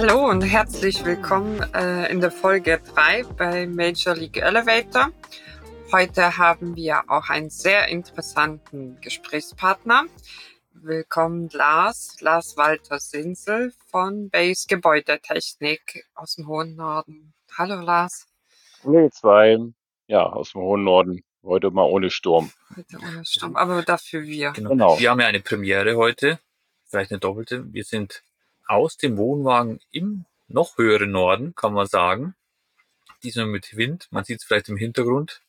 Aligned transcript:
Hallo 0.00 0.30
und 0.30 0.42
herzlich 0.42 1.04
willkommen 1.04 1.60
äh, 1.74 2.08
in 2.12 2.20
der 2.20 2.30
Folge 2.30 2.80
3 2.94 3.24
bei 3.36 3.66
Major 3.66 4.14
League 4.14 4.36
Elevator. 4.36 5.10
Heute 5.90 6.38
haben 6.38 6.76
wir 6.76 7.02
auch 7.08 7.28
einen 7.30 7.50
sehr 7.50 7.88
interessanten 7.88 9.00
Gesprächspartner. 9.00 10.04
Willkommen 10.70 11.48
Lars, 11.52 12.20
Lars 12.20 12.56
Walter 12.56 13.00
Sinsel 13.00 13.72
von 13.86 14.30
Base 14.30 14.68
Gebäudetechnik 14.68 16.06
aus 16.14 16.36
dem 16.36 16.46
hohen 16.46 16.76
Norden. 16.76 17.34
Hallo 17.58 17.80
Lars. 17.80 18.28
Hallo 18.84 19.00
ihr 19.00 19.10
zwei, 19.10 19.58
ja, 20.06 20.22
aus 20.22 20.52
dem 20.52 20.60
hohen 20.60 20.84
Norden. 20.84 21.24
Heute 21.42 21.72
mal 21.72 21.90
ohne 21.90 22.10
Sturm. 22.10 22.52
Heute 22.76 22.98
ohne 22.98 23.24
Sturm, 23.24 23.56
aber 23.56 23.82
dafür 23.82 24.22
wir. 24.22 24.52
Genau. 24.52 24.70
Genau. 24.70 25.00
Wir 25.00 25.10
haben 25.10 25.18
ja 25.18 25.26
eine 25.26 25.40
Premiere 25.40 25.96
heute, 25.96 26.38
vielleicht 26.84 27.10
eine 27.10 27.18
doppelte. 27.18 27.64
Wir 27.72 27.82
sind 27.82 28.22
aus 28.68 28.96
dem 28.96 29.16
Wohnwagen 29.16 29.80
im 29.90 30.24
noch 30.46 30.78
höheren 30.78 31.10
Norden, 31.10 31.54
kann 31.54 31.72
man 31.72 31.86
sagen. 31.86 32.34
Diesmal 33.22 33.46
mit 33.46 33.76
Wind, 33.76 34.08
man 34.10 34.24
sieht 34.24 34.40
es 34.40 34.44
vielleicht 34.44 34.68
im 34.68 34.76
Hintergrund, 34.76 35.42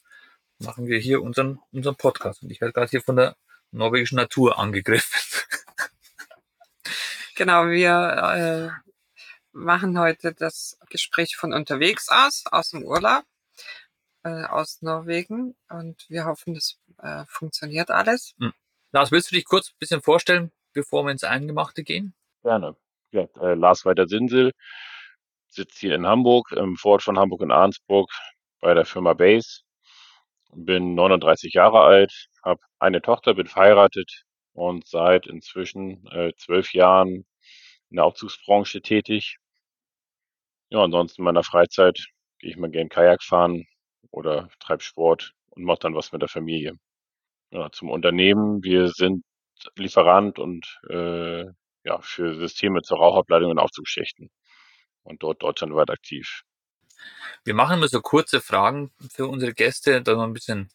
machen 0.58 0.88
wir 0.88 1.00
hier 1.00 1.22
unseren, 1.22 1.60
unseren 1.72 1.96
Podcast. 1.96 2.42
Und 2.44 2.50
ich 2.50 2.62
werde 2.62 2.74
gerade 2.74 2.90
hier 2.90 3.02
von 3.02 3.16
der 3.16 3.36
norwegischen 3.72 4.16
Natur 4.16 4.58
angegriffen. 4.58 5.20
Genau, 7.36 7.68
wir 7.68 8.74
äh, 8.74 8.90
machen 9.54 9.98
heute 9.98 10.34
das 10.34 10.78
Gespräch 10.90 11.38
von 11.38 11.54
unterwegs 11.54 12.10
aus, 12.10 12.44
aus 12.52 12.72
dem 12.72 12.84
Urlaub, 12.84 13.24
äh, 14.24 14.44
aus 14.44 14.82
Norwegen. 14.82 15.56
Und 15.70 16.06
wir 16.10 16.26
hoffen, 16.26 16.54
das 16.54 16.78
äh, 16.98 17.24
funktioniert 17.30 17.92
alles. 17.92 18.36
Lars, 18.92 19.12
willst 19.12 19.32
du 19.32 19.36
dich 19.36 19.46
kurz 19.46 19.70
ein 19.70 19.80
bisschen 19.80 20.02
vorstellen, 20.02 20.52
bevor 20.74 21.06
wir 21.06 21.12
ins 21.12 21.24
Eingemachte 21.24 21.84
gehen? 21.86 22.14
Gerne. 22.44 22.76
Ja, 23.12 23.28
äh, 23.42 23.56
Lars 23.56 23.86
Walter 23.86 24.08
Sinsel 24.08 24.52
sitzt 25.48 25.80
hier 25.80 25.96
in 25.96 26.06
Hamburg, 26.08 26.52
im 26.52 26.76
Vorort 26.78 27.04
von 27.04 27.18
Hamburg 27.20 27.42
in 27.42 27.52
Arnsburg 27.52 28.10
bei 28.62 28.74
der 28.74 28.86
Firma 28.86 29.14
Base. 29.14 29.62
Bin 30.54 30.96
39 30.96 31.54
Jahre 31.54 31.82
alt, 31.82 32.28
habe 32.44 32.62
eine 32.80 33.02
Tochter, 33.02 33.34
bin 33.36 33.48
verheiratet 33.48 34.24
und 34.54 34.88
seit 34.88 35.28
inzwischen 35.28 36.06
äh, 36.12 36.34
zwölf 36.38 36.74
Jahren 36.74 37.26
in 37.90 37.96
der 37.98 38.06
Aufzugsbranche 38.06 38.82
tätig. 38.82 39.38
Ja, 40.72 40.84
ansonsten 40.84 41.22
in 41.22 41.26
meiner 41.26 41.44
Freizeit 41.44 42.08
gehe 42.40 42.52
ich 42.52 42.58
mal 42.58 42.70
gern 42.72 42.90
Kajak 42.90 43.24
fahren 43.24 43.66
oder 44.12 44.50
treibe 44.60 44.84
Sport 44.84 45.34
und 45.52 45.64
mache 45.64 45.80
dann 45.80 45.96
was 45.96 46.12
mit 46.12 46.22
der 46.22 46.30
Familie. 46.30 46.76
Ja, 47.52 47.72
zum 47.72 47.90
Unternehmen. 47.90 48.64
Wir 48.64 48.90
sind 48.90 49.24
Lieferant 49.76 50.40
und 50.40 50.66
äh, 50.90 51.46
ja, 51.90 52.00
für 52.02 52.36
Systeme 52.36 52.82
zur 52.84 53.00
Rauchableitung 53.00 53.52
und 53.52 53.60
Aufzugsschächten 53.60 54.30
und 55.04 55.24
dort 55.24 55.42
deutschlandweit 55.42 55.90
aktiv. 55.90 56.44
Wir 57.44 57.56
machen 57.56 57.78
immer 57.78 57.88
so 57.88 58.02
kurze 58.02 58.42
Fragen 58.42 58.92
für 59.12 59.28
unsere 59.28 59.54
Gäste, 59.54 60.02
dass 60.02 60.16
wir 60.16 60.24
ein 60.24 60.34
bisschen 60.34 60.70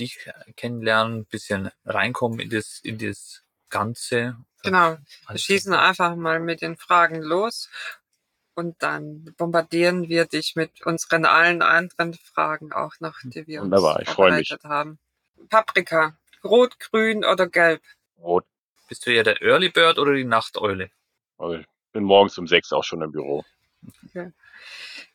dich 0.00 0.18
kennenlernen, 0.56 1.20
ein 1.20 1.26
bisschen 1.26 1.70
reinkommen 1.84 2.40
in 2.40 2.50
das, 2.50 2.80
in 2.82 2.98
das 2.98 3.42
Ganze. 3.68 4.36
Genau, 4.62 4.96
wir 5.28 5.38
schießen 5.38 5.74
einfach 5.74 6.16
mal 6.16 6.40
mit 6.40 6.62
den 6.62 6.76
Fragen 6.76 7.20
los 7.20 7.68
und 8.54 8.82
dann 8.82 9.34
bombardieren 9.36 10.08
wir 10.08 10.24
dich 10.24 10.56
mit 10.56 10.86
unseren 10.86 11.26
allen 11.26 11.60
anderen 11.60 12.14
Fragen 12.14 12.72
auch 12.72 12.94
noch, 13.00 13.18
die 13.24 13.46
wir 13.46 13.60
Wunderbar, 13.60 13.98
uns 13.98 14.08
ich 14.08 14.14
freu 14.14 14.30
mich. 14.32 14.48
vorbereitet 14.48 14.64
haben. 14.64 14.98
Paprika, 15.50 16.16
rot, 16.42 16.78
grün 16.78 17.24
oder 17.24 17.46
gelb? 17.46 17.82
Rot. 18.18 18.46
Bist 18.88 19.06
du 19.06 19.12
eher 19.12 19.24
der 19.24 19.42
Early 19.42 19.68
Bird 19.68 19.98
oder 19.98 20.14
die 20.14 20.24
Nachteule? 20.24 20.90
Also 21.38 21.56
ich 21.56 21.66
bin 21.92 22.04
morgens 22.04 22.38
um 22.38 22.46
sechs 22.46 22.72
auch 22.72 22.84
schon 22.84 23.02
im 23.02 23.12
Büro. 23.12 23.44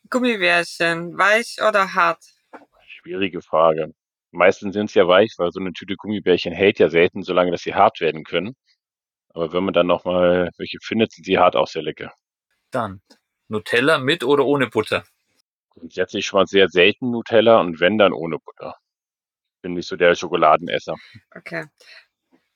Gummibärchen, 0.09 1.17
weich 1.17 1.57
oder 1.65 1.93
hart? 1.93 2.23
Schwierige 2.85 3.41
Frage. 3.41 3.93
Meistens 4.31 4.73
sind 4.73 4.85
es 4.85 4.93
ja 4.93 5.07
weich, 5.07 5.33
weil 5.37 5.51
so 5.51 5.59
eine 5.59 5.73
Tüte 5.73 5.95
Gummibärchen 5.95 6.53
hält 6.53 6.79
ja 6.79 6.89
selten, 6.89 7.23
solange 7.23 7.51
dass 7.51 7.61
sie 7.61 7.73
hart 7.73 7.99
werden 7.99 8.23
können. 8.23 8.55
Aber 9.29 9.53
wenn 9.53 9.63
man 9.63 9.73
dann 9.73 9.87
noch 9.87 10.05
mal 10.05 10.49
welche 10.57 10.77
findet, 10.81 11.11
sind 11.11 11.25
sie 11.25 11.37
hart 11.37 11.55
auch 11.55 11.67
sehr 11.67 11.81
lecker. 11.81 12.13
Dann 12.71 13.01
Nutella 13.47 13.97
mit 13.97 14.23
oder 14.23 14.45
ohne 14.45 14.67
Butter? 14.67 15.03
Grundsätzlich 15.69 16.25
schon 16.25 16.39
mal 16.41 16.47
sehr 16.47 16.69
selten 16.69 17.11
Nutella 17.11 17.59
und 17.59 17.79
wenn 17.79 17.97
dann 17.97 18.13
ohne 18.13 18.37
Butter. 18.39 18.75
Bin 19.61 19.73
nicht 19.73 19.87
so 19.87 19.95
der 19.95 20.15
Schokoladenesser. 20.15 20.95
Okay. 21.35 21.65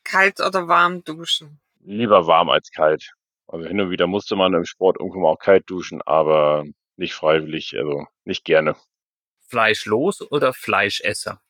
Kalt 0.05 0.39
oder 0.39 0.69
warm 0.69 1.03
duschen? 1.03 1.59
Lieber 1.81 2.25
warm 2.27 2.49
als 2.49 2.71
kalt. 2.71 3.11
Also 3.47 3.67
hin 3.67 3.81
und 3.81 3.89
wieder 3.91 4.07
musste 4.07 4.35
man 4.35 4.53
im 4.53 4.66
Sport 4.66 4.97
irgendwo 4.99 5.27
auch 5.27 5.38
kalt 5.38 5.69
duschen, 5.69 6.01
aber 6.01 6.63
nicht 6.95 7.13
freiwillig, 7.13 7.75
also 7.77 8.07
nicht 8.23 8.45
gerne. 8.45 8.75
Fleischlos 9.47 10.21
oder 10.31 10.53
Fleischesser? 10.53 11.41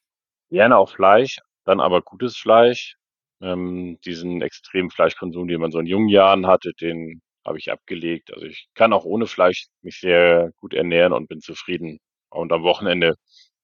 Gerne 0.50 0.78
auch 0.78 0.90
Fleisch, 0.90 1.40
dann 1.64 1.80
aber 1.80 2.02
gutes 2.02 2.36
Fleisch. 2.38 2.98
Ähm, 3.42 4.00
diesen 4.06 4.42
extremen 4.42 4.90
Fleischkonsum, 4.90 5.48
den 5.48 5.62
man 5.62 5.72
so 5.72 5.80
in 5.80 5.86
jungen 5.86 6.10
Jahren 6.10 6.48
hatte, 6.48 6.74
den 6.74 7.22
habe 7.46 7.60
ich 7.60 7.72
abgelegt. 7.72 8.34
Also 8.34 8.46
ich 8.46 8.68
kann 8.74 8.94
auch 8.94 9.06
ohne 9.06 9.28
Fleisch 9.28 9.68
mich 9.82 10.00
sehr 10.00 10.52
gut 10.58 10.74
ernähren 10.74 11.14
und 11.14 11.28
bin 11.28 11.42
zufrieden. 11.42 12.00
Und 12.30 12.52
am 12.52 12.64
Wochenende 12.64 13.16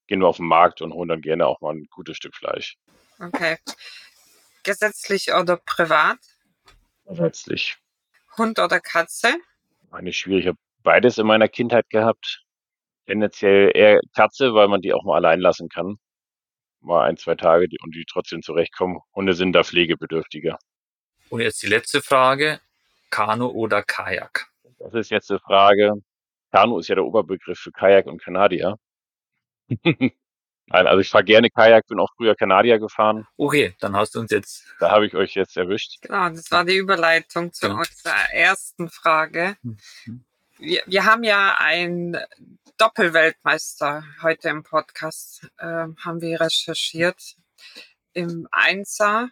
gehen 0.07 0.19
wir 0.19 0.27
auf 0.27 0.37
den 0.37 0.45
Markt 0.45 0.81
und 0.81 0.93
holen 0.93 1.09
dann 1.09 1.21
gerne 1.21 1.47
auch 1.47 1.61
mal 1.61 1.73
ein 1.73 1.87
gutes 1.89 2.17
Stück 2.17 2.35
Fleisch. 2.35 2.77
Okay. 3.19 3.57
Gesetzlich 4.63 5.33
oder 5.33 5.57
privat? 5.57 6.19
Letztlich 7.05 7.77
Hund 8.37 8.59
oder 8.59 8.79
Katze? 8.79 9.35
eine 9.91 10.13
schwierige, 10.13 10.41
ich 10.41 10.47
habe 10.47 10.57
beides 10.83 11.17
in 11.17 11.27
meiner 11.27 11.47
Kindheit 11.47 11.89
gehabt. 11.89 12.43
Tendenziell 13.05 13.71
eher 13.73 13.99
Katze, 14.15 14.53
weil 14.53 14.67
man 14.67 14.81
die 14.81 14.93
auch 14.93 15.03
mal 15.03 15.17
allein 15.17 15.39
lassen 15.39 15.69
kann. 15.69 15.97
Mal 16.79 17.07
ein, 17.07 17.17
zwei 17.17 17.35
Tage 17.35 17.67
die, 17.67 17.77
und 17.83 17.93
die 17.93 18.05
trotzdem 18.09 18.41
zurechtkommen. 18.41 18.99
Hunde 19.13 19.33
sind 19.33 19.53
da 19.53 19.63
pflegebedürftiger. 19.63 20.57
Und 21.29 21.41
jetzt 21.41 21.61
die 21.61 21.67
letzte 21.67 22.01
Frage. 22.01 22.61
Kanu 23.09 23.47
oder 23.47 23.83
Kajak? 23.83 24.47
Das 24.79 24.93
ist 24.93 25.11
jetzt 25.11 25.29
eine 25.29 25.39
Frage. 25.39 25.93
Kanu 26.51 26.79
ist 26.79 26.87
ja 26.87 26.95
der 26.95 27.05
Oberbegriff 27.05 27.59
für 27.59 27.71
Kajak 27.71 28.05
und 28.05 28.23
Kanadier. 28.23 28.77
Nein, 30.67 30.87
also 30.87 30.99
ich 31.01 31.09
fahre 31.09 31.23
gerne 31.25 31.49
Kajak, 31.49 31.87
bin 31.87 31.99
auch 31.99 32.09
früher 32.15 32.35
Kanadier 32.35 32.79
gefahren. 32.79 33.27
Okay, 33.37 33.75
dann 33.79 33.95
hast 33.95 34.15
du 34.15 34.19
uns 34.19 34.31
jetzt. 34.31 34.65
Da 34.79 34.89
habe 34.91 35.05
ich 35.05 35.15
euch 35.15 35.33
jetzt 35.35 35.57
erwischt. 35.57 36.01
Genau, 36.01 36.29
das 36.29 36.49
war 36.51 36.63
die 36.63 36.77
Überleitung 36.77 37.51
zu 37.51 37.67
Ja. 37.67 37.73
unserer 37.73 38.33
ersten 38.33 38.89
Frage. 38.89 39.57
Mhm. 39.63 39.77
Wir, 40.59 40.81
wir 40.85 41.05
haben 41.05 41.23
ja 41.23 41.55
einen 41.59 42.17
Doppelweltmeister 42.77 44.03
heute 44.21 44.49
im 44.49 44.63
Podcast, 44.63 45.49
ähm, 45.59 45.97
haben 46.03 46.21
wir 46.21 46.39
recherchiert. 46.39 47.35
Im 48.13 48.47
Einser 48.51 49.29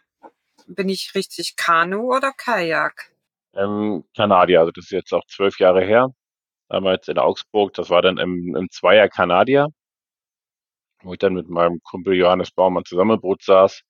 bin 0.67 0.89
ich 0.89 1.13
richtig 1.15 1.55
Kanu 1.55 2.15
oder 2.15 2.31
Kajak? 2.35 3.11
Ähm, 3.53 4.03
Kanadier, 4.15 4.59
also 4.59 4.71
das 4.71 4.85
ist 4.85 4.91
jetzt 4.91 5.13
auch 5.13 5.25
zwölf 5.27 5.59
Jahre 5.59 5.83
her. 5.83 6.09
Damals 6.67 7.07
in 7.07 7.17
Augsburg, 7.17 7.73
das 7.73 7.89
war 7.89 8.01
dann 8.01 8.17
im, 8.17 8.55
im 8.55 8.69
Zweier 8.69 9.09
Kanadier, 9.09 9.67
wo 11.03 11.13
ich 11.13 11.19
dann 11.19 11.33
mit 11.33 11.49
meinem 11.49 11.81
Kumpel 11.83 12.15
Johannes 12.15 12.51
Baumann 12.51 12.85
zusammen 12.85 13.15
im 13.15 13.21
Boot 13.21 13.43
saß 13.43 13.81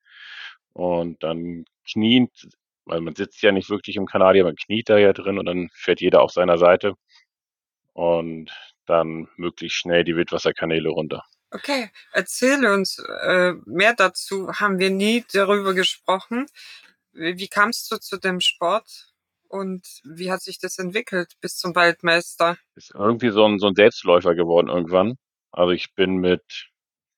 und 0.73 1.23
dann 1.23 1.65
kniend, 1.89 2.47
weil 2.85 3.01
man 3.01 3.15
sitzt 3.15 3.41
ja 3.41 3.51
nicht 3.51 3.69
wirklich 3.69 3.95
im 3.95 4.05
Kanadier, 4.05 4.43
man 4.43 4.55
kniet 4.55 4.89
da 4.89 4.97
ja 4.97 5.13
drin 5.13 5.39
und 5.39 5.45
dann 5.45 5.69
fährt 5.73 6.01
jeder 6.01 6.21
auf 6.21 6.31
seiner 6.31 6.57
Seite 6.57 6.93
und 7.93 8.51
dann 8.85 9.27
möglichst 9.37 9.77
schnell 9.77 10.03
die 10.03 10.15
Wildwasserkanäle 10.15 10.89
runter. 10.89 11.23
Okay, 11.51 11.89
erzähle 12.11 12.73
uns 12.73 12.99
äh, 12.99 13.53
mehr 13.65 13.95
dazu. 13.95 14.51
Haben 14.53 14.77
wir 14.77 14.91
nie 14.91 15.25
darüber 15.33 15.73
gesprochen. 15.73 16.45
Wie, 17.11 17.37
wie 17.37 17.47
kamst 17.47 17.91
du 17.91 17.97
zu 17.97 18.17
dem 18.17 18.39
Sport 18.39 19.13
und 19.47 19.83
wie 20.03 20.31
hat 20.31 20.41
sich 20.41 20.59
das 20.59 20.77
entwickelt 20.77 21.33
bis 21.41 21.57
zum 21.57 21.75
Weltmeister? 21.75 22.57
Ist 22.75 22.91
irgendwie 22.93 23.31
so 23.31 23.45
ein, 23.45 23.57
so 23.57 23.67
ein 23.67 23.75
Selbstläufer 23.75 24.35
geworden 24.35 24.67
irgendwann. 24.67 25.17
Also 25.51 25.71
ich 25.71 25.95
bin 25.95 26.17
mit, 26.17 26.69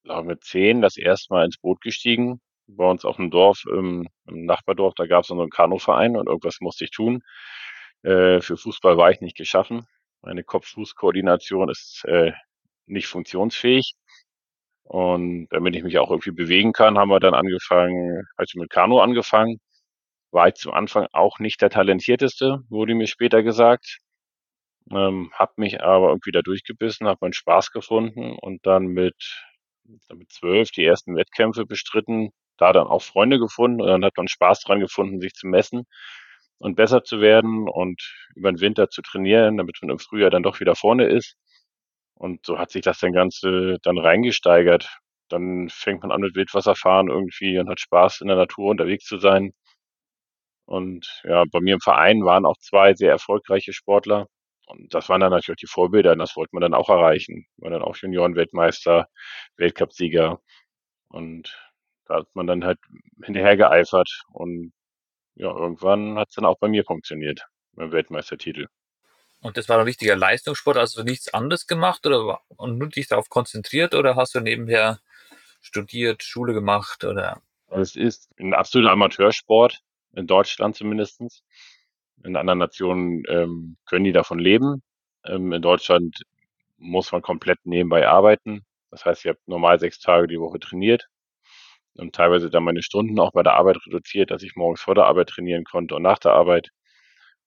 glaube 0.03 0.27
mit 0.27 0.44
zehn 0.44 0.81
das 0.81 0.98
erste 0.98 1.33
Mal 1.33 1.45
ins 1.45 1.57
Boot 1.57 1.81
gestiegen. 1.81 2.42
Bei 2.68 2.89
uns 2.89 3.06
auf 3.06 3.18
dem 3.18 3.31
Dorf, 3.31 3.63
im, 3.69 4.07
im 4.27 4.45
Nachbardorf, 4.45 4.94
da 4.95 5.06
gab 5.07 5.24
es 5.24 5.27
so 5.27 5.39
einen 5.39 5.50
Kanuverein 5.50 6.15
und 6.15 6.27
irgendwas 6.27 6.62
musste 6.62 6.86
ich 6.86 6.92
tun. 6.92 7.21
Äh, 8.03 8.42
für 8.42 8.57
Fußball 8.57 8.98
war 8.98 9.12
ich 9.12 9.21
nicht 9.21 9.38
geschaffen. 9.38 9.86
Meine 10.21 10.44
Kopf-Fuß-Koordination 10.44 11.69
ist 11.69 12.03
äh, 12.06 12.31
nicht 12.86 13.07
funktionsfähig. 13.07 13.94
Und 14.83 15.48
damit 15.51 15.75
ich 15.75 15.83
mich 15.83 15.98
auch 16.00 16.12
irgendwie 16.12 16.31
bewegen 16.31 16.74
kann, 16.74 16.97
haben 16.97 17.09
wir 17.09 17.19
dann 17.19 17.33
angefangen, 17.33 18.24
also 18.36 18.59
mit 18.59 18.69
Kanu 18.69 19.00
angefangen. 19.00 19.59
War 20.31 20.50
ich 20.50 20.56
zum 20.56 20.74
Anfang 20.74 21.07
auch 21.13 21.39
nicht 21.39 21.62
der 21.62 21.69
talentierteste, 21.69 22.59
wurde 22.69 22.95
mir 22.95 23.07
später 23.07 23.44
gesagt. 23.44 24.00
Ähm, 24.92 25.31
habe 25.33 25.54
mich 25.57 25.81
aber 25.83 26.09
irgendwie 26.09 26.31
da 26.31 26.42
durchgebissen, 26.42 27.07
habe 27.07 27.19
meinen 27.21 27.33
Spaß 27.33 27.71
gefunden 27.71 28.38
und 28.42 28.65
dann 28.65 28.88
mit, 28.88 29.15
mit 30.13 30.31
zwölf 30.31 30.72
die 30.72 30.86
ersten 30.86 31.16
Wettkämpfe 31.16 31.66
bestritten, 31.66 32.31
da 32.57 32.74
dann 32.74 32.88
auch 32.88 33.01
Freunde 33.01 33.39
gefunden 33.39 33.81
und 33.81 33.88
dann 33.88 34.06
hat 34.06 34.18
man 34.18 34.28
Spaß 34.28 34.62
dran 34.62 34.80
gefunden, 34.80 35.19
sich 35.22 35.33
zu 35.33 35.48
messen 35.48 35.86
und 36.60 36.75
besser 36.75 37.04
zu 37.04 37.22
werden 37.22 37.68
und 37.69 38.01
über 38.36 38.51
den 38.51 38.62
Winter 38.62 38.89
zu 38.89 39.01
trainieren, 39.01 39.57
damit 39.57 39.78
man 39.81 39.92
im 39.92 40.00
Frühjahr 40.00 40.30
dann 40.30 40.44
doch 40.44 40.60
wieder 40.60 40.75
vorne 40.75 41.06
ist. 41.07 41.36
Und 42.16 42.45
so 42.45 42.60
hat 42.60 42.72
sich 42.72 42.83
das 42.83 43.00
dann 43.00 43.13
Ganze 43.13 43.78
dann 43.83 43.98
reingesteigert. 43.98 44.88
Dann 45.30 45.69
fängt 45.69 46.04
man 46.04 46.12
an 46.12 46.22
mit 46.22 46.36
Wildwasserfahren 46.36 47.10
irgendwie 47.10 47.57
und 47.57 47.69
hat 47.69 47.80
Spaß 47.80 48.22
in 48.22 48.28
der 48.28 48.38
Natur 48.38 48.69
unterwegs 48.72 49.06
zu 49.06 49.18
sein. 49.18 49.54
Und 50.66 51.22
ja, 51.24 51.44
bei 51.51 51.60
mir 51.62 51.75
im 51.75 51.81
Verein 51.81 52.24
waren 52.25 52.45
auch 52.45 52.57
zwei 52.57 52.94
sehr 52.94 53.12
erfolgreiche 53.12 53.74
Sportler. 53.74 54.28
Und 54.68 54.94
das 54.94 55.10
waren 55.10 55.22
dann 55.22 55.31
natürlich 55.31 55.60
die 55.60 55.68
Vorbilder 55.68 56.13
und 56.13 56.19
das 56.19 56.36
wollte 56.36 56.52
man 56.54 56.62
dann 56.62 56.74
auch 56.74 56.90
erreichen. 56.90 57.46
War 57.58 57.72
dann 57.72 57.81
auch 57.81 57.98
Juniorenweltmeister, 57.98 59.08
Weltcupsieger. 59.58 60.40
Und 61.10 61.58
da 62.06 62.18
hat 62.18 62.28
man 62.34 62.48
dann 62.48 62.63
halt 62.63 62.80
hinterher 63.24 63.58
geeifert 63.58 64.10
und 64.34 64.74
ja, 65.36 65.48
irgendwann 65.48 66.18
hat 66.18 66.30
es 66.30 66.36
dann 66.36 66.46
auch 66.46 66.58
bei 66.60 66.68
mir 66.68 66.84
funktioniert, 66.84 67.46
beim 67.74 67.92
Weltmeistertitel. 67.92 68.68
Und 69.42 69.58
das 69.58 69.68
war 69.69 69.80
ein 69.80 69.86
richtiger 69.86 70.16
Leistungssport, 70.16 70.78
also 70.78 71.04
nichts 71.04 71.34
anderes 71.34 71.66
gemacht 71.66 72.06
oder 72.06 72.42
und 72.57 72.78
nur 72.78 72.90
dich 72.90 73.07
darauf 73.07 73.30
konzentriert 73.30 73.96
oder 73.96 74.16
hast 74.16 74.36
du 74.36 74.40
nebenher 74.40 75.00
studiert, 75.62 76.24
Schule 76.24 76.54
gemacht 76.54 77.04
oder? 77.04 77.42
Es 77.69 77.96
ist 77.96 78.30
ein 78.40 78.54
absoluter 78.54 78.92
Amateursport, 78.92 79.80
in 80.14 80.28
Deutschland 80.28 80.75
zumindestens. 80.75 81.44
In 82.23 82.35
anderen 82.35 82.59
Nationen 82.59 83.23
ähm, 83.29 83.77
können 83.85 84.06
die 84.06 84.12
davon 84.12 84.39
leben. 84.39 84.83
Ähm, 85.25 85.51
in 85.53 85.62
Deutschland 85.62 86.23
muss 86.77 87.12
man 87.12 87.21
komplett 87.21 87.59
nebenbei 87.65 88.07
arbeiten. 88.07 88.65
Das 88.91 89.06
heißt, 89.06 89.25
ich 89.25 89.29
habe 89.29 89.39
normal 89.45 89.79
sechs 89.79 90.00
Tage 90.00 90.27
die 90.27 90.39
Woche 90.39 90.59
trainiert 90.59 91.07
und 91.95 92.15
teilweise 92.15 92.50
dann 92.50 92.63
meine 92.63 92.83
Stunden 92.83 93.19
auch 93.19 93.31
bei 93.33 93.44
der 93.44 93.53
Arbeit 93.56 93.77
reduziert, 93.88 94.31
dass 94.31 94.44
ich 94.44 94.56
morgens 94.56 94.81
vor 94.81 94.95
der 94.95 95.06
Arbeit 95.06 95.29
trainieren 95.29 95.63
konnte 95.65 95.95
und 95.95 96.03
nach 96.03 96.19
der 96.19 96.33
Arbeit. 96.33 96.69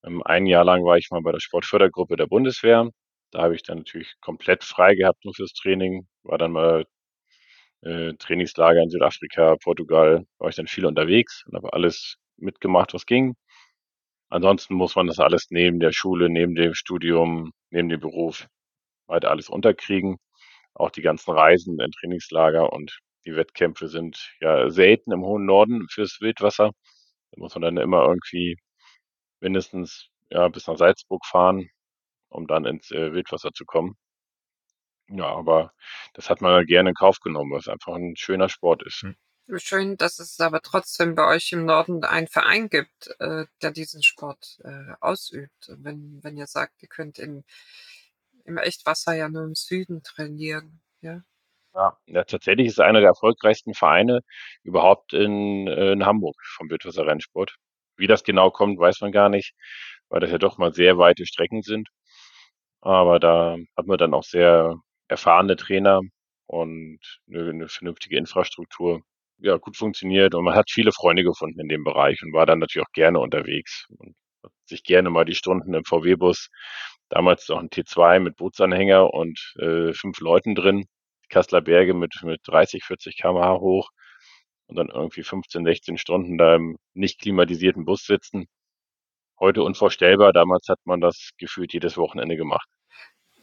Ähm, 0.05 0.23
ein 0.23 0.45
Jahr 0.47 0.65
lang 0.65 0.83
war 0.85 0.97
ich 0.97 1.09
mal 1.11 1.21
bei 1.21 1.31
der 1.31 1.39
Sportfördergruppe 1.41 2.15
der 2.17 2.27
Bundeswehr. 2.27 2.89
Da 3.31 3.43
habe 3.43 3.55
ich 3.55 3.63
dann 3.63 3.79
natürlich 3.79 4.15
komplett 4.21 4.63
frei 4.63 4.95
gehabt 4.95 5.25
nur 5.25 5.33
fürs 5.35 5.53
Training. 5.53 6.07
War 6.23 6.37
dann 6.37 6.51
mal 6.53 6.85
äh, 7.81 8.13
Trainingslager 8.15 8.81
in 8.81 8.89
Südafrika, 8.89 9.55
Portugal, 9.63 10.25
war 10.39 10.49
ich 10.49 10.55
dann 10.55 10.67
viel 10.67 10.85
unterwegs 10.85 11.45
und 11.47 11.55
habe 11.55 11.73
alles 11.73 12.17
mitgemacht, 12.37 12.93
was 12.93 13.05
ging. 13.05 13.35
Ansonsten 14.29 14.75
muss 14.75 14.95
man 14.95 15.07
das 15.07 15.19
alles 15.19 15.47
neben 15.49 15.79
der 15.79 15.91
Schule, 15.91 16.29
neben 16.29 16.55
dem 16.55 16.73
Studium, 16.73 17.51
neben 17.71 17.89
dem 17.89 17.99
Beruf 17.99 18.47
weiter 19.07 19.31
alles 19.31 19.49
unterkriegen. 19.49 20.17
Auch 20.73 20.91
die 20.91 21.01
ganzen 21.01 21.31
Reisen 21.31 21.79
in 21.79 21.91
Trainingslager 21.91 22.73
und 22.73 22.99
die 23.25 23.35
Wettkämpfe 23.35 23.87
sind 23.87 24.35
ja 24.41 24.69
selten 24.69 25.11
im 25.11 25.23
hohen 25.23 25.45
Norden 25.45 25.87
fürs 25.89 26.19
Wildwasser. 26.21 26.71
Da 27.31 27.39
muss 27.41 27.55
man 27.55 27.63
dann 27.63 27.77
immer 27.77 28.03
irgendwie 28.07 28.57
mindestens 29.41 30.09
ja, 30.31 30.47
bis 30.49 30.67
nach 30.67 30.77
Salzburg 30.77 31.25
fahren, 31.25 31.69
um 32.29 32.47
dann 32.47 32.65
ins 32.65 32.91
äh, 32.91 33.13
Wildwasser 33.13 33.51
zu 33.53 33.65
kommen. 33.65 33.95
Ja, 35.09 35.25
aber 35.27 35.71
das 36.13 36.29
hat 36.29 36.41
man 36.41 36.65
gerne 36.65 36.89
in 36.89 36.95
Kauf 36.95 37.19
genommen, 37.19 37.51
weil 37.51 37.59
es 37.59 37.67
einfach 37.67 37.95
ein 37.95 38.15
schöner 38.15 38.49
Sport 38.49 38.83
ist. 38.83 39.01
Hm. 39.01 39.15
Schön, 39.57 39.95
dass 39.97 40.17
es 40.19 40.39
aber 40.39 40.61
trotzdem 40.61 41.13
bei 41.13 41.27
euch 41.27 41.51
im 41.51 41.65
Norden 41.65 42.03
einen 42.03 42.27
Verein 42.27 42.67
gibt, 42.67 43.09
äh, 43.19 43.45
der 43.61 43.71
diesen 43.71 44.01
Sport 44.01 44.59
äh, 44.63 44.93
ausübt. 45.01 45.69
Wenn, 45.69 46.19
wenn 46.23 46.35
ihr 46.35 46.47
sagt, 46.47 46.81
ihr 46.81 46.87
könnt 46.87 47.19
in, 47.19 47.43
im 48.45 48.57
Echtwasser 48.57 49.13
ja 49.13 49.29
nur 49.29 49.43
im 49.43 49.53
Süden 49.53 50.01
trainieren. 50.01 50.81
Ja. 51.01 51.21
Ja, 51.75 51.97
ja, 52.07 52.23
tatsächlich 52.23 52.67
ist 52.67 52.73
es 52.73 52.79
einer 52.79 53.01
der 53.01 53.09
erfolgreichsten 53.09 53.73
Vereine 53.75 54.21
überhaupt 54.63 55.13
in, 55.13 55.67
äh, 55.67 55.91
in 55.91 56.05
Hamburg 56.05 56.35
vom 56.55 56.69
Wildwasser 56.69 57.05
Rennsport. 57.05 57.55
Wie 57.97 58.07
das 58.07 58.23
genau 58.23 58.49
kommt, 58.49 58.79
weiß 58.79 59.01
man 59.01 59.11
gar 59.11 59.29
nicht, 59.29 59.53
weil 60.09 60.21
das 60.21 60.31
ja 60.31 60.37
doch 60.39 60.57
mal 60.57 60.73
sehr 60.73 60.97
weite 60.97 61.25
Strecken 61.25 61.61
sind. 61.61 61.89
Aber 62.81 63.19
da 63.19 63.57
hat 63.77 63.87
man 63.87 63.97
dann 63.97 64.13
auch 64.13 64.23
sehr 64.23 64.75
erfahrene 65.07 65.55
Trainer 65.57 66.01
und 66.47 66.99
eine, 67.27 67.49
eine 67.49 67.67
vernünftige 67.69 68.17
Infrastruktur. 68.17 69.01
Ja, 69.39 69.57
gut 69.57 69.77
funktioniert 69.77 70.33
und 70.33 70.45
man 70.45 70.55
hat 70.55 70.71
viele 70.71 70.91
Freunde 70.91 71.23
gefunden 71.23 71.59
in 71.59 71.67
dem 71.67 71.83
Bereich 71.83 72.21
und 72.23 72.33
war 72.33 72.45
dann 72.45 72.59
natürlich 72.59 72.87
auch 72.87 72.93
gerne 72.93 73.19
unterwegs 73.19 73.85
und 73.97 74.15
hat 74.43 74.51
sich 74.65 74.83
gerne 74.83 75.09
mal 75.09 75.25
die 75.25 75.35
Stunden 75.35 75.73
im 75.73 75.83
VW-Bus, 75.83 76.49
damals 77.09 77.49
noch 77.49 77.59
ein 77.59 77.69
T2 77.69 78.19
mit 78.19 78.37
Bootsanhänger 78.37 79.13
und 79.13 79.39
äh, 79.59 79.93
fünf 79.93 80.19
Leuten 80.19 80.55
drin, 80.55 80.85
Kassler 81.29 81.61
Berge 81.61 81.93
mit, 81.93 82.13
mit 82.23 82.41
30, 82.45 82.83
40 82.85 83.17
km/h 83.17 83.59
hoch 83.59 83.89
und 84.67 84.77
dann 84.77 84.89
irgendwie 84.89 85.23
15, 85.23 85.65
16 85.65 85.97
Stunden 85.97 86.37
da 86.37 86.55
im 86.55 86.77
nicht 86.93 87.19
klimatisierten 87.19 87.85
Bus 87.85 88.03
sitzen. 88.05 88.45
Heute 89.39 89.63
unvorstellbar. 89.63 90.31
Damals 90.33 90.67
hat 90.69 90.79
man 90.85 91.01
das 91.01 91.31
gefühlt 91.37 91.73
jedes 91.73 91.97
Wochenende 91.97 92.37
gemacht. 92.37 92.67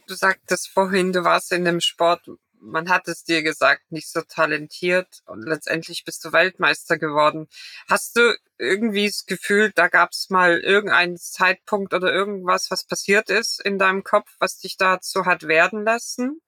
Du 0.07 0.15
sagtest 0.15 0.69
vorhin, 0.69 1.13
du 1.13 1.23
warst 1.23 1.51
in 1.51 1.63
dem 1.65 1.79
Sport, 1.79 2.27
man 2.63 2.89
hat 2.89 3.07
es 3.07 3.23
dir 3.23 3.43
gesagt, 3.43 3.91
nicht 3.91 4.09
so 4.09 4.21
talentiert 4.21 5.21
und 5.25 5.43
letztendlich 5.43 6.03
bist 6.05 6.23
du 6.25 6.31
Weltmeister 6.31 6.97
geworden. 6.97 7.47
Hast 7.87 8.15
du 8.17 8.35
irgendwie 8.57 9.07
das 9.07 9.25
Gefühl, 9.25 9.71
da 9.73 9.87
gab 9.89 10.11
es 10.11 10.29
mal 10.29 10.59
irgendeinen 10.59 11.17
Zeitpunkt 11.17 11.93
oder 11.93 12.11
irgendwas, 12.13 12.71
was 12.71 12.85
passiert 12.85 13.29
ist 13.29 13.61
in 13.61 13.77
deinem 13.79 14.03
Kopf, 14.03 14.29
was 14.39 14.59
dich 14.59 14.77
dazu 14.77 15.25
hat 15.25 15.43
werden 15.47 15.83
lassen? 15.83 16.41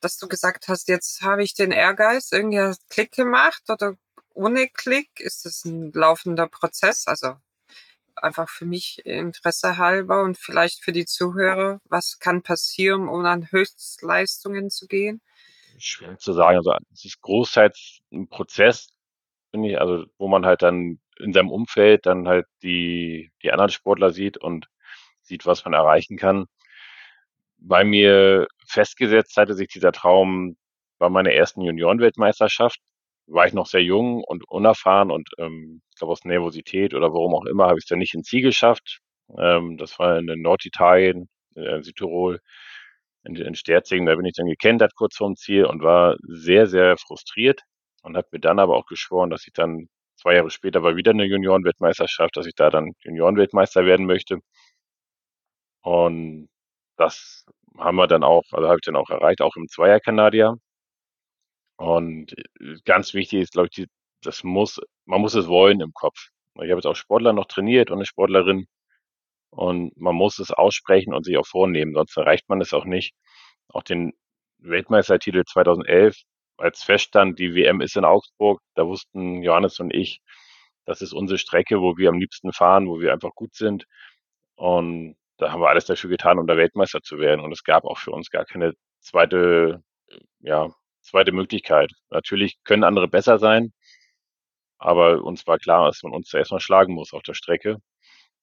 dass 0.00 0.16
du 0.16 0.28
gesagt 0.28 0.68
hast, 0.68 0.88
jetzt 0.88 1.22
habe 1.22 1.42
ich 1.42 1.54
den 1.54 1.72
Ehrgeiz, 1.72 2.32
irgendwie 2.32 2.74
Klick 2.88 3.12
gemacht 3.12 3.62
oder 3.68 3.96
ohne 4.34 4.68
Klick? 4.68 5.20
Ist 5.20 5.46
es 5.46 5.64
ein 5.64 5.92
laufender 5.92 6.48
Prozess? 6.48 7.06
Also 7.06 7.36
einfach 8.16 8.48
für 8.48 8.66
mich 8.66 9.04
Interesse 9.04 9.78
halber 9.78 10.22
und 10.22 10.38
vielleicht 10.38 10.82
für 10.82 10.92
die 10.92 11.06
Zuhörer, 11.06 11.80
was 11.84 12.18
kann 12.18 12.42
passieren, 12.42 13.08
um 13.08 13.24
an 13.24 13.50
Höchstleistungen 13.50 14.70
zu 14.70 14.86
gehen? 14.86 15.20
Schwer 15.78 16.18
zu 16.18 16.32
sagen. 16.32 16.58
Also 16.58 16.74
es 16.92 17.04
ist 17.04 17.20
großteils 17.20 18.00
ein 18.12 18.28
Prozess, 18.28 18.88
finde 19.50 19.70
ich, 19.70 19.80
also 19.80 20.04
wo 20.18 20.28
man 20.28 20.44
halt 20.44 20.62
dann 20.62 21.00
in 21.18 21.32
seinem 21.32 21.50
Umfeld 21.50 22.06
dann 22.06 22.28
halt 22.28 22.46
die, 22.62 23.30
die 23.42 23.52
anderen 23.52 23.70
Sportler 23.70 24.10
sieht 24.10 24.36
und 24.36 24.68
sieht, 25.22 25.46
was 25.46 25.64
man 25.64 25.74
erreichen 25.74 26.16
kann 26.16 26.46
bei 27.60 27.84
mir 27.84 28.48
festgesetzt 28.66 29.36
hatte 29.36 29.54
sich 29.54 29.68
dieser 29.68 29.92
Traum 29.92 30.56
bei 30.98 31.08
meiner 31.08 31.32
ersten 31.32 31.62
Juniorenweltmeisterschaft. 31.62 32.80
War 33.26 33.46
ich 33.46 33.52
noch 33.52 33.66
sehr 33.66 33.82
jung 33.82 34.24
und 34.24 34.48
unerfahren 34.48 35.10
und 35.10 35.28
ähm, 35.38 35.82
glaube 36.00 36.12
aus 36.12 36.24
Nervosität 36.24 36.94
oder 36.94 37.12
warum 37.12 37.34
auch 37.34 37.46
immer 37.46 37.66
habe 37.66 37.78
ich 37.78 37.84
es 37.84 37.88
dann 37.88 38.00
nicht 38.00 38.14
ins 38.14 38.28
Ziel 38.28 38.42
geschafft. 38.42 39.00
Ähm, 39.38 39.76
das 39.78 39.98
war 39.98 40.18
in 40.18 40.26
Norditalien, 40.42 41.28
äh, 41.56 41.82
Südtirol, 41.82 42.40
in, 43.24 43.36
in 43.36 43.54
Sterzingen. 43.54 44.06
Da 44.06 44.16
bin 44.16 44.26
ich 44.26 44.34
dann 44.34 44.46
gekentert 44.46 44.94
kurz 44.96 45.16
vorm 45.16 45.36
Ziel 45.36 45.66
und 45.66 45.82
war 45.82 46.16
sehr, 46.22 46.66
sehr 46.66 46.96
frustriert 46.98 47.62
und 48.02 48.16
habe 48.16 48.28
mir 48.32 48.40
dann 48.40 48.58
aber 48.58 48.76
auch 48.76 48.86
geschworen, 48.86 49.30
dass 49.30 49.46
ich 49.46 49.52
dann 49.54 49.88
zwei 50.16 50.34
Jahre 50.36 50.50
später 50.50 50.82
war 50.82 50.96
wieder 50.96 51.12
eine 51.12 51.24
Juniorenweltmeisterschaft, 51.24 52.36
dass 52.36 52.46
ich 52.46 52.54
da 52.54 52.70
dann 52.70 52.92
Juniorenweltmeister 53.04 53.84
werden 53.86 54.06
möchte. 54.06 54.40
Und 55.82 56.48
das 56.96 57.44
haben 57.78 57.96
wir 57.96 58.06
dann 58.06 58.22
auch, 58.24 58.44
also 58.52 58.68
habe 58.68 58.78
ich 58.78 58.84
dann 58.84 58.96
auch 58.96 59.10
erreicht, 59.10 59.40
auch 59.42 59.56
im 59.56 59.68
Zweier-Kanadier. 59.68 60.56
Und 61.76 62.34
äh, 62.38 62.76
ganz 62.84 63.14
wichtig 63.14 63.40
ist, 63.42 63.52
glaube 63.52 63.68
ich, 63.70 63.72
die, 63.72 63.86
das 64.22 64.44
muss, 64.44 64.80
man 65.06 65.20
muss 65.20 65.34
es 65.34 65.48
wollen 65.48 65.80
im 65.80 65.92
Kopf. 65.92 66.28
Ich 66.56 66.62
habe 66.62 66.74
jetzt 66.74 66.86
auch 66.86 66.96
Sportler 66.96 67.32
noch 67.32 67.46
trainiert 67.46 67.90
und 67.90 67.98
eine 67.98 68.06
Sportlerin. 68.06 68.66
Und 69.50 69.96
man 69.96 70.14
muss 70.14 70.38
es 70.38 70.52
aussprechen 70.52 71.14
und 71.14 71.24
sich 71.24 71.36
auch 71.36 71.46
vornehmen, 71.46 71.94
sonst 71.94 72.16
erreicht 72.16 72.48
man 72.48 72.60
es 72.60 72.72
auch 72.72 72.84
nicht. 72.84 73.14
Auch 73.68 73.82
den 73.82 74.12
Weltmeistertitel 74.58 75.44
2011, 75.44 76.16
als 76.56 76.82
feststand, 76.84 77.38
die 77.38 77.54
WM 77.54 77.80
ist 77.80 77.96
in 77.96 78.04
Augsburg, 78.04 78.60
da 78.74 78.86
wussten 78.86 79.42
Johannes 79.42 79.80
und 79.80 79.92
ich, 79.92 80.20
das 80.84 81.02
ist 81.02 81.12
unsere 81.12 81.38
Strecke, 81.38 81.80
wo 81.80 81.96
wir 81.96 82.10
am 82.10 82.18
liebsten 82.18 82.52
fahren, 82.52 82.88
wo 82.88 83.00
wir 83.00 83.12
einfach 83.12 83.34
gut 83.34 83.54
sind. 83.54 83.86
Und 84.56 85.16
da 85.38 85.52
haben 85.52 85.60
wir 85.62 85.68
alles 85.68 85.86
dafür 85.86 86.10
getan, 86.10 86.38
um 86.38 86.46
da 86.46 86.56
Weltmeister 86.56 87.00
zu 87.02 87.18
werden. 87.18 87.40
Und 87.40 87.52
es 87.52 87.64
gab 87.64 87.84
auch 87.84 87.98
für 87.98 88.12
uns 88.12 88.30
gar 88.30 88.44
keine 88.44 88.74
zweite, 89.00 89.82
ja, 90.40 90.70
zweite 91.02 91.32
Möglichkeit. 91.32 91.92
Natürlich 92.10 92.58
können 92.64 92.84
andere 92.84 93.08
besser 93.08 93.38
sein, 93.38 93.72
aber 94.80 95.22
uns 95.24 95.46
war 95.46 95.58
klar, 95.58 95.86
dass 95.86 96.02
man 96.02 96.12
uns 96.14 96.28
zuerst 96.28 96.52
mal 96.52 96.60
schlagen 96.60 96.94
muss 96.94 97.12
auf 97.12 97.22
der 97.22 97.34
Strecke. 97.34 97.76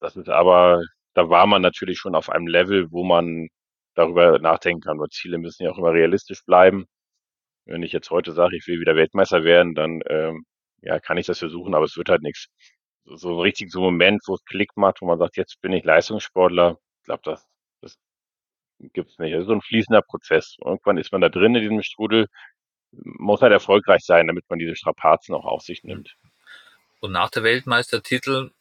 Das 0.02 0.16
ist 0.18 0.30
aber, 0.30 0.82
da 1.16 1.30
war 1.30 1.48
man 1.48 1.62
natürlich 1.64 2.00
schon 2.00 2.16
auf 2.16 2.30
einem 2.30 2.48
Level, 2.48 2.92
wo 2.92 3.04
man 3.04 3.48
darüber 3.96 4.40
nachdenken 4.40 4.82
kann, 4.82 5.00
weil 5.00 5.10
Ziele 5.10 5.40
müssen 5.40 5.64
ja 5.64 5.72
auch 5.72 5.78
immer 5.80 5.94
realistisch 5.94 6.44
bleiben. 6.46 6.86
Wenn 7.66 7.84
ich 7.84 7.94
jetzt 7.94 8.12
heute 8.12 8.34
sage, 8.34 8.58
ich 8.58 8.68
will 8.68 8.80
wieder 8.80 8.96
Weltmeister 8.96 9.44
werden, 9.44 9.76
dann 9.76 10.02
ähm, 10.10 10.46
ja, 10.82 11.00
kann 11.00 11.18
ich 11.18 11.28
das 11.28 11.40
versuchen, 11.40 11.76
aber 11.76 11.86
es 11.86 11.98
wird 11.98 12.10
halt 12.10 12.22
nichts. 12.24 12.48
So, 13.06 13.16
so 13.18 13.42
richtig 13.42 13.72
so 13.72 13.80
ein 13.82 13.86
Moment, 13.86 14.22
wo 14.28 14.36
es 14.36 14.46
Klick 14.46 14.72
macht, 14.78 15.02
wo 15.02 15.08
man 15.08 15.20
sagt, 15.20 15.38
jetzt 15.38 15.62
bin 15.62 15.74
ich 15.74 15.84
Leistungssportler, 15.86 16.78
ich 17.02 17.06
glaube, 17.06 17.22
das, 17.26 17.48
das 17.82 17.98
gibt's 18.80 19.20
nicht. 19.20 19.34
Das 19.34 19.42
ist 19.42 19.48
so 19.48 19.54
ein 19.54 19.62
fließender 19.62 20.02
Prozess. 20.04 20.58
Irgendwann 20.64 20.98
ist 20.98 21.12
man 21.12 21.22
da 21.22 21.30
drin 21.30 21.56
in 21.56 21.62
diesem 21.62 21.84
Strudel, 21.84 22.28
muss 22.92 23.42
halt 23.42 23.54
erfolgreich 23.54 24.02
sein, 24.06 24.28
damit 24.28 24.46
man 24.50 24.60
diese 24.60 24.76
Strapazen 24.76 25.36
auch 25.36 25.46
auf 25.46 25.62
sich 25.62 25.84
nimmt. 25.84 26.16
Und 27.00 27.12
nach 27.12 27.30
der 27.30 27.44
Weltmeistertitel 27.44 28.52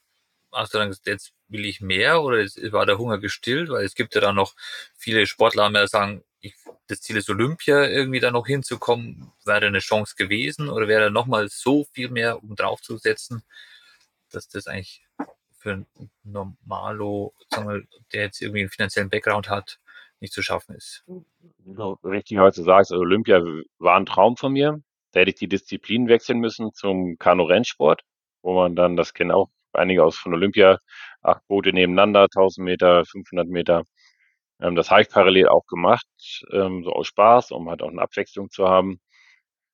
hast 0.52 0.74
du 0.74 0.78
dann 0.78 0.88
gesagt, 0.88 1.06
jetzt 1.06 1.32
will 1.48 1.64
ich 1.64 1.80
mehr 1.80 2.22
oder 2.22 2.38
war 2.72 2.86
der 2.86 2.98
Hunger 2.98 3.18
gestillt? 3.18 3.68
Weil 3.68 3.84
es 3.84 3.94
gibt 3.94 4.14
ja 4.14 4.20
dann 4.20 4.36
noch 4.36 4.54
viele 4.96 5.26
Sportler, 5.26 5.70
die 5.70 5.88
sagen, 5.88 6.22
ich, 6.40 6.54
das 6.86 7.00
Ziel 7.00 7.16
ist 7.16 7.28
Olympia, 7.30 7.86
irgendwie 7.86 8.20
da 8.20 8.30
noch 8.30 8.46
hinzukommen. 8.46 9.32
Wäre 9.44 9.66
eine 9.66 9.78
Chance 9.80 10.14
gewesen 10.16 10.68
oder 10.68 10.88
wäre 10.88 11.10
nochmal 11.10 11.48
so 11.48 11.84
viel 11.92 12.08
mehr, 12.08 12.42
um 12.42 12.54
draufzusetzen, 12.56 13.42
dass 14.30 14.48
das 14.48 14.66
eigentlich 14.66 15.04
für 15.58 15.72
einen 15.72 15.86
Normalo, 16.22 17.34
sagen 17.50 17.68
wir, 17.68 17.82
der 18.12 18.22
jetzt 18.22 18.40
irgendwie 18.40 18.60
einen 18.60 18.70
finanziellen 18.70 19.10
Background 19.10 19.48
hat, 19.48 19.80
nicht 20.20 20.32
zu 20.32 20.42
schaffen 20.42 20.76
ist. 20.76 21.04
Richtig 22.04 22.38
heute 22.38 22.62
sagst, 22.62 22.92
also 22.92 23.02
Olympia 23.02 23.42
war 23.78 23.96
ein 23.96 24.06
Traum 24.06 24.36
von 24.36 24.52
mir. 24.52 24.80
Da 25.12 25.20
hätte 25.20 25.30
ich 25.30 25.36
die 25.36 25.48
Disziplin 25.48 26.08
wechseln 26.08 26.38
müssen 26.38 26.72
zum 26.72 27.18
Kanu-Rennsport, 27.18 28.02
wo 28.46 28.54
man 28.54 28.76
dann, 28.76 28.96
das 28.96 29.14
kennen 29.14 29.32
auch 29.32 29.48
einige 29.74 30.04
aus 30.04 30.16
von 30.18 30.34
Olympia, 30.34 30.78
acht 31.22 31.46
Boote 31.48 31.72
nebeneinander, 31.72 32.28
1000 32.30 32.64
Meter, 32.64 33.04
500 33.06 33.48
Meter. 33.48 33.82
Ähm, 34.60 34.76
das 34.76 34.90
habe 34.90 35.02
ich 35.02 35.10
parallel 35.10 35.48
auch 35.48 35.66
gemacht, 35.66 36.06
ähm, 36.52 36.84
so 36.84 36.92
aus 36.92 37.08
Spaß, 37.08 37.52
um 37.52 37.68
halt 37.70 37.82
auch 37.82 37.90
eine 37.90 38.02
Abwechslung 38.02 38.50
zu 38.50 38.68
haben. 38.68 39.00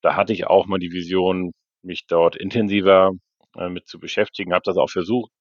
Da 0.01 0.15
hatte 0.15 0.33
ich 0.33 0.47
auch 0.47 0.67
mal 0.67 0.79
die 0.79 0.91
Vision, 0.91 1.53
mich 1.83 2.05
dort 2.07 2.35
intensiver 2.37 3.11
äh, 3.57 3.69
mit 3.69 3.87
zu 3.87 3.99
beschäftigen, 3.99 4.53
habe 4.53 4.63
das 4.65 4.77
auch 4.77 4.89
versucht. 4.89 5.31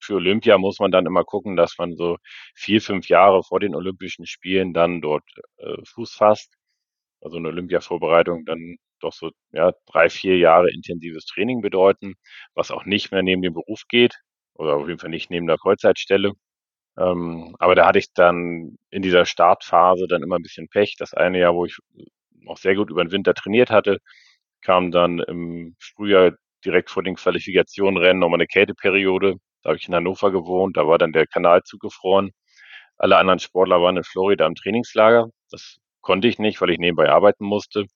Für 0.00 0.16
Olympia 0.16 0.58
muss 0.58 0.78
man 0.80 0.90
dann 0.92 1.06
immer 1.06 1.24
gucken, 1.24 1.56
dass 1.56 1.76
man 1.78 1.96
so 1.96 2.18
vier, 2.54 2.82
fünf 2.82 3.08
Jahre 3.08 3.42
vor 3.44 3.60
den 3.60 3.74
Olympischen 3.74 4.26
Spielen 4.26 4.72
dann 4.74 5.00
dort 5.02 5.24
äh, 5.58 5.76
Fuß 5.86 6.14
fasst. 6.14 6.54
Also 7.22 7.38
eine 7.38 7.48
Olympia-Vorbereitung 7.48 8.44
dann 8.46 8.76
doch 9.00 9.12
so 9.12 9.30
ja, 9.52 9.72
drei, 9.86 10.08
vier 10.10 10.38
Jahre 10.38 10.70
intensives 10.72 11.26
Training 11.26 11.60
bedeuten, 11.62 12.14
was 12.54 12.70
auch 12.70 12.84
nicht 12.84 13.12
mehr 13.12 13.22
neben 13.22 13.42
dem 13.42 13.54
Beruf 13.54 13.82
geht 13.88 14.16
oder 14.54 14.74
auf 14.76 14.88
jeden 14.88 14.98
Fall 15.00 15.10
nicht 15.10 15.30
neben 15.30 15.46
der 15.46 15.58
Vollzeitstelle. 15.58 16.32
Ähm, 16.98 17.56
aber 17.58 17.74
da 17.74 17.86
hatte 17.86 17.98
ich 17.98 18.12
dann 18.14 18.76
in 18.90 19.02
dieser 19.02 19.26
Startphase 19.26 20.06
dann 20.08 20.22
immer 20.22 20.36
ein 20.36 20.42
bisschen 20.42 20.68
Pech. 20.68 20.96
Das 20.98 21.14
eine 21.14 21.38
Jahr, 21.40 21.54
wo 21.54 21.66
ich 21.66 21.78
auch 22.46 22.56
sehr 22.58 22.74
gut 22.76 22.90
über 22.90 23.04
den 23.04 23.12
Winter 23.12 23.34
trainiert 23.34 23.70
hatte, 23.70 23.98
kam 24.62 24.90
dann 24.90 25.18
im 25.20 25.76
Frühjahr 25.80 26.32
direkt 26.64 26.90
vor 26.90 27.02
den 27.02 27.16
Qualifikationenrennen 27.16 28.18
nochmal 28.20 28.38
eine 28.38 28.46
Kälteperiode. 28.46 29.36
Da 29.62 29.70
habe 29.70 29.78
ich 29.78 29.88
in 29.88 29.94
Hannover 29.94 30.32
gewohnt, 30.32 30.76
da 30.76 30.86
war 30.88 30.98
dann 30.98 31.12
der 31.12 31.26
Kanal 31.26 31.62
zugefroren. 31.64 32.30
Alle 32.98 33.16
anderen 33.18 33.38
Sportler 33.40 33.80
waren 33.82 33.96
in 33.98 34.04
Florida 34.04 34.46
im 34.46 34.54
Trainingslager. 34.54 35.28
Das 35.50 35.78
konnte 36.02 36.28
ich 36.28 36.38
nicht, 36.38 36.60
weil 36.60 36.70
ich 36.70 36.78
nebenbei 36.78 37.10
arbeiten 37.10 37.44
musste. 37.44 37.86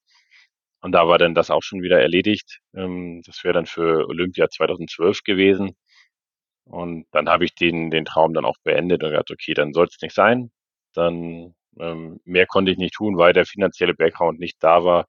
Und 0.81 0.93
da 0.93 1.07
war 1.07 1.17
dann 1.17 1.35
das 1.35 1.51
auch 1.51 1.63
schon 1.63 1.81
wieder 1.81 2.01
erledigt. 2.01 2.59
Ähm, 2.75 3.21
das 3.25 3.43
wäre 3.43 3.53
dann 3.53 3.65
für 3.67 4.07
Olympia 4.07 4.49
2012 4.49 5.23
gewesen. 5.23 5.75
Und 6.65 7.05
dann 7.11 7.29
habe 7.29 7.45
ich 7.45 7.55
den, 7.55 7.91
den 7.91 8.05
Traum 8.05 8.33
dann 8.33 8.45
auch 8.45 8.57
beendet 8.63 9.03
und 9.03 9.11
gesagt, 9.11 9.31
okay, 9.31 9.53
dann 9.53 9.73
soll 9.73 9.87
es 9.87 10.01
nicht 10.01 10.15
sein. 10.15 10.51
Dann 10.93 11.55
ähm, 11.79 12.19
mehr 12.25 12.47
konnte 12.47 12.71
ich 12.71 12.77
nicht 12.77 12.95
tun, 12.95 13.17
weil 13.17 13.33
der 13.33 13.45
finanzielle 13.45 13.93
Background 13.93 14.39
nicht 14.39 14.57
da 14.61 14.83
war, 14.83 15.07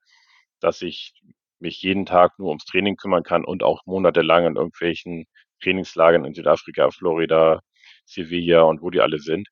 dass 0.61 0.83
ich 0.83 1.15
mich 1.61 1.83
jeden 1.83 2.07
Tag 2.07 2.39
nur 2.39 2.49
ums 2.49 2.65
Training 2.67 2.97
kümmern 2.97 3.23
kann 3.23 3.45
und 3.45 3.63
auch 3.63 3.83
monatelang 3.87 4.47
in 4.47 4.57
irgendwelchen 4.57 5.27
Trainingslagern 5.63 6.25
in 6.25 6.35
Südafrika, 6.35 6.91
Florida, 6.91 7.61
Sevilla 8.07 8.63
und 8.63 8.83
wo 8.83 8.91
die 8.91 9.01
alle 9.01 9.19
sind, 9.19 9.49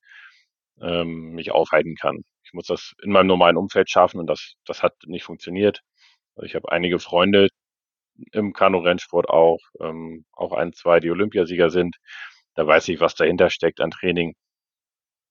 ähm, 0.82 1.32
mich 1.32 1.52
aufhalten 1.52 1.96
kann. 1.96 2.22
Ich 2.44 2.52
muss 2.52 2.66
das 2.66 2.94
in 3.02 3.12
meinem 3.12 3.28
normalen 3.28 3.56
Umfeld 3.56 3.90
schaffen 3.90 4.20
und 4.20 4.26
das, 4.26 4.54
das 4.66 4.82
hat 4.82 4.94
nicht 5.06 5.24
funktioniert. 5.24 5.82
Also 6.36 6.46
ich 6.46 6.54
habe 6.54 6.70
einige 6.72 6.98
Freunde 6.98 7.48
im 8.32 8.52
Kanu-Rennsport 8.52 9.28
auch, 9.28 9.60
ähm, 9.80 10.24
auch 10.32 10.52
ein, 10.52 10.72
zwei, 10.72 11.00
die 11.00 11.10
Olympiasieger 11.10 11.70
sind. 11.70 11.96
Da 12.54 12.66
weiß 12.66 12.88
ich, 12.88 13.00
was 13.00 13.14
dahinter 13.14 13.50
steckt 13.50 13.80
an 13.80 13.90
Training. 13.90 14.34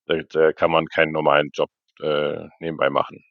Da, 0.06 0.22
da 0.30 0.54
kann 0.54 0.72
man 0.72 0.88
keinen 0.88 1.12
normalen 1.12 1.50
Job 1.54 1.70
äh, 2.02 2.48
nebenbei 2.60 2.90
machen. 2.90 3.24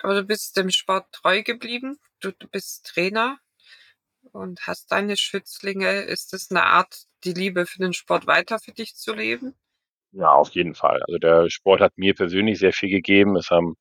Aber 0.00 0.14
du 0.14 0.24
bist 0.24 0.56
dem 0.56 0.70
Sport 0.70 1.06
treu 1.12 1.42
geblieben. 1.42 1.98
Du, 2.20 2.32
du 2.32 2.48
bist 2.48 2.86
Trainer 2.86 3.38
und 4.32 4.66
hast 4.66 4.90
deine 4.92 5.16
Schützlinge. 5.16 6.02
Ist 6.02 6.32
das 6.32 6.50
eine 6.50 6.64
Art, 6.64 7.04
die 7.24 7.32
Liebe 7.32 7.66
für 7.66 7.78
den 7.78 7.92
Sport 7.92 8.26
weiter 8.26 8.58
für 8.58 8.72
dich 8.72 8.94
zu 8.94 9.14
leben? 9.14 9.54
Ja, 10.12 10.32
auf 10.32 10.50
jeden 10.50 10.74
Fall. 10.74 11.02
Also 11.04 11.18
der 11.18 11.48
Sport 11.50 11.80
hat 11.80 11.96
mir 11.96 12.14
persönlich 12.14 12.58
sehr 12.58 12.72
viel 12.72 12.90
gegeben. 12.90 13.36
Es 13.36 13.50
haben 13.50 13.76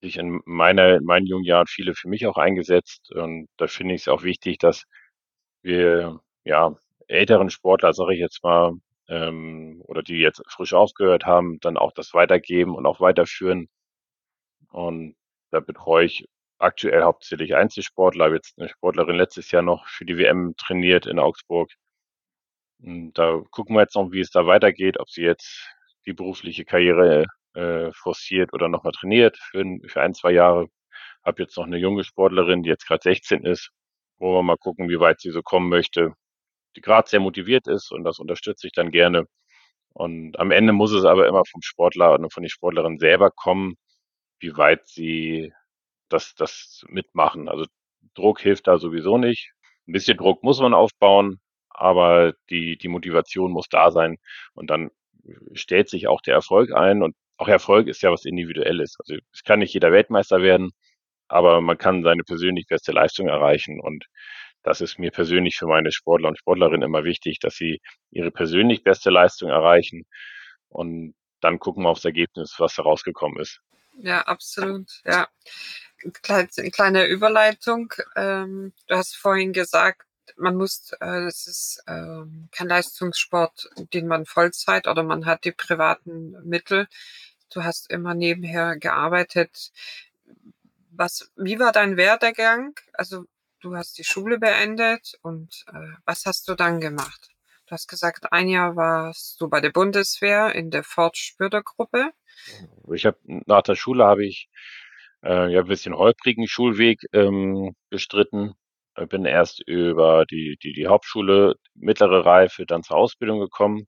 sich 0.00 0.16
in 0.18 0.40
meiner, 0.46 0.96
in 0.96 1.04
meinen 1.04 1.26
jungen 1.26 1.44
Jahren 1.44 1.66
viele 1.66 1.94
für 1.94 2.08
mich 2.08 2.26
auch 2.26 2.36
eingesetzt. 2.36 3.12
Und 3.12 3.48
da 3.56 3.66
finde 3.66 3.94
ich 3.94 4.02
es 4.02 4.08
auch 4.08 4.22
wichtig, 4.22 4.58
dass 4.58 4.84
wir, 5.62 6.20
ja, 6.44 6.76
älteren 7.08 7.50
Sportler, 7.50 7.92
sage 7.94 8.14
ich 8.14 8.20
jetzt 8.20 8.42
mal, 8.44 8.74
ähm, 9.08 9.82
oder 9.86 10.02
die 10.02 10.18
jetzt 10.18 10.42
frisch 10.50 10.74
aufgehört 10.74 11.26
haben, 11.26 11.58
dann 11.60 11.76
auch 11.78 11.92
das 11.92 12.14
weitergeben 12.14 12.74
und 12.76 12.86
auch 12.86 13.00
weiterführen. 13.00 13.68
Und 14.70 15.16
da 15.50 15.60
betreue 15.60 16.06
ich 16.06 16.26
aktuell 16.58 17.02
hauptsächlich 17.02 17.54
Einzelsportler, 17.54 18.26
habe 18.26 18.36
jetzt 18.36 18.58
eine 18.58 18.68
Sportlerin 18.68 19.16
letztes 19.16 19.50
Jahr 19.50 19.62
noch 19.62 19.86
für 19.88 20.04
die 20.04 20.18
WM 20.18 20.54
trainiert 20.56 21.06
in 21.06 21.18
Augsburg. 21.18 21.70
Und 22.80 23.12
da 23.14 23.42
gucken 23.50 23.76
wir 23.76 23.82
jetzt 23.82 23.94
noch, 23.96 24.12
wie 24.12 24.20
es 24.20 24.30
da 24.30 24.46
weitergeht, 24.46 24.98
ob 25.00 25.08
sie 25.10 25.22
jetzt 25.22 25.68
die 26.06 26.12
berufliche 26.12 26.64
Karriere 26.64 27.26
äh, 27.58 27.92
forciert 27.92 28.52
oder 28.52 28.68
nochmal 28.68 28.92
trainiert 28.92 29.36
für, 29.50 29.64
für 29.86 30.00
ein, 30.00 30.14
zwei 30.14 30.32
Jahre. 30.32 30.68
Habe 31.24 31.42
jetzt 31.42 31.56
noch 31.56 31.66
eine 31.66 31.78
junge 31.78 32.04
Sportlerin, 32.04 32.62
die 32.62 32.70
jetzt 32.70 32.86
gerade 32.86 33.02
16 33.02 33.44
ist, 33.44 33.70
wo 34.18 34.34
wir 34.34 34.42
mal 34.42 34.56
gucken, 34.56 34.88
wie 34.88 35.00
weit 35.00 35.20
sie 35.20 35.30
so 35.30 35.42
kommen 35.42 35.68
möchte, 35.68 36.14
die 36.76 36.80
gerade 36.80 37.08
sehr 37.08 37.20
motiviert 37.20 37.66
ist 37.68 37.92
und 37.92 38.04
das 38.04 38.18
unterstütze 38.20 38.66
ich 38.68 38.72
dann 38.72 38.90
gerne. 38.90 39.24
Und 39.94 40.38
am 40.38 40.52
Ende 40.52 40.72
muss 40.72 40.92
es 40.92 41.04
aber 41.04 41.26
immer 41.26 41.44
vom 41.44 41.62
Sportler 41.62 42.18
und 42.18 42.32
von 42.32 42.42
den 42.44 42.50
Sportlerin 42.50 42.98
selber 42.98 43.30
kommen, 43.30 43.76
wie 44.40 44.56
weit 44.56 44.86
sie 44.88 45.52
das, 46.08 46.34
das 46.36 46.84
mitmachen. 46.88 47.48
Also 47.48 47.66
Druck 48.14 48.40
hilft 48.40 48.68
da 48.68 48.78
sowieso 48.78 49.18
nicht. 49.18 49.52
Ein 49.88 49.92
bisschen 49.92 50.16
Druck 50.18 50.44
muss 50.44 50.60
man 50.60 50.74
aufbauen, 50.74 51.40
aber 51.70 52.34
die, 52.50 52.78
die 52.78 52.88
Motivation 52.88 53.52
muss 53.52 53.68
da 53.68 53.90
sein. 53.90 54.18
Und 54.54 54.70
dann 54.70 54.90
stellt 55.54 55.88
sich 55.88 56.08
auch 56.08 56.20
der 56.20 56.34
Erfolg 56.34 56.72
ein. 56.72 57.02
Und 57.02 57.16
auch 57.38 57.48
Erfolg 57.48 57.86
ist 57.88 58.02
ja 58.02 58.10
was 58.10 58.24
Individuelles. 58.24 58.96
Also 58.98 59.14
es 59.32 59.42
kann 59.44 59.60
nicht 59.60 59.72
jeder 59.72 59.92
Weltmeister 59.92 60.42
werden, 60.42 60.72
aber 61.28 61.60
man 61.60 61.78
kann 61.78 62.02
seine 62.02 62.24
persönlich 62.24 62.66
beste 62.66 62.92
Leistung 62.92 63.28
erreichen. 63.28 63.80
Und 63.80 64.06
das 64.62 64.80
ist 64.80 64.98
mir 64.98 65.10
persönlich 65.10 65.56
für 65.56 65.66
meine 65.66 65.92
Sportler 65.92 66.28
und 66.28 66.38
Sportlerinnen 66.38 66.82
immer 66.82 67.04
wichtig, 67.04 67.38
dass 67.38 67.54
sie 67.54 67.80
ihre 68.10 68.30
persönlich 68.30 68.82
beste 68.82 69.10
Leistung 69.10 69.50
erreichen. 69.50 70.04
Und 70.68 71.14
dann 71.40 71.60
gucken 71.60 71.84
wir 71.84 71.90
aufs 71.90 72.04
Ergebnis, 72.04 72.54
was 72.58 72.74
da 72.74 72.82
rausgekommen 72.82 73.40
ist. 73.40 73.60
Ja, 74.00 74.22
absolut. 74.22 75.00
Ja. 75.04 75.28
Kleine, 76.22 77.06
Überleitung. 77.06 77.92
Ähm, 78.16 78.72
du 78.86 78.96
hast 78.96 79.16
vorhin 79.16 79.52
gesagt, 79.52 80.02
man 80.36 80.56
muss, 80.56 80.92
äh, 81.00 81.26
es 81.26 81.46
ist 81.46 81.82
äh, 81.86 82.22
kein 82.52 82.68
Leistungssport, 82.68 83.68
den 83.92 84.06
man 84.06 84.26
Vollzeit 84.26 84.86
oder 84.86 85.02
man 85.02 85.26
hat 85.26 85.44
die 85.44 85.52
privaten 85.52 86.36
Mittel. 86.44 86.86
Du 87.50 87.64
hast 87.64 87.90
immer 87.90 88.14
nebenher 88.14 88.76
gearbeitet. 88.76 89.72
Was, 90.90 91.30
wie 91.36 91.58
war 91.58 91.72
dein 91.72 91.96
Werdegang? 91.96 92.74
Also 92.92 93.24
du 93.60 93.76
hast 93.76 93.98
die 93.98 94.04
Schule 94.04 94.38
beendet 94.38 95.18
und 95.22 95.64
äh, 95.72 95.94
was 96.04 96.26
hast 96.26 96.48
du 96.48 96.54
dann 96.54 96.80
gemacht? 96.80 97.30
Du 97.66 97.72
hast 97.72 97.88
gesagt, 97.88 98.32
ein 98.32 98.48
Jahr 98.48 98.76
warst 98.76 99.40
du 99.40 99.48
bei 99.48 99.60
der 99.60 99.70
Bundeswehr 99.70 100.54
in 100.54 100.70
der 100.70 100.84
Fortspürdergruppe. 100.84 102.10
Ich 102.92 103.04
habe 103.04 103.18
nach 103.24 103.62
der 103.62 103.74
Schule 103.74 104.04
habe 104.04 104.26
ich 104.26 104.48
äh, 105.22 105.52
ja 105.52 105.60
ein 105.60 105.68
bisschen 105.68 105.94
holprigen 105.94 106.48
Schulweg 106.48 107.00
ähm, 107.12 107.74
bestritten 107.90 108.54
bin 109.06 109.24
erst 109.24 109.62
über 109.66 110.24
die, 110.26 110.58
die, 110.62 110.72
die 110.72 110.86
Hauptschule, 110.86 111.56
mittlere 111.74 112.24
Reife, 112.24 112.66
dann 112.66 112.82
zur 112.82 112.96
Ausbildung 112.96 113.40
gekommen. 113.40 113.86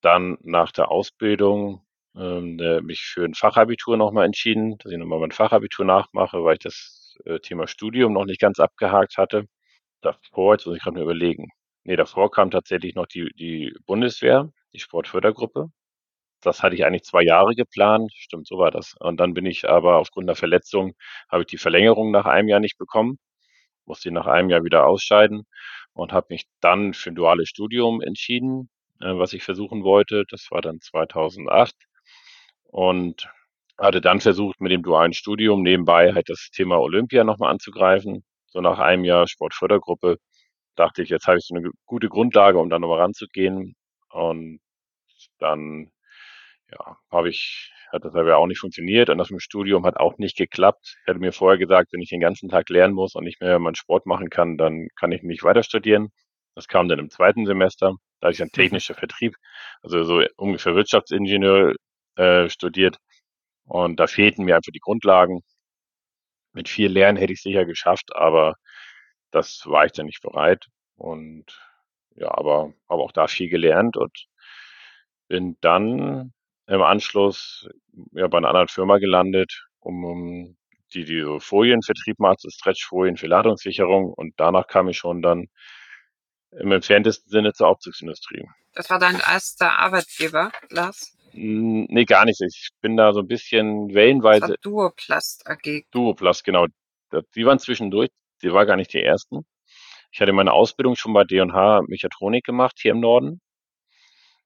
Dann 0.00 0.36
nach 0.42 0.72
der 0.72 0.90
Ausbildung 0.90 1.86
ähm, 2.16 2.56
mich 2.84 3.00
für 3.02 3.24
ein 3.24 3.34
Fachabitur 3.34 3.96
nochmal 3.96 4.26
entschieden, 4.26 4.76
dass 4.78 4.92
ich 4.92 4.98
nochmal 4.98 5.20
mein 5.20 5.32
Fachabitur 5.32 5.84
nachmache, 5.84 6.44
weil 6.44 6.54
ich 6.54 6.60
das 6.60 7.16
äh, 7.24 7.38
Thema 7.40 7.66
Studium 7.68 8.12
noch 8.12 8.24
nicht 8.24 8.40
ganz 8.40 8.60
abgehakt 8.60 9.16
hatte. 9.18 9.46
Davor, 10.02 10.54
jetzt 10.54 10.66
muss 10.66 10.76
ich 10.76 10.82
gerade 10.82 10.96
mal 10.96 11.04
überlegen. 11.04 11.48
Nee, 11.84 11.96
davor 11.96 12.30
kam 12.30 12.50
tatsächlich 12.50 12.94
noch 12.94 13.06
die, 13.06 13.30
die 13.38 13.74
Bundeswehr, 13.86 14.50
die 14.74 14.80
Sportfördergruppe. 14.80 15.68
das 16.42 16.62
hatte 16.62 16.74
ich 16.74 16.84
eigentlich 16.84 17.04
zwei 17.04 17.22
Jahre 17.22 17.54
geplant. 17.54 18.12
Stimmt, 18.14 18.46
so 18.48 18.58
war 18.58 18.70
das. 18.70 18.94
Und 19.00 19.18
dann 19.20 19.34
bin 19.34 19.46
ich 19.46 19.68
aber 19.68 19.98
aufgrund 19.98 20.28
der 20.28 20.36
Verletzung, 20.36 20.94
habe 21.30 21.42
ich 21.42 21.46
die 21.48 21.58
Verlängerung 21.58 22.10
nach 22.10 22.26
einem 22.26 22.48
Jahr 22.48 22.60
nicht 22.60 22.78
bekommen, 22.78 23.18
musste 23.86 24.10
nach 24.12 24.26
einem 24.26 24.50
Jahr 24.50 24.64
wieder 24.64 24.86
ausscheiden 24.86 25.44
und 25.94 26.12
habe 26.12 26.28
mich 26.30 26.44
dann 26.60 26.94
für 26.94 27.10
ein 27.10 27.16
duales 27.16 27.48
Studium 27.48 28.00
entschieden, 28.02 28.70
äh, 29.00 29.16
was 29.18 29.32
ich 29.34 29.42
versuchen 29.44 29.84
wollte. 29.84 30.24
Das 30.30 30.48
war 30.50 30.62
dann 30.62 30.80
2008 30.80 31.74
und 32.72 33.28
hatte 33.78 34.00
dann 34.00 34.20
versucht, 34.20 34.60
mit 34.60 34.72
dem 34.72 34.82
dualen 34.82 35.12
Studium 35.12 35.62
nebenbei 35.62 36.12
halt 36.14 36.28
das 36.28 36.50
Thema 36.52 36.80
Olympia 36.80 37.24
nochmal 37.24 37.52
anzugreifen. 37.52 38.24
So 38.46 38.60
nach 38.60 38.78
einem 38.78 39.04
Jahr 39.04 39.28
Sportfördergruppe 39.28 40.18
dachte 40.76 41.02
ich, 41.02 41.10
jetzt 41.10 41.26
habe 41.26 41.38
ich 41.38 41.46
so 41.46 41.54
eine 41.54 41.70
gute 41.86 42.08
Grundlage, 42.08 42.58
um 42.58 42.70
da 42.70 42.78
nochmal 42.78 43.00
ranzugehen. 43.00 43.74
Und 44.10 44.60
dann 45.38 45.90
ja, 46.70 46.96
habe 47.10 47.28
ich, 47.28 47.72
hat 47.92 48.04
das 48.04 48.14
aber 48.14 48.38
auch 48.38 48.46
nicht 48.46 48.60
funktioniert 48.60 49.10
und 49.10 49.18
das 49.18 49.30
mit 49.30 49.38
dem 49.38 49.40
Studium 49.40 49.84
hat 49.86 49.98
auch 49.98 50.16
nicht 50.18 50.36
geklappt. 50.36 50.96
Ich 51.02 51.08
hatte 51.08 51.20
mir 51.20 51.32
vorher 51.32 51.58
gesagt, 51.58 51.92
wenn 51.92 52.00
ich 52.00 52.08
den 52.08 52.20
ganzen 52.20 52.48
Tag 52.48 52.68
lernen 52.70 52.94
muss 52.94 53.14
und 53.14 53.24
nicht 53.24 53.40
mehr 53.40 53.58
meinen 53.58 53.74
Sport 53.74 54.06
machen 54.06 54.30
kann, 54.30 54.56
dann 54.56 54.88
kann 54.98 55.12
ich 55.12 55.22
nicht 55.22 55.44
weiter 55.44 55.62
studieren. 55.62 56.10
Das 56.54 56.68
kam 56.68 56.88
dann 56.88 56.98
im 56.98 57.10
zweiten 57.10 57.46
Semester. 57.46 57.94
Da 58.20 58.26
habe 58.26 58.32
ich 58.32 58.38
dann 58.38 58.48
mhm. 58.48 58.56
technischer 58.56 58.94
Vertrieb, 58.94 59.34
also 59.82 60.04
so 60.04 60.22
ungefähr 60.36 60.74
Wirtschaftsingenieur 60.74 61.74
äh, 62.16 62.48
studiert. 62.48 62.98
Und 63.64 63.98
da 64.00 64.06
fehlten 64.06 64.44
mir 64.44 64.56
einfach 64.56 64.72
die 64.72 64.80
Grundlagen. 64.80 65.42
Mit 66.52 66.68
viel 66.68 66.90
Lernen 66.90 67.16
hätte 67.18 67.32
ich 67.32 67.42
sicher 67.42 67.64
geschafft, 67.64 68.14
aber 68.14 68.56
das 69.30 69.62
war 69.66 69.86
ich 69.86 69.92
dann 69.92 70.06
nicht 70.06 70.22
bereit. 70.22 70.66
Und 70.96 71.46
ja, 72.14 72.30
aber 72.30 72.74
habe 72.88 73.02
auch 73.02 73.12
da 73.12 73.26
viel 73.26 73.48
gelernt 73.48 73.96
und 73.96 74.26
bin 75.28 75.56
dann 75.60 76.32
im 76.66 76.82
Anschluss 76.82 77.68
ja, 78.12 78.28
bei 78.28 78.38
einer 78.38 78.48
anderen 78.48 78.68
Firma 78.68 78.98
gelandet, 78.98 79.66
um, 79.80 80.04
um 80.04 80.56
die, 80.92 81.04
die 81.04 81.22
so 81.22 81.40
Folienvertrieb 81.40 82.18
macht, 82.18 82.40
so 82.40 82.50
Stretchfolien 82.50 83.16
für 83.16 83.26
Ladungssicherung. 83.26 84.12
Und 84.12 84.34
danach 84.36 84.66
kam 84.66 84.88
ich 84.88 84.98
schon 84.98 85.22
dann 85.22 85.48
im 86.50 86.70
entferntesten 86.70 87.30
Sinne 87.30 87.54
zur 87.54 87.68
Aufzugsindustrie. 87.68 88.46
Das 88.74 88.90
war 88.90 88.98
dein 88.98 89.18
erster 89.18 89.78
Arbeitgeber, 89.78 90.52
Lars? 90.68 91.16
Nee, 91.34 92.04
gar 92.04 92.24
nicht. 92.24 92.40
Ich 92.40 92.70
bin 92.80 92.96
da 92.96 93.12
so 93.12 93.20
ein 93.20 93.26
bisschen 93.26 93.94
wellenweise. 93.94 94.56
Duoplast 94.62 95.46
AG. 95.46 95.84
Duoplast, 95.90 96.44
genau. 96.44 96.66
Die 97.34 97.46
waren 97.46 97.58
zwischendurch. 97.58 98.10
Die 98.42 98.52
war 98.52 98.66
gar 98.66 98.76
nicht 98.76 98.92
die 98.92 99.02
ersten. 99.02 99.44
Ich 100.12 100.20
hatte 100.20 100.32
meine 100.32 100.52
Ausbildung 100.52 100.94
schon 100.94 101.14
bei 101.14 101.24
D&H 101.24 101.82
Mechatronik 101.88 102.44
gemacht, 102.44 102.78
hier 102.80 102.92
im 102.92 103.00
Norden. 103.00 103.40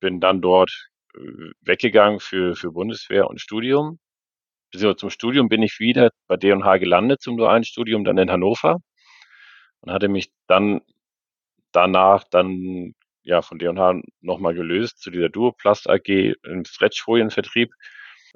Bin 0.01 0.21
dann 0.21 0.41
dort 0.41 0.71
äh, 1.15 1.51
weggegangen 1.61 2.21
für, 2.21 2.55
für 2.55 2.71
Bundeswehr 2.71 3.29
und 3.29 3.41
Studium. 3.41 3.99
Beziehungsweise 4.71 4.97
zum 4.97 5.11
Studium 5.11 5.49
bin 5.49 5.63
ich 5.63 5.81
wieder 5.81 6.11
bei 6.29 6.37
D&H 6.37 6.77
gelandet, 6.79 7.21
zum 7.21 7.37
dualen 7.37 7.65
Studium, 7.65 8.05
dann 8.05 8.19
in 8.19 8.31
Hannover. 8.31 8.79
Und 9.81 9.93
hatte 9.93 10.09
mich 10.09 10.31
dann 10.47 10.83
danach 11.73 12.25
dann 12.25 12.95
ja 13.27 13.43
von 13.43 13.59
D&H 13.59 14.01
nochmal 14.21 14.55
gelöst 14.55 15.01
zu 15.01 15.11
dieser 15.11 15.29
Duoplast 15.29 15.89
AG 15.91 16.09
im 16.45 16.65
Stretchfolienvertrieb. 16.65 17.73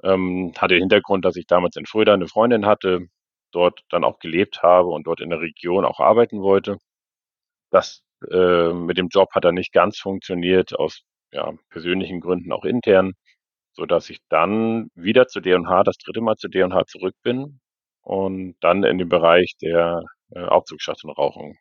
Ähm, 0.03 0.53
hatte 0.57 0.75
den 0.75 0.83
Hintergrund, 0.83 1.25
dass 1.25 1.35
ich 1.37 1.47
damals 1.47 1.75
in 1.77 1.85
Fulda 1.85 2.13
eine 2.13 2.27
Freundin 2.27 2.65
hatte, 2.65 3.07
dort 3.51 3.81
dann 3.89 4.03
auch 4.03 4.19
gelebt 4.19 4.63
habe 4.63 4.89
und 4.89 5.07
dort 5.07 5.21
in 5.21 5.29
der 5.29 5.41
Region 5.41 5.85
auch 5.85 5.99
arbeiten 5.99 6.41
wollte. 6.41 6.77
Das 7.71 8.03
äh, 8.31 8.73
mit 8.73 8.97
dem 8.97 9.09
Job 9.09 9.29
hat 9.33 9.45
dann 9.45 9.55
nicht 9.55 9.73
ganz 9.73 9.99
funktioniert, 9.99 10.77
aus 10.77 11.03
ja, 11.31 11.53
persönlichen 11.69 12.21
Gründen 12.21 12.51
auch 12.51 12.65
intern, 12.65 13.13
so 13.73 13.85
dass 13.85 14.09
ich 14.09 14.19
dann 14.29 14.89
wieder 14.95 15.27
zu 15.27 15.41
D&H, 15.41 15.83
das 15.83 15.97
dritte 15.97 16.21
Mal 16.21 16.37
zu 16.37 16.49
D&H 16.49 16.85
zurück 16.87 17.15
bin 17.23 17.59
und 18.01 18.55
dann 18.61 18.83
in 18.83 18.97
den 18.99 19.09
Bereich 19.09 19.55
der 19.61 20.03
äh, 20.31 20.41
Aufzugschachtenrauchung 20.41 21.57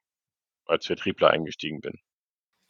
als 0.67 0.87
Vertriebler 0.87 1.31
eingestiegen 1.31 1.81
bin. 1.81 1.95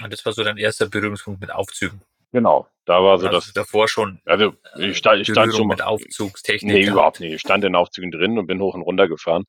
Und 0.02 0.12
das 0.12 0.24
war 0.24 0.32
so 0.32 0.42
dein 0.42 0.56
erster 0.56 0.88
Berührungspunkt 0.88 1.40
mit 1.40 1.50
Aufzügen. 1.50 2.00
Genau, 2.32 2.68
da 2.84 3.02
war 3.02 3.18
so 3.18 3.26
also 3.26 3.38
das. 3.38 3.52
Davor 3.52 3.88
schon. 3.88 4.20
Also 4.24 4.54
ich 4.78 4.96
stand, 4.96 5.20
ich 5.20 5.28
stand 5.28 5.54
schon 5.54 5.66
mit 5.66 5.82
Aufzugstechnik. 5.82 6.72
Nee, 6.72 6.86
überhaupt 6.86 7.20
nicht. 7.20 7.32
Ich 7.32 7.40
stand 7.40 7.64
in 7.64 7.74
Aufzügen 7.74 8.10
drin 8.12 8.38
und 8.38 8.46
bin 8.46 8.60
hoch 8.60 8.74
und 8.74 8.82
runter 8.82 9.08
gefahren, 9.08 9.44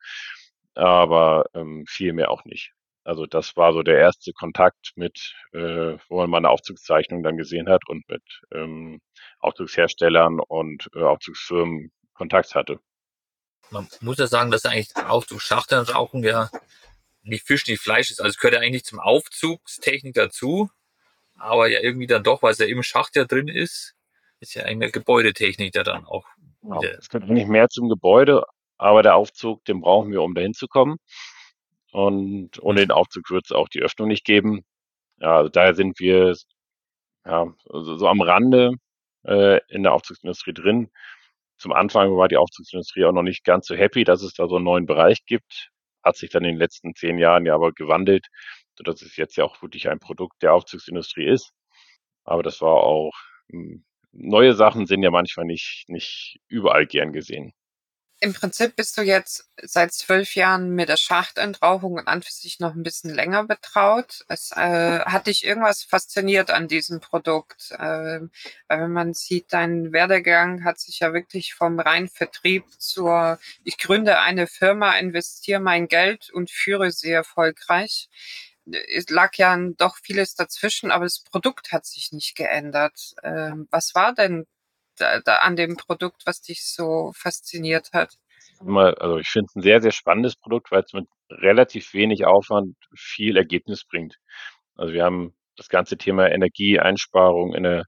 aber 0.74 1.46
ähm, 1.54 1.86
viel 1.88 2.14
mehr 2.14 2.32
auch 2.32 2.44
nicht. 2.44 2.72
Also 3.04 3.26
das 3.26 3.56
war 3.56 3.74
so 3.74 3.82
der 3.82 3.98
erste 3.98 4.32
Kontakt 4.32 4.92
mit, 4.96 5.36
äh, 5.54 5.98
wo 6.08 6.18
man 6.18 6.30
meine 6.30 6.50
Aufzugszeichnung 6.50 7.24
dann 7.24 7.38
gesehen 7.38 7.68
hat 7.68 7.82
und 7.88 8.08
mit 8.08 8.24
ähm, 8.54 9.00
Aufzugsherstellern 9.40 10.40
und 10.40 10.90
äh, 10.96 11.02
Aufzugsfirmen 11.02 11.92
Kontakt 12.14 12.54
hatte. 12.54 12.80
Man 13.72 13.88
muss 14.02 14.18
ja 14.18 14.28
sagen, 14.28 14.52
dass 14.52 14.66
eigentlich 14.66 14.96
Aufzugsschachtelrauchen 14.96 16.24
ja 16.24 16.50
nicht 17.24 17.46
Fisch, 17.46 17.68
nicht 17.68 17.82
Fleisch 17.82 18.12
ist. 18.12 18.20
Also 18.20 18.30
es 18.30 18.38
gehört 18.38 18.56
ja 18.56 18.62
eigentlich 18.62 18.84
zum 18.84 19.00
Aufzugstechnik 19.00 20.14
dazu, 20.14 20.70
aber 21.36 21.68
ja 21.68 21.80
irgendwie 21.82 22.08
dann 22.08 22.24
doch, 22.24 22.42
weil 22.42 22.52
es 22.52 22.60
ja 22.60 22.66
im 22.66 22.84
Schacht 22.84 23.16
ja 23.16 23.26
drin 23.26 23.48
ist, 23.48 23.96
ist 24.40 24.56
ja 24.56 24.64
eigentlich 24.64 24.92
Gebäudetechnik 24.92 25.72
da 25.72 25.84
dann 25.84 26.06
auch. 26.06 26.26
Genau. 26.62 26.82
Es 26.84 27.10
gehört 27.10 27.30
eigentlich 27.30 27.48
mehr 27.48 27.70
zum 27.70 27.90
Gebäude, 27.90 28.44
aber 28.78 29.04
der 29.04 29.16
Aufzug, 29.16 29.64
den 29.66 29.82
brauchen 29.82 30.12
wir, 30.12 30.22
um 30.22 30.36
dahin 30.36 30.54
zu 30.54 30.68
kommen. 30.68 30.98
Und 31.92 32.62
ohne 32.62 32.82
den 32.82 32.92
Aufzug 32.92 33.30
wird 33.30 33.46
es 33.46 33.52
auch 33.52 33.68
die 33.68 33.82
Öffnung 33.82 34.08
nicht 34.08 34.26
geben. 34.26 34.64
Ja, 35.18 35.38
also 35.38 35.50
daher 35.50 35.76
sind 35.76 36.00
wir 36.00 36.36
ja, 37.26 37.54
so, 37.66 37.98
so 37.98 38.08
am 38.08 38.22
Rande 38.22 38.72
äh, 39.26 39.60
in 39.70 39.84
der 39.84 39.94
Aufzugsindustrie 39.94 40.54
drin. 40.54 40.90
Zum 41.58 41.74
Anfang 41.74 42.16
war 42.18 42.28
die 42.28 42.38
Aufzugsindustrie 42.38 43.06
auch 43.06 43.12
noch 43.12 43.24
nicht 43.24 43.44
ganz 43.44 43.68
so 43.68 43.76
happy, 43.76 44.04
dass 44.04 44.24
es 44.24 44.34
da 44.34 44.48
so 44.48 44.56
einen 44.56 44.66
neuen 44.66 44.86
Bereich 44.86 45.26
gibt 45.26 45.72
hat 46.04 46.18
sich 46.18 46.30
dann 46.32 46.44
in 46.46 46.52
den 46.52 46.60
letzten 46.60 46.96
zehn 46.96 47.18
Jahren 47.18 47.46
ja 47.46 47.56
aber 47.56 47.72
gewandelt, 47.74 48.28
sodass 48.78 49.02
es 49.02 49.18
jetzt 49.18 49.36
ja 49.38 49.44
auch 49.46 49.62
wirklich 49.62 49.90
ein 49.90 50.00
Produkt 50.00 50.42
der 50.44 50.54
Aufzugsindustrie 50.54 51.28
ist. 51.28 51.52
Aber 52.26 52.44
das 52.44 52.62
war 52.62 52.76
auch, 52.76 53.14
hm, 53.52 53.86
neue 54.14 54.54
Sachen 54.56 54.88
sind 54.88 55.04
ja 55.04 55.12
manchmal 55.12 55.46
nicht, 55.46 55.86
nicht 55.90 56.40
überall 56.50 56.88
gern 56.88 57.14
gesehen. 57.14 57.54
Im 58.24 58.34
Prinzip 58.34 58.76
bist 58.76 59.00
du 59.00 59.02
jetzt 59.02 59.50
seit 59.64 59.94
zwölf 59.94 60.36
Jahren 60.36 60.76
mit 60.76 60.90
der 60.90 60.98
Schachtentrauchung 60.98 61.94
und 61.94 62.08
an 62.08 62.22
für 62.22 62.32
sich 62.32 62.60
noch 62.60 62.76
ein 62.76 62.84
bisschen 62.84 63.10
länger 63.10 63.46
betraut. 63.46 64.26
Es 64.28 64.52
äh, 64.52 65.00
hat 65.00 65.26
dich 65.26 65.44
irgendwas 65.44 65.82
fasziniert 65.82 66.52
an 66.52 66.68
diesem 66.68 67.00
Produkt, 67.00 67.72
äh, 67.72 68.20
weil 68.20 68.30
wenn 68.68 68.92
man 68.92 69.16
sieht, 69.16 69.52
dein 69.52 69.92
Werdegang 69.92 70.64
hat 70.64 70.80
sich 70.80 71.00
ja 71.00 71.14
wirklich 71.14 71.56
vom 71.56 71.80
reinen 71.80 72.10
Vertrieb 72.10 72.66
zur 72.78 73.40
ich 73.64 73.80
gründe 73.80 74.20
eine 74.20 74.46
Firma, 74.46 75.00
investiere 75.00 75.60
mein 75.60 75.88
Geld 75.88 76.30
und 76.30 76.52
führe 76.52 76.92
sie 76.92 77.10
erfolgreich. 77.10 78.08
Es 78.94 79.10
lag 79.10 79.34
ja 79.38 79.58
doch 79.78 79.98
vieles 79.98 80.36
dazwischen, 80.36 80.92
aber 80.92 81.06
das 81.06 81.24
Produkt 81.24 81.72
hat 81.72 81.88
sich 81.88 82.12
nicht 82.12 82.36
geändert. 82.36 83.16
Äh, 83.24 83.54
was 83.72 83.96
war 83.96 84.14
denn 84.14 84.46
da, 85.02 85.20
da 85.20 85.38
an 85.38 85.56
dem 85.56 85.78
Produkt, 85.78 86.24
was 86.26 86.42
dich 86.42 86.64
so 86.66 87.12
fasziniert 87.16 87.92
hat? 87.94 88.16
also 88.64 89.18
ich 89.18 89.28
finde 89.28 89.48
es 89.50 89.56
ein 89.56 89.62
sehr, 89.64 89.82
sehr 89.82 89.92
spannendes 89.92 90.36
Produkt, 90.36 90.72
weil 90.72 90.84
es 90.84 90.94
mit 90.94 91.08
relativ 91.30 91.94
wenig 91.94 92.26
Aufwand 92.26 92.76
viel 92.96 93.38
Ergebnis 93.38 93.86
bringt. 93.86 94.18
Also 94.76 94.94
wir 94.94 95.04
haben 95.04 95.34
das 95.56 95.70
ganze 95.70 95.98
Thema 95.98 96.30
Energieeinsparung 96.30 97.54
in 97.56 97.64
der 97.64 97.86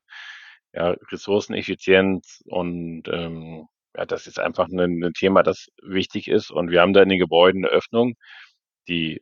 ja, 0.74 0.96
Ressourceneffizienz 1.12 2.42
und 2.46 3.08
ähm, 3.08 3.68
ja, 3.96 4.06
das 4.06 4.28
ist 4.28 4.40
einfach 4.40 4.68
ein, 4.70 5.04
ein 5.04 5.14
Thema, 5.14 5.44
das 5.44 5.68
wichtig 5.84 6.28
ist. 6.28 6.52
Und 6.52 6.72
wir 6.72 6.82
haben 6.82 6.94
da 6.94 7.04
in 7.04 7.10
den 7.10 7.20
Gebäuden 7.20 7.66
eine 7.66 7.74
Öffnung, 7.74 8.16
die 8.88 9.22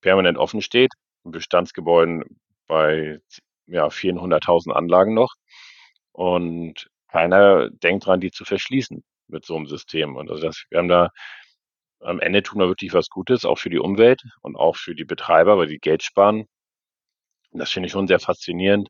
permanent 0.00 0.38
offen 0.38 0.62
steht. 0.62 0.92
In 1.24 1.32
Bestandsgebäuden 1.32 2.22
bei 2.68 3.18
ja, 3.66 3.86
400.000 3.88 4.72
Anlagen 4.72 5.14
noch. 5.14 5.34
Und 6.12 6.88
keiner 7.16 7.70
denkt 7.70 8.06
dran, 8.06 8.20
die 8.20 8.30
zu 8.30 8.44
verschließen 8.44 9.02
mit 9.28 9.46
so 9.46 9.56
einem 9.56 9.66
System. 9.66 10.16
Und 10.16 10.30
also 10.30 10.42
das, 10.42 10.64
wir 10.68 10.78
haben 10.78 10.88
da 10.88 11.10
am 12.00 12.20
Ende 12.20 12.42
tun 12.42 12.60
wir 12.60 12.68
wirklich 12.68 12.92
was 12.92 13.08
Gutes, 13.08 13.46
auch 13.46 13.58
für 13.58 13.70
die 13.70 13.78
Umwelt 13.78 14.22
und 14.42 14.54
auch 14.56 14.76
für 14.76 14.94
die 14.94 15.06
Betreiber, 15.06 15.56
weil 15.56 15.66
die 15.66 15.78
Geld 15.78 16.02
sparen. 16.02 16.46
Und 17.50 17.60
das 17.60 17.72
finde 17.72 17.86
ich 17.86 17.92
schon 17.92 18.06
sehr 18.06 18.20
faszinierend. 18.20 18.88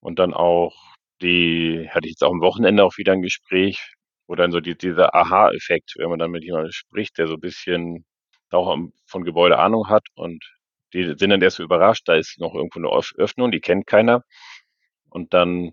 Und 0.00 0.20
dann 0.20 0.32
auch 0.32 0.74
die, 1.22 1.88
hatte 1.90 2.06
ich 2.06 2.12
jetzt 2.12 2.22
auch 2.24 2.30
am 2.30 2.40
Wochenende 2.40 2.84
auch 2.84 2.98
wieder 2.98 3.12
ein 3.12 3.22
Gespräch, 3.22 3.94
wo 4.28 4.36
dann 4.36 4.52
so 4.52 4.60
die, 4.60 4.76
dieser 4.78 5.14
Aha-Effekt, 5.16 5.94
wenn 5.96 6.10
man 6.10 6.20
dann 6.20 6.30
mit 6.30 6.44
jemandem 6.44 6.72
spricht, 6.72 7.18
der 7.18 7.26
so 7.26 7.34
ein 7.34 7.40
bisschen 7.40 8.04
auch 8.50 8.76
von 9.06 9.24
Gebäude 9.24 9.58
Ahnung 9.58 9.88
hat 9.88 10.06
und 10.14 10.44
die 10.94 11.04
sind 11.04 11.30
dann 11.30 11.42
erst 11.42 11.56
so 11.56 11.64
überrascht, 11.64 12.04
da 12.06 12.14
ist 12.14 12.38
noch 12.38 12.54
irgendwo 12.54 12.78
eine 12.78 12.90
Öffnung, 13.16 13.50
die 13.50 13.60
kennt 13.60 13.86
keiner. 13.88 14.22
Und 15.10 15.34
dann 15.34 15.72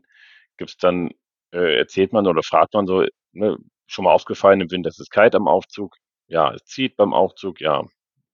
gibt's 0.57 0.77
dann 0.77 1.11
äh, 1.53 1.77
erzählt 1.77 2.13
man 2.13 2.27
oder 2.27 2.43
fragt 2.43 2.73
man 2.73 2.87
so, 2.87 3.05
ne, 3.31 3.57
schon 3.87 4.05
mal 4.05 4.13
aufgefallen 4.13 4.61
im 4.61 4.71
Winter 4.71 4.89
ist 4.89 4.99
es 4.99 5.09
kalt 5.09 5.35
am 5.35 5.47
Aufzug? 5.47 5.95
Ja, 6.27 6.53
es 6.53 6.63
zieht 6.65 6.97
beim 6.97 7.13
Aufzug, 7.13 7.61
ja. 7.61 7.83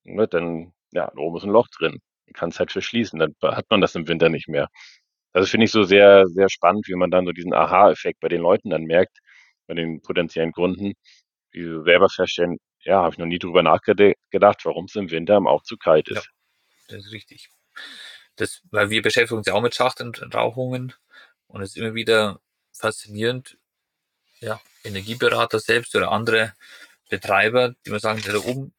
Ne, 0.03 0.27
dann, 0.27 0.73
ja, 0.91 1.12
da 1.13 1.17
oben 1.17 1.38
ist 1.38 1.43
ein 1.43 1.51
Loch 1.51 1.67
drin. 1.77 1.99
Man 2.25 2.34
kann 2.34 2.49
es 2.49 2.60
halt 2.60 2.71
verschließen, 2.71 3.19
dann 3.19 3.36
hat 3.43 3.65
man 3.69 3.82
das 3.82 3.95
im 3.95 4.08
Winter 4.08 4.29
nicht 4.29 4.47
mehr. 4.47 4.69
das 5.34 5.49
finde 5.49 5.65
ich 5.65 5.71
so 5.71 5.84
sehr, 5.84 6.27
sehr 6.27 6.49
spannend, 6.49 6.88
wie 6.88 6.95
man 6.95 7.12
dann 7.12 7.25
so 7.25 7.32
diesen 7.32 7.53
Aha-Effekt 7.53 8.19
bei 8.21 8.29
den 8.29 8.41
Leuten 8.41 8.69
dann 8.69 8.84
merkt, 8.84 9.19
bei 9.67 9.73
den 9.75 10.01
potenziellen 10.01 10.51
Kunden, 10.53 10.93
die 11.53 11.63
selber 11.84 12.10
feststellen, 12.10 12.58
ja, 12.84 13.01
habe 13.03 13.13
ich 13.13 13.19
noch 13.19 13.25
nie 13.25 13.39
drüber 13.39 13.63
nachgedacht, 13.63 14.65
warum 14.65 14.86
es 14.86 14.95
im 14.95 15.12
Winter 15.12 15.38
im 15.38 15.47
Aufzug 15.47 15.82
kalt 15.82 16.10
ist. 16.10 16.29
Ja, 16.88 16.95
das 16.95 17.05
ist 17.05 17.12
richtig. 17.12 17.49
Das, 18.36 18.62
weil 18.71 18.89
wir 18.89 19.01
beschäftigen 19.01 19.39
uns 19.39 19.47
ja 19.47 19.53
auch 19.53 19.62
mit 19.62 19.75
Schachtentrauchungen 19.75 20.93
und 21.47 21.62
es 21.62 21.71
ist 21.71 21.77
immer 21.77 21.93
wieder 21.93 22.39
faszinierend, 22.80 23.58
ja, 24.39 24.60
Energieberater 24.84 25.60
selbst 25.60 25.96
oder 25.96 26.12
andere 26.12 26.54
Betreiber, 27.10 27.76
die 27.86 27.92
mir 27.92 28.00
sagen, 28.00 28.22
da 28.26 28.38
oben 28.38 28.74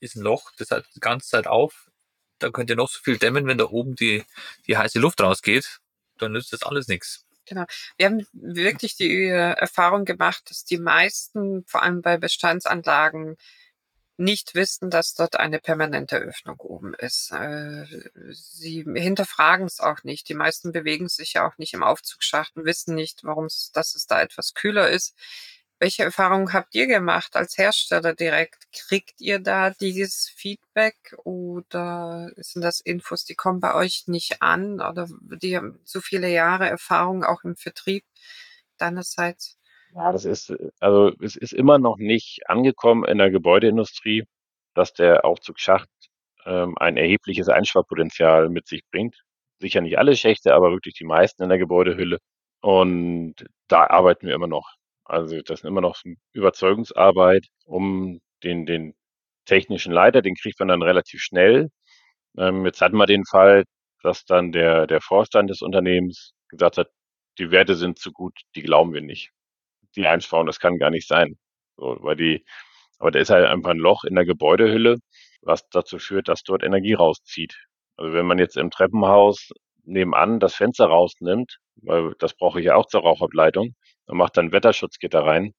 ist 0.00 0.16
ein 0.16 0.22
Loch, 0.22 0.52
das 0.58 0.70
hat 0.70 0.84
die 0.94 1.00
ganze 1.00 1.28
Zeit 1.28 1.46
auf, 1.46 1.90
da 2.38 2.50
könnt 2.50 2.70
ihr 2.70 2.76
noch 2.76 2.88
so 2.88 3.00
viel 3.02 3.18
dämmen, 3.18 3.46
wenn 3.46 3.58
da 3.58 3.64
oben 3.64 3.96
die, 3.96 4.24
die 4.66 4.76
heiße 4.76 4.98
Luft 4.98 5.20
rausgeht, 5.20 5.80
dann 6.18 6.32
nützt 6.32 6.52
das 6.52 6.62
alles 6.62 6.88
nichts. 6.88 7.24
Genau. 7.46 7.64
Wir 7.96 8.06
haben 8.06 8.26
wirklich 8.32 8.96
die 8.96 9.26
Erfahrung 9.26 10.04
gemacht, 10.04 10.50
dass 10.50 10.64
die 10.64 10.78
meisten, 10.78 11.64
vor 11.66 11.82
allem 11.82 12.02
bei 12.02 12.18
Bestandsanlagen, 12.18 13.36
nicht 14.18 14.54
wissen, 14.54 14.90
dass 14.90 15.14
dort 15.14 15.36
eine 15.36 15.60
permanente 15.60 16.16
Öffnung 16.18 16.58
oben 16.60 16.94
ist. 16.94 17.30
Äh, 17.32 17.86
sie 18.32 18.84
hinterfragen 18.94 19.66
es 19.66 19.80
auch 19.80 20.02
nicht. 20.04 20.28
Die 20.28 20.34
meisten 20.34 20.72
bewegen 20.72 21.08
sich 21.08 21.34
ja 21.34 21.46
auch 21.48 21.58
nicht 21.58 21.74
im 21.74 21.82
Aufzugsschacht 21.84 22.56
und 22.56 22.64
wissen 22.64 22.94
nicht, 22.94 23.24
warum 23.24 23.46
es, 23.46 23.70
dass 23.72 23.94
es 23.94 24.06
da 24.06 24.20
etwas 24.22 24.54
kühler 24.54 24.90
ist. 24.90 25.14
Welche 25.80 26.02
Erfahrungen 26.02 26.52
habt 26.52 26.74
ihr 26.74 26.88
gemacht 26.88 27.36
als 27.36 27.56
Hersteller 27.56 28.12
direkt? 28.14 28.66
Kriegt 28.72 29.20
ihr 29.20 29.38
da 29.38 29.70
dieses 29.70 30.28
Feedback 30.28 31.14
oder 31.24 32.30
sind 32.36 32.62
das 32.62 32.80
Infos, 32.80 33.24
die 33.24 33.36
kommen 33.36 33.60
bei 33.60 33.74
euch 33.74 34.08
nicht 34.08 34.42
an 34.42 34.80
oder 34.80 35.06
die 35.20 35.56
haben 35.56 35.78
so 35.84 36.00
viele 36.00 36.28
Jahre 36.28 36.68
Erfahrung 36.68 37.22
auch 37.24 37.44
im 37.44 37.56
Vertrieb 37.56 38.04
deinerseits? 38.78 39.57
Ja, 39.98 40.12
das 40.12 40.24
ist, 40.24 40.54
also 40.78 41.12
es 41.20 41.34
ist 41.34 41.52
immer 41.52 41.78
noch 41.78 41.96
nicht 41.98 42.48
angekommen 42.48 43.04
in 43.04 43.18
der 43.18 43.30
Gebäudeindustrie, 43.32 44.22
dass 44.74 44.92
der 44.92 45.24
Aufzugsschacht 45.24 45.88
ähm, 46.46 46.76
ein 46.78 46.96
erhebliches 46.96 47.48
Einsparpotenzial 47.48 48.48
mit 48.48 48.68
sich 48.68 48.82
bringt. 48.92 49.16
Sicher 49.58 49.80
nicht 49.80 49.98
alle 49.98 50.14
Schächte, 50.16 50.54
aber 50.54 50.70
wirklich 50.70 50.94
die 50.94 51.04
meisten 51.04 51.42
in 51.42 51.48
der 51.48 51.58
Gebäudehülle. 51.58 52.18
Und 52.60 53.34
da 53.68 53.88
arbeiten 53.88 54.28
wir 54.28 54.36
immer 54.36 54.46
noch. 54.46 54.68
Also 55.04 55.42
das 55.42 55.60
ist 55.60 55.64
immer 55.66 55.80
noch 55.80 55.96
Überzeugungsarbeit, 56.32 57.48
um 57.64 58.20
den, 58.44 58.66
den 58.66 58.94
technischen 59.46 59.92
Leiter, 59.92 60.22
den 60.22 60.36
kriegt 60.36 60.60
man 60.60 60.68
dann 60.68 60.82
relativ 60.82 61.20
schnell. 61.22 61.70
Ähm, 62.38 62.64
jetzt 62.66 62.80
hatten 62.82 62.98
wir 62.98 63.06
den 63.06 63.24
Fall, 63.26 63.64
dass 64.04 64.24
dann 64.26 64.52
der, 64.52 64.86
der 64.86 65.00
Vorstand 65.00 65.50
des 65.50 65.62
Unternehmens 65.62 66.34
gesagt 66.48 66.78
hat, 66.78 66.90
die 67.38 67.50
Werte 67.50 67.74
sind 67.76 67.98
zu 67.98 68.12
gut, 68.12 68.34
die 68.56 68.62
glauben 68.62 68.94
wir 68.94 69.02
nicht 69.02 69.32
die 69.96 70.06
einspauen. 70.06 70.46
Das 70.46 70.60
kann 70.60 70.78
gar 70.78 70.90
nicht 70.90 71.08
sein. 71.08 71.38
So, 71.76 71.96
weil 72.00 72.16
die, 72.16 72.44
aber 72.98 73.10
da 73.10 73.20
ist 73.20 73.30
halt 73.30 73.46
einfach 73.46 73.70
ein 73.70 73.78
Loch 73.78 74.04
in 74.04 74.14
der 74.14 74.24
Gebäudehülle, 74.26 74.98
was 75.42 75.68
dazu 75.70 75.98
führt, 75.98 76.28
dass 76.28 76.42
dort 76.42 76.62
Energie 76.62 76.94
rauszieht. 76.94 77.54
Also 77.96 78.12
wenn 78.12 78.26
man 78.26 78.38
jetzt 78.38 78.56
im 78.56 78.70
Treppenhaus 78.70 79.50
nebenan 79.84 80.40
das 80.40 80.54
Fenster 80.54 80.86
rausnimmt, 80.86 81.58
weil 81.76 82.14
das 82.18 82.34
brauche 82.34 82.60
ich 82.60 82.66
ja 82.66 82.76
auch 82.76 82.86
zur 82.86 83.02
Rauchableitung, 83.02 83.74
und 84.06 84.16
macht 84.16 84.36
dann 84.36 84.52
Wetterschutzgitter 84.52 85.24
rein, 85.24 85.52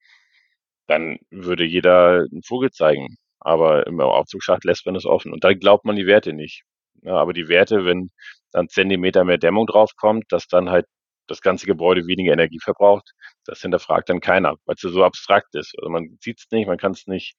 dann 0.88 1.20
würde 1.30 1.64
jeder 1.66 2.26
einen 2.32 2.44
Vogel 2.44 2.72
zeigen. 2.72 3.18
Aber 3.40 3.88
im 3.88 4.02
Aufzugsschacht 4.02 4.66
lässt 4.66 4.86
man 4.86 4.96
es 4.96 5.06
offen. 5.06 5.32
Und 5.34 5.44
da 5.44 5.54
glaubt 5.54 5.86
man 5.86 5.96
die 5.96 6.08
Werte 6.08 6.34
nicht. 6.34 6.64
Ja, 7.04 7.16
aber 7.16 7.34
die 7.34 7.48
Werte, 7.48 7.86
wenn 7.86 8.12
dann 8.52 8.68
Zentimeter 8.70 9.24
mehr 9.24 9.38
Dämmung 9.38 9.68
draufkommt, 9.68 10.26
dass 10.30 10.48
dann 10.48 10.70
halt 10.70 10.86
das 11.28 11.42
ganze 11.42 11.66
Gebäude 11.68 12.08
weniger 12.08 12.34
Energie 12.34 12.60
verbraucht, 12.60 13.12
das 13.50 13.62
hinterfragt 13.62 14.10
dann 14.10 14.22
keiner, 14.22 14.58
weil 14.66 14.76
es 14.76 14.82
so 14.82 15.04
abstrakt 15.04 15.56
ist. 15.56 15.74
Also 15.78 15.90
man 15.90 16.18
sieht 16.22 16.40
es 16.40 16.52
nicht, 16.52 16.68
man 16.68 16.78
kann 16.78 16.92
es 16.92 17.08
nicht, 17.08 17.36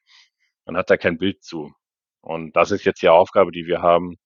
man 0.67 0.77
hat 0.77 0.91
da 0.91 0.97
kein 0.97 1.19
Bild 1.19 1.43
zu. 1.43 1.73
Und 2.21 2.57
das 2.57 2.71
ist 2.71 2.85
jetzt 2.85 3.01
die 3.03 3.09
Aufgabe, 3.09 3.53
die 3.53 3.67
wir 3.67 3.81
haben, 3.81 4.17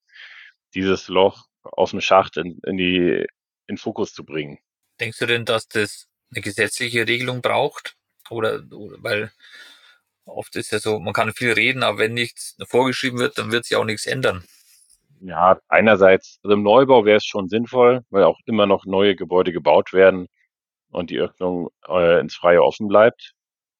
dieses 0.73 1.07
Loch 1.07 1.45
aus 1.63 1.91
dem 1.91 2.01
Schacht 2.01 2.37
in, 2.37 2.59
in 2.65 2.77
die 2.77 3.25
in 3.67 3.77
Fokus 3.77 4.13
zu 4.13 4.25
bringen. 4.25 4.57
Denkst 4.99 5.19
du 5.19 5.25
denn, 5.25 5.45
dass 5.45 5.67
das 5.67 6.07
eine 6.31 6.41
gesetzliche 6.41 7.07
Regelung 7.07 7.41
braucht? 7.41 7.95
Oder, 8.29 8.63
oder 8.71 8.97
weil 8.99 9.31
oft 10.25 10.55
ist 10.55 10.71
ja 10.71 10.79
so, 10.79 10.99
man 10.99 11.13
kann 11.13 11.33
viel 11.33 11.53
reden, 11.53 11.83
aber 11.83 11.99
wenn 11.99 12.13
nichts 12.13 12.57
vorgeschrieben 12.67 13.19
wird, 13.19 13.37
dann 13.37 13.51
wird 13.51 13.65
sich 13.65 13.77
auch 13.77 13.85
nichts 13.85 14.05
ändern. 14.05 14.43
Ja, 15.21 15.59
einerseits, 15.67 16.39
also 16.43 16.55
im 16.55 16.63
Neubau 16.63 17.05
wäre 17.05 17.17
es 17.17 17.25
schon 17.25 17.47
sinnvoll, 17.47 18.01
weil 18.09 18.23
auch 18.23 18.39
immer 18.45 18.65
noch 18.65 18.85
neue 18.85 19.15
Gebäude 19.15 19.53
gebaut 19.53 19.93
werden 19.93 20.27
und 20.95 21.09
die 21.09 21.19
Öffnung 21.19 21.69
äh, 21.87 22.19
ins 22.21 22.35
Freie 22.35 22.63
offen 22.63 22.87
bleibt. 22.87 23.33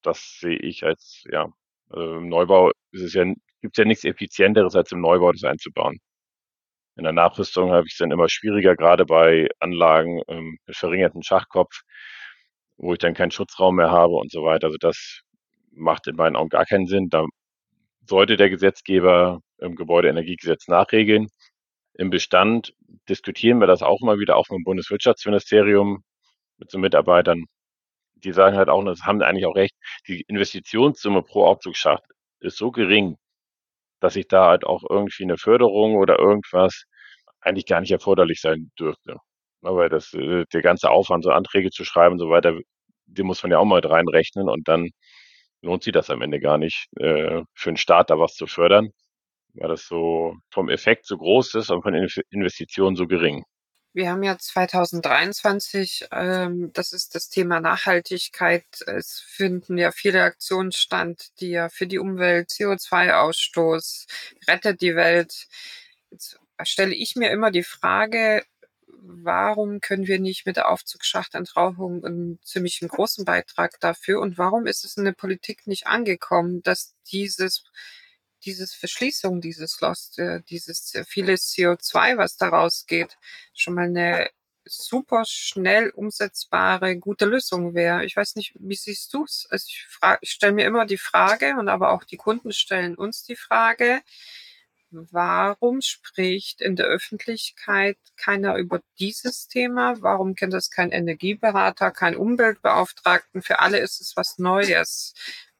Das 0.04 0.38
sehe 0.39 0.58
ich 0.58 0.84
als, 0.84 1.23
ja, 1.32 1.47
also 1.89 2.15
im 2.17 2.30
Neubau 2.30 2.71
ist 2.91 3.01
es 3.04 3.13
ja, 3.13 3.23
gibt 3.62 3.78
es 3.78 3.78
ja 3.78 3.86
nichts 3.86 4.04
Effizienteres, 4.04 4.75
als 4.75 4.91
im 4.91 5.01
Neubau 5.01 5.32
das 5.32 5.43
einzubauen. 5.43 5.97
In 6.97 7.04
der 7.04 7.13
Nachrüstung 7.13 7.71
habe 7.71 7.88
ich 7.88 7.93
es 7.93 7.99
dann 7.99 8.12
immer 8.12 8.30
schwieriger, 8.30 8.75
gerade 8.75 9.06
bei 9.06 9.47
Anlagen 9.60 10.21
ähm, 10.28 10.58
mit 10.65 10.75
verringerten 10.75 11.23
Schachkopf, 11.23 11.82
wo 12.78 12.93
ich 12.93 12.99
dann 12.99 13.13
keinen 13.13 13.32
Schutzraum 13.32 13.75
mehr 13.75 13.91
habe 13.91 14.13
und 14.15 14.32
so 14.32 14.43
weiter. 14.43 14.67
Also 14.67 14.78
das 14.80 15.21
macht 15.71 16.08
in 16.08 16.15
meinen 16.17 16.36
Augen 16.36 16.49
gar 16.49 16.65
keinen 16.65 16.88
Sinn. 16.88 17.10
Da 17.10 17.25
sollte 18.08 18.38
der 18.38 18.49
Gesetzgeber 18.49 19.39
im 19.60 19.75
Gebäudeenergiegesetz 19.75 20.67
nachregeln. 20.67 21.28
Im 21.93 22.10
Bestand 22.10 22.73
diskutieren 23.10 23.60
wir 23.60 23.67
das 23.67 23.82
auch 23.84 24.01
mal 24.01 24.19
wieder, 24.19 24.36
auch 24.36 24.49
mit 24.49 24.60
dem 24.60 24.63
Bundeswirtschaftsministerium, 24.65 26.04
mit 26.57 26.71
so 26.71 26.77
Mitarbeitern. 26.79 27.45
Die 28.15 28.33
sagen 28.33 28.57
halt 28.57 28.69
auch, 28.69 28.83
das 28.85 29.01
haben 29.03 29.21
eigentlich 29.21 29.45
auch 29.45 29.55
recht, 29.55 29.75
die 30.07 30.21
Investitionssumme 30.27 31.23
pro 31.23 31.45
Aufzugsschacht 31.45 32.03
ist 32.41 32.57
so 32.57 32.71
gering, 32.71 33.17
dass 34.01 34.13
sich 34.13 34.27
da 34.27 34.47
halt 34.47 34.65
auch 34.65 34.83
irgendwie 34.89 35.23
eine 35.23 35.37
Förderung 35.37 35.95
oder 35.97 36.19
irgendwas 36.19 36.85
eigentlich 37.41 37.65
gar 37.65 37.81
nicht 37.81 37.91
erforderlich 37.91 38.41
sein 38.41 38.71
dürfte. 38.79 39.17
Aber 39.63 39.89
das, 39.89 40.13
äh, 40.13 40.45
der 40.53 40.61
ganze 40.61 40.89
Aufwand, 40.91 41.23
so 41.23 41.31
Anträge 41.31 41.71
zu 41.71 41.85
schreiben 41.85 42.13
und 42.13 42.19
so 42.19 42.29
weiter, 42.29 42.57
den 43.05 43.25
muss 43.27 43.43
man 43.43 43.51
ja 43.51 43.59
auch 43.59 43.65
mal 43.65 43.79
reinrechnen 43.81 44.49
und 44.49 44.67
dann 44.67 44.89
lohnt 45.61 45.83
sich 45.83 45.93
das 45.93 46.09
am 46.09 46.21
Ende 46.21 46.39
gar 46.39 46.57
nicht, 46.57 46.87
äh, 46.99 47.43
für 47.55 47.69
einen 47.69 47.77
Staat 47.77 48.09
da 48.11 48.19
was 48.19 48.35
zu 48.35 48.47
fördern, 48.47 48.89
weil 49.55 49.69
das 49.69 49.87
so 49.87 50.35
vom 50.51 50.69
Effekt 50.69 51.07
so 51.07 51.17
groß 51.17 51.55
ist 51.55 51.71
und 51.71 51.83
von 51.83 51.95
Investitionen 52.31 52.95
so 52.97 53.07
gering. 53.07 53.43
Wir 53.95 54.10
haben 54.12 54.23
ja 54.23 54.38
2023, 54.38 56.10
ähm, 56.12 56.73
das 56.73 56.91
ist 56.91 57.15
das 57.15 57.29
Thema 57.29 57.62
Nachhaltigkeit. 57.62 58.65
Es 58.88 59.21
finden 59.21 59.77
ja 59.77 59.93
viele 59.93 60.21
Aktionen 60.21 60.73
stand, 60.73 61.39
die 61.39 61.51
ja 61.51 61.69
für 61.69 61.88
die 61.88 61.97
Umwelt, 61.97 62.49
CO2-Ausstoß, 62.49 64.08
rettet 64.49 64.81
die 64.81 64.97
Welt. 64.97 65.47
Jetzt 66.12 66.38
stelle 66.63 66.93
ich 66.93 67.15
mir 67.15 67.31
immer 67.31 67.51
die 67.51 67.63
Frage, 67.63 68.43
warum 68.99 69.79
können 69.79 70.08
wir 70.08 70.19
nicht 70.19 70.45
mit 70.45 70.58
der 70.58 70.69
Aufzugsschachtentauchung 70.69 72.03
einen 72.03 72.39
ziemlich 72.43 72.81
großen 72.81 73.23
Beitrag 73.23 73.79
dafür 73.79 74.19
und 74.19 74.38
warum 74.38 74.67
ist 74.67 74.84
es 74.84 74.97
in 74.97 75.05
der 75.05 75.13
Politik 75.13 75.67
nicht 75.67 75.88
angekommen, 75.88 76.62
dass 76.63 76.95
dieses 77.10 77.63
dieses 78.45 78.73
Verschließung 78.73 79.41
dieses 79.41 79.79
Lost, 79.81 80.19
äh, 80.19 80.41
dieses 80.49 80.93
viele 81.08 81.34
CO2, 81.34 82.17
was 82.17 82.38
daraus 82.38 82.86
geht, 82.86 83.17
schon 83.53 83.75
mal 83.75 83.86
eine 83.86 84.29
super 84.65 85.23
schnell 85.25 85.89
umsetzbare, 85.91 86.97
gute 86.97 87.25
Lösung 87.25 87.75
wäre. 87.75 88.05
Ich 88.05 88.15
weiß 88.15 88.36
nicht, 88.36 88.53
wie 88.60 88.75
siehst 88.75 89.13
du 89.13 89.23
es? 89.23 89.47
Also 89.49 89.65
ich, 89.69 89.88
ich 90.21 90.31
stelle 90.31 90.53
mir 90.53 90.65
immer 90.65 90.86
die 90.86 90.97
Frage 90.97 91.55
und 91.60 91.69
aber 91.69 91.91
auch 91.91 92.03
die 92.03 92.17
Kunden 92.17 92.51
stellen 92.51 92.95
uns 92.95 93.23
die 93.23 93.36
Frage, 93.36 94.01
warum 94.91 95.81
spricht 95.81 96.62
in 96.62 96.75
der 96.75 96.86
Öffentlichkeit 96.88 97.97
keiner 98.15 98.55
über 98.55 98.81
dieses 98.99 99.47
Thema? 99.47 100.01
Warum 100.01 100.36
kennt 100.36 100.53
das 100.53 100.71
kein 100.71 100.91
Energieberater, 100.91 101.91
kein 101.91 102.15
Umweltbeauftragten? 102.15 103.41
Für 103.41 103.60
alle 103.60 103.79
ist 103.79 104.01
es 104.01 104.15
was 104.15 104.38
Neues. 104.38 105.13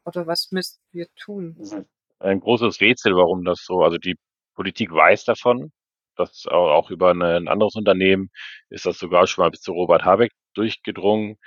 Oder 0.06 0.28
was 0.28 0.52
müssen 0.52 0.80
wir 0.92 1.08
tun? 1.16 1.88
Ein 2.26 2.40
großes 2.42 2.82
Rätsel, 2.82 3.16
warum 3.16 3.46
das 3.46 3.64
so, 3.66 3.82
also 3.84 3.98
die 3.98 4.16
Politik 4.56 4.92
weiß 4.92 5.26
davon, 5.26 5.72
dass 6.18 6.46
auch 6.48 6.90
über 6.92 7.12
ein 7.12 7.48
anderes 7.48 7.76
Unternehmen 7.76 8.30
ist 8.70 8.86
das 8.86 8.98
sogar 9.00 9.28
schon 9.28 9.44
mal 9.44 9.52
bis 9.52 9.62
zu 9.62 9.74
Robert 9.74 10.06
Habeck 10.06 10.32
durchgedrungen. 10.56 11.38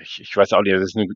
Ich, 0.00 0.20
ich 0.20 0.36
weiß 0.36 0.52
auch 0.52 0.62
nicht, 0.62 0.74
das 0.74 0.82
ist 0.82 0.96
eine 0.96 1.06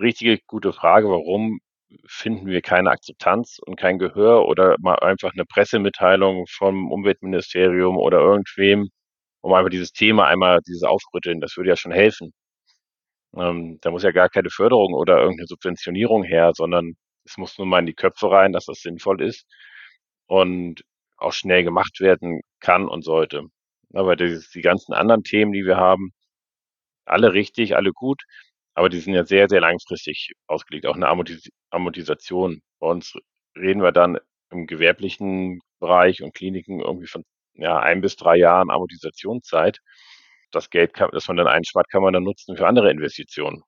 richtige 0.00 0.38
gute 0.46 0.72
Frage, 0.72 1.08
warum 1.08 1.60
finden 2.06 2.46
wir 2.46 2.62
keine 2.62 2.90
Akzeptanz 2.90 3.58
und 3.64 3.76
kein 3.76 3.98
Gehör 3.98 4.46
oder 4.46 4.76
mal 4.80 4.96
einfach 5.00 5.32
eine 5.32 5.44
Pressemitteilung 5.44 6.46
vom 6.48 6.90
Umweltministerium 6.92 7.96
oder 7.96 8.20
irgendwem, 8.20 8.88
um 9.42 9.52
einfach 9.54 9.70
dieses 9.70 9.92
Thema 9.92 10.26
einmal, 10.28 10.60
dieses 10.66 10.82
Aufrütteln, 10.84 11.40
das 11.40 11.56
würde 11.56 11.70
ja 11.70 11.76
schon 11.76 11.92
helfen. 11.92 12.32
Ähm, 13.36 13.78
da 13.82 13.90
muss 13.90 14.02
ja 14.02 14.10
gar 14.12 14.28
keine 14.28 14.50
Förderung 14.50 14.94
oder 14.94 15.18
irgendeine 15.20 15.46
Subventionierung 15.46 16.24
her, 16.24 16.52
sondern 16.54 16.94
es 17.28 17.36
muss 17.36 17.58
nur 17.58 17.66
mal 17.66 17.80
in 17.80 17.86
die 17.86 17.94
Köpfe 17.94 18.30
rein, 18.30 18.52
dass 18.52 18.66
das 18.66 18.80
sinnvoll 18.80 19.22
ist 19.22 19.46
und 20.26 20.82
auch 21.18 21.32
schnell 21.32 21.64
gemacht 21.64 22.00
werden 22.00 22.40
kann 22.60 22.88
und 22.88 23.02
sollte. 23.02 23.44
Aber 23.94 24.16
die, 24.16 24.40
die 24.54 24.62
ganzen 24.62 24.92
anderen 24.94 25.24
Themen, 25.24 25.52
die 25.52 25.64
wir 25.64 25.76
haben, 25.76 26.12
alle 27.06 27.32
richtig, 27.32 27.76
alle 27.76 27.92
gut, 27.92 28.22
aber 28.74 28.88
die 28.88 29.00
sind 29.00 29.14
ja 29.14 29.24
sehr, 29.24 29.48
sehr 29.48 29.60
langfristig 29.60 30.32
ausgelegt, 30.46 30.86
auch 30.86 30.94
eine 30.96 31.08
Amortis 31.08 31.48
Amortisation. 31.70 32.60
Bei 32.78 32.88
uns 32.88 33.14
reden 33.56 33.82
wir 33.82 33.92
dann 33.92 34.18
im 34.50 34.66
gewerblichen 34.66 35.60
Bereich 35.80 36.22
und 36.22 36.34
Kliniken 36.34 36.80
irgendwie 36.80 37.06
von 37.08 37.24
ja, 37.54 37.78
ein 37.78 38.00
bis 38.00 38.16
drei 38.16 38.36
Jahren 38.36 38.70
Amortisationszeit. 38.70 39.80
Das 40.52 40.70
Geld, 40.70 40.94
kann, 40.94 41.10
das 41.12 41.28
man 41.28 41.36
dann 41.36 41.48
einspart, 41.48 41.90
kann 41.90 42.02
man 42.02 42.12
dann 42.12 42.22
nutzen 42.22 42.56
für 42.56 42.66
andere 42.66 42.90
Investitionen. 42.90 43.62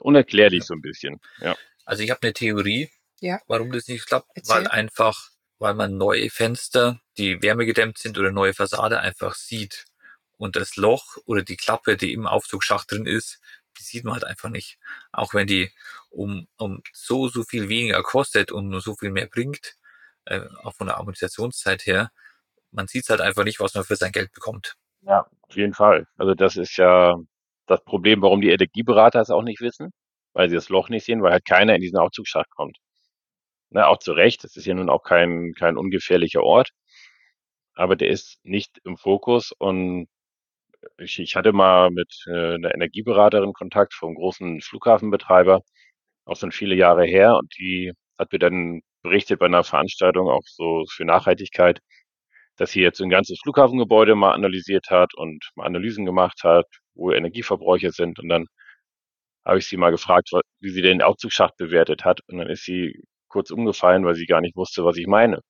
Unerklärlich 0.00 0.64
so 0.64 0.74
ein 0.74 0.80
bisschen. 0.80 1.18
Ja. 1.40 1.56
Also 1.90 2.04
ich 2.04 2.10
habe 2.12 2.22
eine 2.22 2.32
Theorie, 2.32 2.88
Ja. 3.18 3.40
warum 3.48 3.72
das 3.72 3.88
nicht 3.88 4.06
klappt, 4.06 4.30
Erzähl. 4.36 4.54
weil 4.54 4.68
einfach, 4.68 5.30
weil 5.58 5.74
man 5.74 5.96
neue 5.98 6.30
Fenster, 6.30 7.00
die 7.18 7.42
wärmegedämmt 7.42 7.98
sind 7.98 8.16
oder 8.16 8.30
neue 8.30 8.54
Fassade 8.54 9.00
einfach 9.00 9.34
sieht. 9.34 9.86
Und 10.38 10.54
das 10.54 10.76
Loch 10.76 11.16
oder 11.26 11.42
die 11.42 11.56
Klappe, 11.56 11.96
die 11.96 12.12
im 12.12 12.28
Aufzugsschacht 12.28 12.92
drin 12.92 13.06
ist, 13.06 13.40
die 13.76 13.82
sieht 13.82 14.04
man 14.04 14.14
halt 14.14 14.22
einfach 14.22 14.50
nicht. 14.50 14.78
Auch 15.10 15.34
wenn 15.34 15.48
die 15.48 15.72
um, 16.10 16.46
um 16.58 16.80
so, 16.92 17.26
so 17.26 17.42
viel 17.42 17.68
weniger 17.68 18.04
kostet 18.04 18.52
und 18.52 18.68
nur 18.68 18.80
so 18.80 18.94
viel 18.94 19.10
mehr 19.10 19.26
bringt, 19.26 19.74
äh, 20.26 20.42
auch 20.62 20.74
von 20.76 20.86
der 20.86 20.96
Amortisationszeit 20.98 21.86
her, 21.86 22.12
man 22.70 22.86
sieht 22.86 23.08
halt 23.08 23.20
einfach 23.20 23.42
nicht, 23.42 23.58
was 23.58 23.74
man 23.74 23.82
für 23.82 23.96
sein 23.96 24.12
Geld 24.12 24.30
bekommt. 24.32 24.76
Ja, 25.02 25.26
auf 25.42 25.56
jeden 25.56 25.74
Fall. 25.74 26.06
Also 26.16 26.34
das 26.36 26.56
ist 26.56 26.76
ja 26.76 27.16
das 27.66 27.82
Problem, 27.82 28.22
warum 28.22 28.40
die 28.42 28.50
Energieberater 28.50 29.20
es 29.20 29.30
auch 29.30 29.42
nicht 29.42 29.60
wissen, 29.60 29.92
weil 30.32 30.48
sie 30.48 30.56
das 30.56 30.68
Loch 30.68 30.88
nicht 30.88 31.04
sehen, 31.04 31.22
weil 31.22 31.32
halt 31.32 31.44
keiner 31.46 31.74
in 31.74 31.80
diesen 31.82 31.98
Aufzugsschacht 31.98 32.50
kommt. 32.50 32.78
Ne, 33.70 33.86
auch 33.86 33.98
zu 33.98 34.12
Recht, 34.12 34.44
es 34.44 34.56
ist 34.56 34.66
ja 34.66 34.74
nun 34.74 34.90
auch 34.90 35.02
kein, 35.04 35.52
kein 35.56 35.76
ungefährlicher 35.76 36.42
Ort, 36.42 36.70
aber 37.74 37.96
der 37.96 38.08
ist 38.10 38.38
nicht 38.44 38.78
im 38.84 38.96
Fokus 38.96 39.52
und 39.58 40.08
ich, 40.98 41.18
ich 41.20 41.36
hatte 41.36 41.52
mal 41.52 41.90
mit 41.90 42.12
äh, 42.26 42.54
einer 42.54 42.74
Energieberaterin 42.74 43.52
Kontakt 43.52 43.94
vom 43.94 44.14
großen 44.14 44.60
Flughafenbetreiber, 44.62 45.62
auch 46.26 46.36
schon 46.36 46.52
viele 46.52 46.74
Jahre 46.74 47.04
her 47.06 47.36
und 47.36 47.52
die 47.58 47.92
hat 48.18 48.32
mir 48.32 48.38
dann 48.40 48.82
berichtet 49.02 49.40
bei 49.40 49.46
einer 49.46 49.64
Veranstaltung 49.64 50.28
auch 50.28 50.42
so 50.46 50.84
für 50.90 51.04
Nachhaltigkeit, 51.04 51.80
dass 52.56 52.72
sie 52.72 52.82
jetzt 52.82 53.00
ein 53.00 53.10
ganzes 53.10 53.40
Flughafengebäude 53.42 54.14
mal 54.14 54.32
analysiert 54.32 54.90
hat 54.90 55.14
und 55.14 55.50
mal 55.56 55.66
Analysen 55.66 56.04
gemacht 56.06 56.42
hat, 56.44 56.66
wo 56.94 57.12
Energieverbräuche 57.12 57.90
sind. 57.92 58.18
Und 58.18 58.28
dann 58.28 58.46
habe 59.44 59.58
ich 59.58 59.66
sie 59.66 59.76
mal 59.76 59.90
gefragt, 59.90 60.30
wie 60.60 60.70
sie 60.70 60.82
den 60.82 61.02
Aufzugsschacht 61.02 61.56
bewertet 61.56 62.04
hat. 62.04 62.20
Und 62.28 62.38
dann 62.38 62.48
ist 62.48 62.64
sie 62.64 63.02
kurz 63.28 63.50
umgefallen, 63.50 64.04
weil 64.04 64.14
sie 64.14 64.26
gar 64.26 64.40
nicht 64.40 64.56
wusste, 64.56 64.84
was 64.84 64.96
ich 64.96 65.06
meine. 65.06 65.40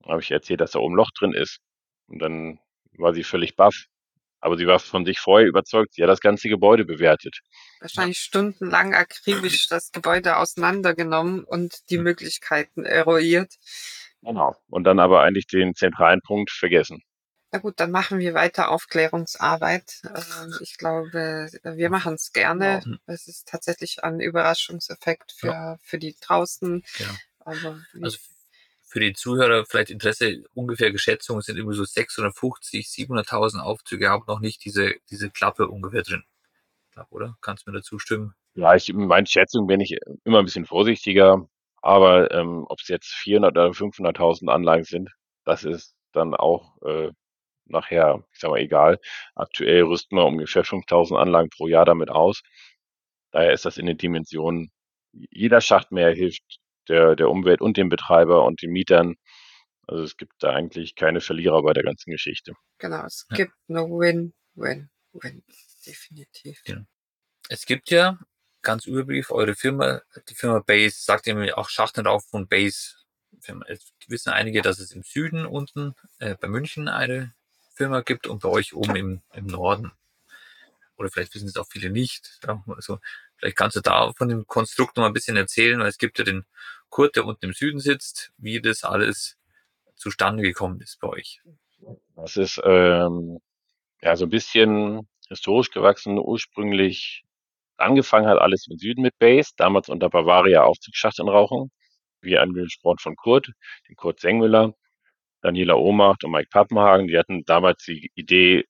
Dann 0.00 0.12
habe 0.12 0.22
ich 0.22 0.30
erzählt, 0.30 0.60
dass 0.60 0.72
da 0.72 0.80
oben 0.80 0.94
ein 0.94 0.96
Loch 0.96 1.10
drin 1.16 1.32
ist. 1.32 1.58
Und 2.08 2.18
dann 2.18 2.58
war 2.98 3.14
sie 3.14 3.22
völlig 3.22 3.56
baff. 3.56 3.84
Aber 4.40 4.56
sie 4.56 4.66
war 4.66 4.80
von 4.80 5.04
sich 5.04 5.20
vorher 5.20 5.46
überzeugt. 5.46 5.94
Sie 5.94 6.02
hat 6.02 6.10
das 6.10 6.20
ganze 6.20 6.48
Gebäude 6.48 6.84
bewertet. 6.84 7.38
Wahrscheinlich 7.80 8.18
stundenlang 8.18 8.92
akribisch 8.92 9.66
das 9.70 9.92
Gebäude 9.92 10.36
auseinandergenommen 10.36 11.44
und 11.44 11.88
die. 11.90 11.98
Möglichkeiten 11.98 12.84
eruiert. 12.84 13.54
Genau. 14.22 14.56
Und 14.68 14.84
dann 14.84 14.98
aber 14.98 15.22
eigentlich 15.22 15.46
den 15.46 15.74
zentralen 15.74 16.20
Punkt 16.26 16.50
vergessen. 16.50 17.02
Na 17.52 17.58
gut, 17.58 17.78
dann 17.80 17.90
machen 17.90 18.18
wir 18.18 18.32
weiter 18.32 18.70
Aufklärungsarbeit. 18.70 20.00
Ähm, 20.04 20.54
ich 20.62 20.78
glaube, 20.78 21.50
wir 21.62 21.90
machen 21.90 22.14
es 22.14 22.32
gerne. 22.32 22.80
Genau. 22.82 22.96
Es 23.06 23.28
ist 23.28 23.46
tatsächlich 23.46 24.02
ein 24.02 24.20
Überraschungseffekt 24.20 25.32
für, 25.32 25.78
für 25.82 25.98
die 25.98 26.16
draußen. 26.18 26.82
Genau. 26.96 27.12
Aber 27.40 27.82
Also 28.00 28.16
für 28.84 29.00
die 29.00 29.12
Zuhörer 29.12 29.66
vielleicht 29.66 29.90
Interesse, 29.90 30.44
ungefähr 30.54 30.92
Geschätzungen 30.92 31.42
sind 31.42 31.58
immer 31.58 31.74
so 31.74 31.84
650, 31.84 32.86
700.000 32.86 33.60
Aufzüge 33.60 34.08
haben 34.08 34.24
noch 34.26 34.40
nicht 34.40 34.64
diese, 34.64 34.94
diese 35.10 35.30
Klappe 35.30 35.68
ungefähr 35.68 36.02
drin. 36.02 36.24
Ich 36.88 36.94
glaub, 36.94 37.12
oder? 37.12 37.36
Kannst 37.42 37.66
du 37.66 37.70
mir 37.70 37.78
dazu 37.78 37.98
stimmen? 37.98 38.34
Ja, 38.54 38.74
ich, 38.74 38.88
in 38.88 39.06
meinen 39.06 39.26
Schätzungen 39.26 39.66
bin 39.66 39.80
ich 39.80 39.98
immer 40.24 40.38
ein 40.38 40.46
bisschen 40.46 40.66
vorsichtiger. 40.66 41.46
Aber 41.82 42.30
ähm, 42.30 42.64
ob 42.68 42.80
es 42.80 42.88
jetzt 42.88 43.08
400 43.08 43.50
oder 43.52 43.70
500.000 43.70 44.48
Anlagen 44.48 44.84
sind, 44.84 45.10
das 45.44 45.64
ist 45.64 45.94
dann 46.12 46.34
auch 46.34 46.80
äh, 46.82 47.10
nachher, 47.66 48.24
ich 48.32 48.40
sag 48.40 48.50
mal, 48.50 48.60
egal. 48.60 48.98
Aktuell 49.34 49.82
rüsten 49.82 50.16
wir 50.16 50.24
ungefähr 50.26 50.64
5.000 50.64 51.16
Anlagen 51.18 51.50
pro 51.50 51.66
Jahr 51.68 51.84
damit 51.84 52.10
aus. 52.10 52.42
Daher 53.32 53.52
ist 53.52 53.64
das 53.64 53.78
in 53.78 53.86
den 53.86 53.96
Dimensionen, 53.98 54.70
jeder 55.12 55.60
Schacht 55.60 55.92
mehr 55.92 56.12
hilft 56.14 56.42
der, 56.88 57.16
der 57.16 57.28
Umwelt 57.30 57.60
und 57.60 57.76
dem 57.76 57.88
Betreiber 57.88 58.44
und 58.44 58.62
den 58.62 58.70
Mietern. 58.72 59.16
Also 59.86 60.02
es 60.04 60.16
gibt 60.16 60.32
da 60.40 60.50
eigentlich 60.50 60.94
keine 60.94 61.20
Verlierer 61.20 61.62
bei 61.62 61.72
der 61.72 61.82
ganzen 61.82 62.10
Geschichte. 62.10 62.52
genau, 62.78 63.04
es 63.04 63.26
Ja. 63.30 63.36
gibt 63.36 63.52
eine 63.68 63.82
Win-Win-Win. 63.82 65.42
Definitiv. 65.86 66.62
Ja. 66.66 66.84
Es 67.48 67.66
gibt 67.66 67.90
ja 67.90 68.18
ganz 68.62 68.86
Überbrief 68.86 69.30
eure 69.30 69.54
Firma, 69.54 70.00
die 70.28 70.34
Firma 70.34 70.60
Base, 70.60 71.02
sagt 71.02 71.26
ihr 71.26 71.58
auch 71.58 71.68
Schachtenrauf 71.68 72.24
von 72.28 72.46
Base. 72.48 72.96
Firma. 73.40 73.64
Es 73.68 73.92
wissen 74.06 74.30
einige, 74.30 74.62
dass 74.62 74.78
es 74.78 74.92
im 74.92 75.02
Süden 75.02 75.46
unten 75.46 75.94
äh, 76.18 76.36
bei 76.40 76.48
München 76.48 76.88
eine 76.88 77.34
Firma 77.74 78.00
gibt 78.00 78.26
und 78.26 78.42
bei 78.42 78.48
euch 78.48 78.74
oben 78.74 78.96
im, 78.96 79.22
im 79.34 79.46
Norden. 79.46 79.92
Oder 80.96 81.10
vielleicht 81.10 81.34
wissen 81.34 81.48
es 81.48 81.56
auch 81.56 81.66
viele 81.68 81.90
nicht. 81.90 82.38
Ja, 82.46 82.62
also 82.68 82.98
vielleicht 83.36 83.56
kannst 83.56 83.76
du 83.76 83.80
da 83.80 84.12
von 84.12 84.28
dem 84.28 84.46
Konstrukt 84.46 84.96
noch 84.96 85.02
mal 85.02 85.08
ein 85.08 85.14
bisschen 85.14 85.36
erzählen, 85.36 85.80
weil 85.80 85.88
es 85.88 85.98
gibt 85.98 86.18
ja 86.18 86.24
den 86.24 86.44
Kurt, 86.90 87.16
der 87.16 87.24
unten 87.24 87.46
im 87.46 87.52
Süden 87.52 87.80
sitzt, 87.80 88.32
wie 88.36 88.60
das 88.60 88.84
alles 88.84 89.38
zustande 89.96 90.42
gekommen 90.42 90.80
ist 90.80 91.00
bei 91.00 91.08
euch. 91.08 91.40
Das 92.14 92.36
ist 92.36 92.60
ähm, 92.64 93.40
ja 94.00 94.16
so 94.16 94.26
ein 94.26 94.30
bisschen 94.30 95.08
historisch 95.28 95.70
gewachsen. 95.70 96.18
Ursprünglich 96.18 97.24
angefangen 97.76 98.28
hat 98.28 98.38
alles 98.38 98.66
im 98.68 98.78
Süden 98.78 99.02
mit 99.02 99.18
Base, 99.18 99.52
damals 99.56 99.88
unter 99.88 100.10
Bavaria 100.10 100.62
Aufzugsschacht 100.62 101.18
wie 102.20 102.38
angesprochen 102.38 102.98
von 102.98 103.16
Kurt, 103.16 103.50
den 103.88 103.96
Kurt 103.96 104.20
Sengmüller, 104.20 104.74
Daniela 105.42 105.74
Ohmacht 105.76 106.24
und 106.24 106.32
Mike 106.32 106.48
Pappenhagen. 106.50 107.08
Die 107.08 107.18
hatten 107.18 107.44
damals 107.44 107.84
die 107.84 108.10
Idee, 108.14 108.64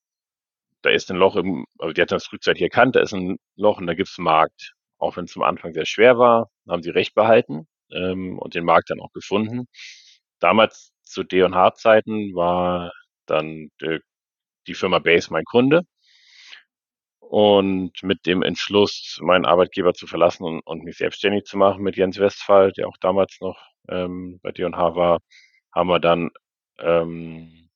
da 0.82 0.90
ist 0.90 1.10
ein 1.10 1.16
Loch 1.16 1.36
im, 1.36 1.66
also 1.78 1.92
die 1.92 2.00
hatten 2.02 2.14
das 2.14 2.26
frühzeitig 2.26 2.62
erkannt, 2.62 2.96
da 2.96 3.00
ist 3.00 3.12
ein 3.14 3.38
Loch 3.56 3.78
und 3.78 3.86
da 3.86 3.94
gibt's 3.94 4.18
einen 4.18 4.24
Markt. 4.24 4.72
Auch 4.98 5.16
wenn 5.16 5.24
es 5.26 5.36
am 5.36 5.42
Anfang 5.42 5.72
sehr 5.72 5.86
schwer 5.86 6.18
war, 6.18 6.50
haben 6.68 6.82
sie 6.82 6.90
recht 6.90 7.14
behalten 7.14 7.66
ähm, 7.92 8.38
und 8.38 8.54
den 8.54 8.64
Markt 8.64 8.90
dann 8.90 9.00
auch 9.00 9.12
gefunden. 9.12 9.66
Damals 10.40 10.92
zu 11.02 11.24
D&H-Zeiten 11.24 12.34
war 12.34 12.92
dann 13.26 13.70
äh, 13.80 14.00
die 14.66 14.74
Firma 14.74 14.98
Base 14.98 15.32
mein 15.32 15.44
Kunde. 15.44 15.82
Und 17.20 17.92
mit 18.02 18.26
dem 18.26 18.42
Entschluss, 18.42 19.18
meinen 19.22 19.46
Arbeitgeber 19.46 19.94
zu 19.94 20.06
verlassen 20.06 20.44
und, 20.44 20.60
und 20.66 20.84
mich 20.84 20.98
selbstständig 20.98 21.44
zu 21.44 21.56
machen 21.56 21.82
mit 21.82 21.96
Jens 21.96 22.18
Westphal, 22.18 22.72
der 22.72 22.88
auch 22.88 22.96
damals 23.00 23.38
noch 23.40 23.58
ähm, 23.88 24.38
bei 24.42 24.52
D&H 24.52 24.94
war, 24.96 25.18
haben 25.74 25.88
wir 25.88 26.00
dann 26.00 26.30
ähm, 26.78 27.68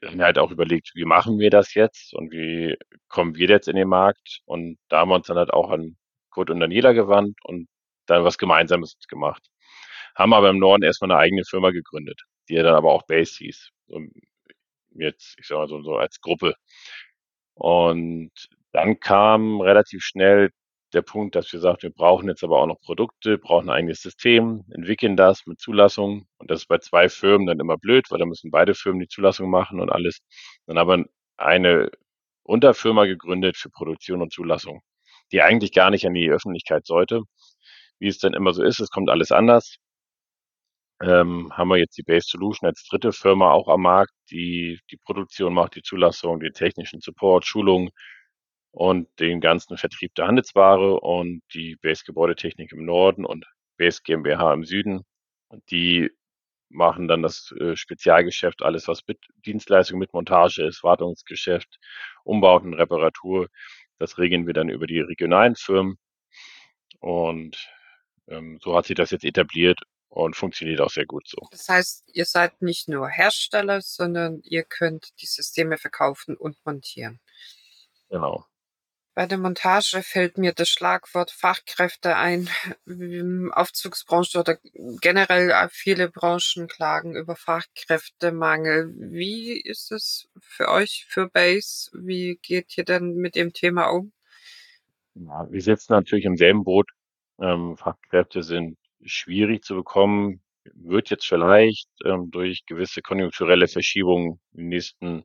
dann 0.00 0.22
halt 0.22 0.38
auch 0.38 0.50
überlegt, 0.50 0.92
wie 0.94 1.04
machen 1.04 1.38
wir 1.38 1.50
das 1.50 1.74
jetzt 1.74 2.14
und 2.14 2.30
wie 2.32 2.76
kommen 3.08 3.34
wir 3.36 3.48
jetzt 3.48 3.68
in 3.68 3.76
den 3.76 3.88
Markt? 3.88 4.40
Und 4.44 4.78
da 4.88 5.00
haben 5.00 5.10
wir 5.10 5.16
uns 5.16 5.26
dann 5.26 5.38
halt 5.38 5.52
auch 5.52 5.70
an 5.70 5.96
Kurt 6.30 6.50
und 6.50 6.60
Daniela 6.60 6.92
gewandt 6.92 7.36
und 7.44 7.68
dann 8.06 8.24
was 8.24 8.38
Gemeinsames 8.38 8.96
gemacht. 9.08 9.42
Haben 10.14 10.32
aber 10.34 10.50
im 10.50 10.58
Norden 10.58 10.82
erstmal 10.82 11.10
eine 11.10 11.20
eigene 11.20 11.44
Firma 11.44 11.70
gegründet, 11.70 12.22
die 12.48 12.54
ja 12.54 12.62
dann 12.62 12.74
aber 12.74 12.92
auch 12.92 13.04
Base 13.06 13.36
hieß. 13.38 13.70
So, 13.88 14.00
jetzt, 14.90 15.36
ich 15.38 15.46
sag 15.46 15.58
mal 15.58 15.68
so, 15.68 15.82
so 15.82 15.96
als 15.96 16.20
Gruppe. 16.20 16.54
Und 17.54 18.32
dann 18.72 19.00
kam 19.00 19.60
relativ 19.60 20.02
schnell 20.02 20.50
der 20.92 21.02
Punkt, 21.02 21.34
dass 21.34 21.52
wir 21.52 21.60
sagten, 21.60 21.84
wir 21.84 21.92
brauchen 21.92 22.28
jetzt 22.28 22.42
aber 22.44 22.58
auch 22.60 22.66
noch 22.66 22.80
Produkte, 22.80 23.38
brauchen 23.38 23.68
ein 23.68 23.76
eigenes 23.76 24.00
System, 24.00 24.64
entwickeln 24.70 25.16
das 25.16 25.46
mit 25.46 25.60
Zulassung. 25.60 26.26
Und 26.38 26.50
das 26.50 26.60
ist 26.62 26.68
bei 26.68 26.78
zwei 26.78 27.08
Firmen 27.08 27.46
dann 27.46 27.60
immer 27.60 27.76
blöd, 27.76 28.06
weil 28.10 28.18
da 28.18 28.26
müssen 28.26 28.50
beide 28.50 28.74
Firmen 28.74 29.00
die 29.00 29.08
Zulassung 29.08 29.50
machen 29.50 29.80
und 29.80 29.90
alles. 29.90 30.20
Dann 30.66 30.78
haben 30.78 30.88
wir 30.88 31.06
eine 31.36 31.90
Unterfirma 32.42 33.04
gegründet 33.06 33.56
für 33.56 33.70
Produktion 33.70 34.22
und 34.22 34.32
Zulassung, 34.32 34.80
die 35.32 35.42
eigentlich 35.42 35.72
gar 35.72 35.90
nicht 35.90 36.06
an 36.06 36.14
die 36.14 36.30
Öffentlichkeit 36.30 36.86
sollte. 36.86 37.22
Wie 37.98 38.08
es 38.08 38.18
dann 38.18 38.34
immer 38.34 38.54
so 38.54 38.62
ist, 38.62 38.80
es 38.80 38.90
kommt 38.90 39.10
alles 39.10 39.32
anders. 39.32 39.76
Ähm, 41.00 41.52
haben 41.52 41.68
wir 41.68 41.76
jetzt 41.76 41.96
die 41.96 42.02
Base 42.02 42.26
Solution 42.28 42.68
als 42.68 42.84
dritte 42.88 43.12
Firma 43.12 43.52
auch 43.52 43.68
am 43.68 43.82
Markt, 43.82 44.12
die 44.30 44.80
die 44.90 44.96
Produktion 44.96 45.54
macht, 45.54 45.76
die 45.76 45.82
Zulassung, 45.82 46.40
den 46.40 46.52
technischen 46.52 47.00
Support, 47.00 47.46
Schulung 47.46 47.90
und 48.78 49.08
den 49.18 49.40
ganzen 49.40 49.76
Vertrieb 49.76 50.14
der 50.14 50.28
Handelsware 50.28 51.00
und 51.00 51.42
die 51.52 51.74
Base 51.74 52.04
Gebäudetechnik 52.06 52.70
im 52.70 52.84
Norden 52.84 53.24
und 53.24 53.44
Base 53.76 54.02
GmbH 54.04 54.54
im 54.54 54.64
Süden. 54.64 55.04
Und 55.48 55.68
die 55.72 56.12
machen 56.68 57.08
dann 57.08 57.22
das 57.22 57.52
äh, 57.58 57.74
Spezialgeschäft, 57.74 58.62
alles 58.62 58.86
was 58.86 59.04
mit 59.08 59.18
Dienstleistung, 59.44 59.98
mit 59.98 60.14
Montage 60.14 60.64
ist, 60.64 60.84
Wartungsgeschäft, 60.84 61.80
Umbauten, 62.22 62.72
Reparatur. 62.72 63.48
Das 63.98 64.16
regeln 64.16 64.46
wir 64.46 64.54
dann 64.54 64.68
über 64.68 64.86
die 64.86 65.00
regionalen 65.00 65.56
Firmen. 65.56 65.98
Und 67.00 67.58
ähm, 68.28 68.60
so 68.62 68.76
hat 68.76 68.86
sich 68.86 68.94
das 68.94 69.10
jetzt 69.10 69.24
etabliert. 69.24 69.80
und 70.08 70.36
funktioniert 70.36 70.80
auch 70.80 70.90
sehr 70.90 71.06
gut 71.06 71.26
so. 71.26 71.48
Das 71.50 71.68
heißt, 71.68 72.04
ihr 72.12 72.26
seid 72.26 72.62
nicht 72.62 72.88
nur 72.88 73.08
Hersteller, 73.08 73.80
sondern 73.80 74.40
ihr 74.44 74.62
könnt 74.62 75.20
die 75.20 75.26
Systeme 75.26 75.78
verkaufen 75.78 76.36
und 76.36 76.56
montieren. 76.64 77.18
Genau. 78.08 78.46
Bei 79.18 79.26
der 79.26 79.38
Montage 79.38 80.04
fällt 80.04 80.38
mir 80.38 80.52
das 80.52 80.68
Schlagwort 80.68 81.32
Fachkräfte 81.32 82.14
ein. 82.14 82.48
Aufzugsbranche 83.50 84.38
oder 84.38 84.58
generell 85.00 85.52
viele 85.72 86.08
Branchen 86.08 86.68
klagen 86.68 87.16
über 87.16 87.34
Fachkräftemangel. 87.34 88.94
Wie 88.96 89.60
ist 89.60 89.90
es 89.90 90.28
für 90.38 90.68
euch, 90.68 91.04
für 91.08 91.28
Base? 91.28 91.90
Wie 91.94 92.38
geht 92.40 92.78
ihr 92.78 92.84
denn 92.84 93.16
mit 93.16 93.34
dem 93.34 93.52
Thema 93.52 93.86
um? 93.86 94.12
Ja, 95.14 95.48
wir 95.50 95.62
sitzen 95.62 95.94
natürlich 95.94 96.24
im 96.24 96.36
selben 96.36 96.62
Boot. 96.62 96.88
Ähm, 97.40 97.76
Fachkräfte 97.76 98.44
sind 98.44 98.78
schwierig 99.04 99.64
zu 99.64 99.74
bekommen. 99.74 100.42
Wird 100.62 101.10
jetzt 101.10 101.26
vielleicht 101.26 101.88
ähm, 102.04 102.30
durch 102.30 102.64
gewisse 102.66 103.02
konjunkturelle 103.02 103.66
Verschiebungen 103.66 104.38
in 104.52 104.58
den 104.58 104.68
nächsten 104.68 105.24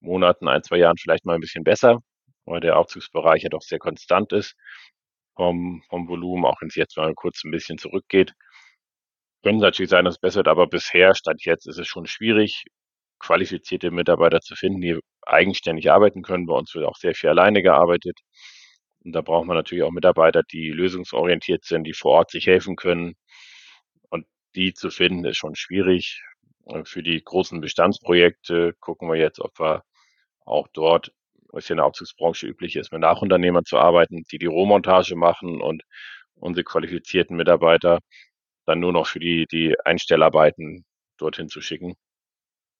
Monaten, 0.00 0.48
ein, 0.48 0.62
zwei 0.62 0.76
Jahren 0.76 0.98
vielleicht 0.98 1.24
mal 1.24 1.36
ein 1.36 1.40
bisschen 1.40 1.64
besser 1.64 2.02
weil 2.44 2.60
der 2.60 2.78
Aufzugsbereich 2.78 3.42
ja 3.42 3.48
doch 3.48 3.62
sehr 3.62 3.78
konstant 3.78 4.32
ist 4.32 4.56
vom, 5.36 5.82
vom 5.88 6.08
Volumen, 6.08 6.44
auch 6.44 6.60
wenn 6.60 6.68
es 6.68 6.74
jetzt 6.74 6.96
mal 6.96 7.14
kurz 7.14 7.44
ein 7.44 7.50
bisschen 7.50 7.78
zurückgeht. 7.78 8.34
Könnte 9.42 9.62
natürlich 9.62 9.90
sein, 9.90 10.04
dass 10.04 10.14
es 10.14 10.20
besser 10.20 10.38
wird, 10.38 10.48
aber 10.48 10.66
bisher, 10.66 11.14
statt 11.14 11.38
jetzt, 11.44 11.66
ist 11.66 11.78
es 11.78 11.88
schon 11.88 12.06
schwierig, 12.06 12.64
qualifizierte 13.18 13.90
Mitarbeiter 13.90 14.40
zu 14.40 14.54
finden, 14.54 14.80
die 14.80 14.98
eigenständig 15.22 15.90
arbeiten 15.90 16.22
können. 16.22 16.46
Bei 16.46 16.54
uns 16.54 16.74
wird 16.74 16.84
auch 16.84 16.96
sehr 16.96 17.14
viel 17.14 17.30
alleine 17.30 17.62
gearbeitet. 17.62 18.18
Und 19.04 19.12
da 19.12 19.20
braucht 19.20 19.46
man 19.46 19.56
natürlich 19.56 19.84
auch 19.84 19.90
Mitarbeiter, 19.90 20.42
die 20.44 20.70
lösungsorientiert 20.70 21.64
sind, 21.64 21.84
die 21.84 21.94
vor 21.94 22.12
Ort 22.12 22.30
sich 22.30 22.46
helfen 22.46 22.76
können. 22.76 23.14
Und 24.10 24.26
die 24.54 24.74
zu 24.74 24.90
finden, 24.90 25.24
ist 25.24 25.38
schon 25.38 25.54
schwierig. 25.56 26.22
Für 26.84 27.02
die 27.02 27.22
großen 27.22 27.60
Bestandsprojekte 27.60 28.74
gucken 28.80 29.08
wir 29.08 29.16
jetzt, 29.16 29.40
ob 29.40 29.58
wir 29.58 29.82
auch 30.44 30.68
dort 30.72 31.12
was 31.52 31.66
hier 31.66 31.74
in 31.74 31.78
der 31.78 31.86
Aufzugsbranche 31.86 32.46
üblich 32.46 32.76
ist, 32.76 32.92
mit 32.92 33.00
Nachunternehmern 33.02 33.64
zu 33.64 33.78
arbeiten, 33.78 34.24
die 34.32 34.38
die 34.38 34.46
Rohmontage 34.46 35.16
machen 35.16 35.60
und 35.60 35.82
unsere 36.34 36.64
qualifizierten 36.64 37.36
Mitarbeiter 37.36 38.00
dann 38.66 38.80
nur 38.80 38.92
noch 38.92 39.06
für 39.06 39.20
die, 39.20 39.46
die 39.50 39.76
Einstellarbeiten 39.84 40.84
dorthin 41.18 41.48
zu 41.48 41.60
schicken. 41.60 41.94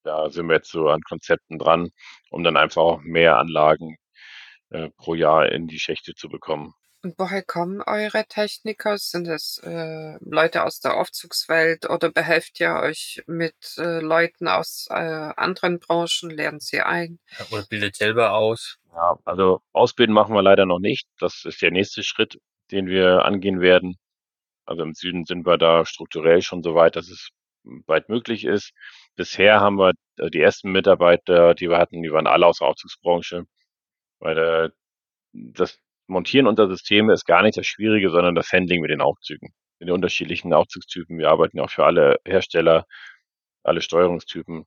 Da 0.05 0.31
sind 0.31 0.49
wir 0.49 0.57
jetzt 0.57 0.71
so 0.71 0.89
an 0.89 1.01
Konzepten 1.03 1.59
dran, 1.59 1.91
um 2.31 2.45
dann 2.45 2.57
einfach 2.57 2.83
auch 2.83 3.01
mehr 3.03 3.39
Anlagen 3.39 3.97
äh, 4.71 4.91
pro 4.97 5.15
Jahr 5.15 5.51
in 5.53 5.69
die 5.69 5.79
Schächte 5.79 6.15
zu 6.15 6.29
bekommen. 6.29 6.75
Und 7.05 7.15
woher 7.19 7.43
kommen 7.43 7.83
eure 7.83 8.25
Techniker? 8.27 8.97
Sind 8.97 9.27
es 9.27 9.61
äh, 9.65 10.19
Leute 10.21 10.63
aus 10.63 10.79
der 10.79 10.97
Aufzugswelt 10.97 11.91
oder 11.91 12.11
behelft 12.11 12.61
ihr 12.61 12.75
euch 12.75 13.23
mit 13.27 13.57
äh, 13.77 13.99
Leuten 14.01 14.47
aus 14.47 14.87
äh, 14.89 14.95
anderen 14.95 15.81
Branchen? 15.81 16.31
Lernt 16.31 16.63
sie 16.63 16.81
ein? 16.81 17.19
Oder 17.51 17.65
bildet 17.69 17.97
selber 17.97 18.35
aus? 18.35 18.79
Ja, 18.95 19.19
also 19.25 19.63
ausbilden 19.73 20.15
machen 20.15 20.35
wir 20.35 20.43
leider 20.43 20.65
noch 20.65 20.79
nicht. 20.79 21.09
Das 21.19 21.45
ist 21.45 21.61
der 21.61 21.73
nächste 21.73 22.05
Schritt, 22.05 22.39
den 22.71 22.87
wir 22.87 23.25
angehen 23.25 23.61
werden. 23.61 23.97
Also 24.65 24.85
im 24.85 24.95
Süden 24.95 25.25
sind 25.25 25.45
wir 25.45 25.59
da 25.59 25.85
strukturell 25.85 26.41
schon 26.41 26.63
so 26.63 26.77
weit, 26.77 26.95
dass 26.95 27.09
es 27.09 27.31
weit 27.87 28.09
möglich 28.09 28.45
ist. 28.45 28.73
Bisher 29.17 29.61
haben 29.61 29.77
wir 29.77 29.93
äh, 30.19 30.31
die 30.31 30.41
ersten 30.41 30.71
Mitarbeiter, 30.71 31.55
die 31.55 31.69
wir 31.69 31.79
hatten, 31.79 32.03
die 32.03 32.13
waren 32.13 32.29
alle 32.29 32.47
aus 32.47 32.59
der 32.59 32.69
Aufzugsbranche, 32.69 33.45
weil 34.21 34.39
äh, 34.39 34.71
das 35.33 35.81
Montieren 36.13 36.47
unserer 36.47 36.69
Systeme 36.69 37.13
ist 37.13 37.27
gar 37.27 37.43
nicht 37.43 37.57
das 37.59 37.67
Schwierige, 37.67 38.11
sondern 38.11 38.35
das 38.35 38.53
Handling 38.53 38.81
mit 38.81 38.91
den 38.91 39.01
Aufzügen. 39.01 39.53
Mit 39.81 39.89
den 39.89 39.95
unterschiedlichen 39.95 40.53
Aufzugstypen. 40.53 41.19
Wir 41.19 41.31
arbeiten 41.31 41.61
auch 41.61 41.71
für 41.71 41.85
alle 41.85 42.19
Hersteller, 42.25 42.87
alle 43.65 43.83
Steuerungstypen. 43.83 44.65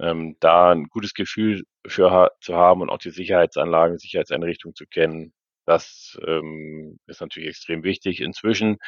Ähm, 0.00 0.36
da 0.40 0.70
ein 0.72 0.84
gutes 0.84 1.14
Gefühl 1.14 1.64
für 1.86 2.10
ha 2.12 2.30
zu 2.40 2.54
haben 2.54 2.82
und 2.82 2.90
auch 2.90 2.98
die 2.98 3.10
Sicherheitsanlagen, 3.10 3.98
Sicherheitseinrichtungen 3.98 4.76
zu 4.76 4.86
kennen, 4.86 5.32
das 5.68 6.18
ähm, 6.26 6.98
ist 7.06 7.20
natürlich 7.20 7.50
extrem 7.50 7.82
wichtig. 7.84 8.20
Inzwischen 8.22 8.78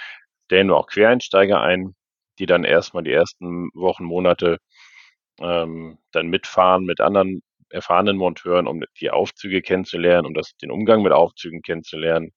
stellen 0.47 0.69
wir 0.69 0.77
auch 0.77 0.87
Quereinsteiger 0.87 1.61
ein, 1.61 1.95
die 2.39 2.47
dann 2.47 2.65
erstmal 2.65 3.03
die 3.05 3.13
ersten 3.13 3.69
Wochen, 3.75 4.05
Monate 4.05 4.59
ähm, 5.41 5.99
dann 6.13 6.29
mitfahren 6.29 6.85
mit 6.85 7.01
anderen 7.01 7.43
erfahrenen 7.71 8.17
Monteuren, 8.17 8.67
um 8.67 8.83
die 9.01 9.11
Aufzüge 9.11 9.63
kennenzulernen, 9.63 10.27
um 10.27 10.35
das, 10.35 10.57
den 10.57 10.71
Umgang 10.71 11.03
mit 11.03 11.13
Aufzügen 11.13 11.63
kennenzulernen. 11.63 12.33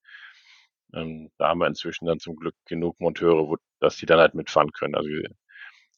Ähm, 0.93 1.31
da 1.37 1.49
haben 1.49 1.59
wir 1.59 1.67
inzwischen 1.67 2.05
dann 2.05 2.19
zum 2.19 2.35
Glück 2.35 2.55
genug 2.65 2.99
Monteure, 2.99 3.47
wo, 3.47 3.57
dass 3.79 3.97
die 3.97 4.05
dann 4.05 4.19
halt 4.19 4.35
mitfahren 4.35 4.71
können. 4.71 4.95
Also 4.95 5.09
wir 5.09 5.29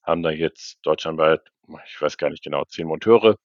haben 0.04 0.24
da 0.24 0.30
jetzt 0.30 0.80
deutschlandweit, 0.84 1.42
ich 1.88 2.02
weiß 2.02 2.18
gar 2.18 2.30
nicht 2.30 2.44
genau, 2.44 2.64
zehn 2.66 2.88
Monteure, 2.88 3.38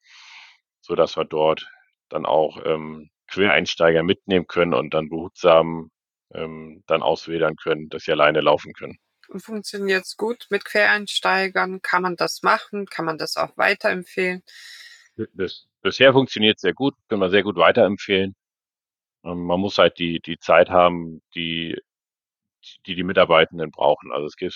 so 0.80 0.94
dass 0.94 1.16
wir 1.16 1.24
dort 1.24 1.68
dann 2.08 2.26
auch 2.26 2.58
ähm, 2.64 3.10
Quereinsteiger 3.28 4.02
mitnehmen 4.02 4.46
können 4.46 4.74
und 4.74 4.94
dann 4.94 5.08
behutsam 5.08 5.90
ähm, 6.34 6.82
dann 6.86 7.02
auswählen 7.02 7.56
können, 7.56 7.88
dass 7.88 8.04
sie 8.04 8.12
alleine 8.12 8.40
laufen 8.40 8.72
können. 8.72 8.98
Und 9.28 9.40
funktioniert 9.40 10.04
es 10.04 10.16
gut 10.16 10.46
mit 10.50 10.64
Quereinsteigern? 10.64 11.82
Kann 11.82 12.02
man 12.02 12.16
das 12.16 12.42
machen? 12.42 12.86
Kann 12.86 13.04
man 13.04 13.16
das 13.16 13.36
auch 13.36 13.56
weiterempfehlen? 13.56 14.42
Das 15.34 15.68
bisher 15.82 16.12
funktioniert 16.12 16.58
sehr 16.60 16.74
gut, 16.74 16.94
können 17.08 17.22
wir 17.22 17.30
sehr 17.30 17.42
gut 17.42 17.56
weiterempfehlen. 17.56 18.34
Ähm, 19.24 19.44
man 19.46 19.60
muss 19.60 19.78
halt 19.78 19.98
die, 19.98 20.20
die 20.20 20.38
Zeit 20.38 20.70
haben, 20.70 21.22
die, 21.34 21.76
die 22.86 22.94
die 22.94 23.02
Mitarbeitenden 23.04 23.70
brauchen. 23.70 24.12
Also 24.12 24.26
es 24.26 24.36
gibt 24.36 24.54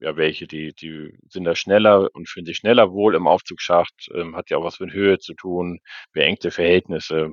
ja 0.00 0.16
welche, 0.16 0.46
die, 0.46 0.72
die 0.74 1.16
sind 1.28 1.44
da 1.44 1.54
schneller 1.54 2.08
und 2.14 2.28
fühlen 2.28 2.46
sich 2.46 2.56
schneller 2.58 2.92
wohl 2.92 3.14
im 3.14 3.26
Aufzugsschacht, 3.26 4.08
ähm, 4.14 4.36
hat 4.36 4.50
ja 4.50 4.58
auch 4.58 4.64
was 4.64 4.80
mit 4.80 4.92
Höhe 4.92 5.18
zu 5.18 5.34
tun, 5.34 5.78
beengte 6.12 6.50
Verhältnisse. 6.50 7.32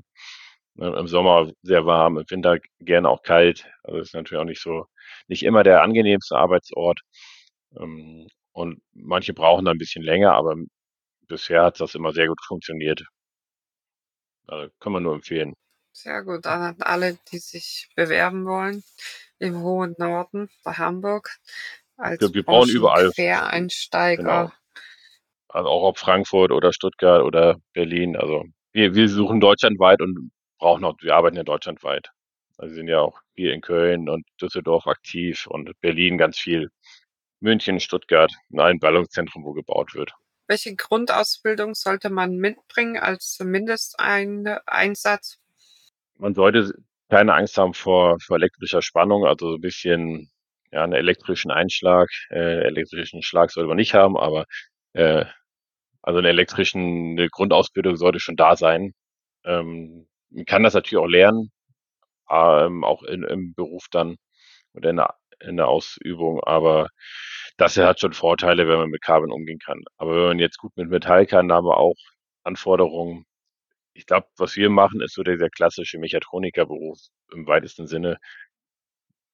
Ähm, 0.79 0.93
Im 0.95 1.07
Sommer 1.07 1.51
sehr 1.63 1.85
warm, 1.85 2.17
im 2.19 2.25
Winter 2.29 2.59
gerne 2.79 3.09
auch 3.09 3.23
kalt. 3.23 3.67
Also 3.83 3.99
ist 3.99 4.13
natürlich 4.15 4.41
auch 4.41 4.45
nicht 4.45 4.61
so, 4.61 4.85
nicht 5.27 5.43
immer 5.43 5.63
der 5.63 5.83
angenehmste 5.83 6.37
Arbeitsort. 6.37 7.01
Ähm, 7.79 8.27
und 8.53 8.81
manche 8.93 9.33
brauchen 9.33 9.65
da 9.65 9.71
ein 9.71 9.77
bisschen 9.79 10.03
länger, 10.03 10.33
aber 10.33 10.55
bisher 11.27 11.63
hat 11.65 11.79
das 11.81 11.95
immer 11.95 12.13
sehr 12.13 12.27
gut 12.27 12.39
funktioniert. 12.47 13.03
Also 14.47 14.71
kann 14.79 14.93
man 14.93 15.03
nur 15.03 15.15
empfehlen. 15.15 15.53
Sehr 15.93 16.23
gut. 16.23 16.45
An 16.45 16.75
alle, 16.79 17.17
die 17.31 17.39
sich 17.39 17.89
bewerben 17.95 18.45
wollen 18.45 18.83
im 19.39 19.61
hohen 19.61 19.95
Norden 19.97 20.49
bei 20.63 20.73
Hamburg. 20.73 21.37
Als 21.97 22.21
ja, 22.21 22.33
wir 22.33 22.43
brauchen 22.43 22.69
überall 22.69 23.11
Quereinsteiger. 23.11 24.23
Genau. 24.23 24.51
Also 25.49 25.69
auch 25.69 25.83
ob 25.83 25.97
Frankfurt 25.97 26.51
oder 26.51 26.71
Stuttgart 26.71 27.23
oder 27.23 27.57
Berlin. 27.73 28.15
Also 28.15 28.45
wir, 28.71 28.95
wir 28.95 29.09
suchen 29.09 29.39
deutschlandweit 29.39 30.01
und 30.01 30.31
brauchen 30.57 30.85
auch, 30.85 30.95
wir 31.01 31.15
arbeiten 31.15 31.35
ja 31.35 31.43
deutschlandweit. 31.43 32.09
Also 32.57 32.71
wir 32.71 32.75
sind 32.75 32.87
ja 32.87 33.01
auch 33.01 33.19
hier 33.35 33.53
in 33.53 33.61
Köln 33.61 34.07
und 34.07 34.25
Düsseldorf 34.41 34.87
aktiv 34.87 35.47
und 35.47 35.71
Berlin 35.81 36.17
ganz 36.17 36.39
viel. 36.39 36.69
München, 37.41 37.79
Stuttgart, 37.79 38.31
in 38.51 38.59
allen 38.59 38.79
Ballungszentren, 38.79 39.43
wo 39.43 39.53
gebaut 39.53 39.95
wird. 39.95 40.13
Welche 40.51 40.75
Grundausbildung 40.75 41.75
sollte 41.75 42.09
man 42.09 42.35
mitbringen 42.35 42.97
als 42.97 43.39
Mindesteinsatz? 43.39 45.39
Man 46.17 46.33
sollte 46.33 46.73
keine 47.09 47.35
Angst 47.35 47.57
haben 47.57 47.73
vor, 47.73 48.19
vor 48.19 48.35
elektrischer 48.35 48.81
Spannung, 48.81 49.25
also 49.25 49.51
so 49.51 49.55
ein 49.55 49.61
bisschen 49.61 50.29
ja, 50.73 50.83
einen 50.83 50.91
elektrischen 50.91 51.51
Einschlag. 51.51 52.09
Äh, 52.31 52.65
elektrischen 52.65 53.21
Schlag 53.21 53.51
sollte 53.51 53.69
man 53.69 53.77
nicht 53.77 53.93
haben, 53.93 54.17
aber 54.17 54.43
äh, 54.91 55.23
also 56.01 56.19
eine 56.19 56.27
elektrischen 56.27 57.17
eine 57.17 57.29
Grundausbildung 57.29 57.95
sollte 57.95 58.19
schon 58.19 58.35
da 58.35 58.57
sein. 58.57 58.93
Ähm, 59.45 60.09
man 60.31 60.43
kann 60.43 60.63
das 60.63 60.73
natürlich 60.73 61.01
auch 61.01 61.07
lernen, 61.07 61.53
ähm, 62.29 62.83
auch 62.83 63.03
in, 63.03 63.23
im 63.23 63.53
Beruf 63.53 63.85
dann 63.89 64.17
oder 64.73 64.89
in 64.89 64.97
der, 64.97 65.15
in 65.39 65.55
der 65.55 65.69
Ausübung, 65.69 66.43
aber 66.43 66.89
das 67.61 67.77
hat 67.77 67.99
schon 67.99 68.13
Vorteile, 68.13 68.67
wenn 68.67 68.79
man 68.79 68.89
mit 68.89 69.03
Kabeln 69.03 69.31
umgehen 69.31 69.59
kann. 69.59 69.83
Aber 69.97 70.15
wenn 70.15 70.27
man 70.29 70.39
jetzt 70.39 70.57
gut 70.57 70.75
mit 70.77 70.89
Metall 70.89 71.27
kann, 71.27 71.51
haben 71.51 71.67
wir 71.67 71.77
auch 71.77 71.95
Anforderungen. 72.43 73.25
Ich 73.93 74.07
glaube, 74.07 74.27
was 74.37 74.55
wir 74.55 74.69
machen, 74.71 75.01
ist 75.01 75.13
so 75.13 75.21
der, 75.21 75.37
der 75.37 75.51
klassische 75.51 75.99
Mechatronikerberuf 75.99 76.97
im 77.31 77.45
weitesten 77.45 77.85
Sinne. 77.85 78.17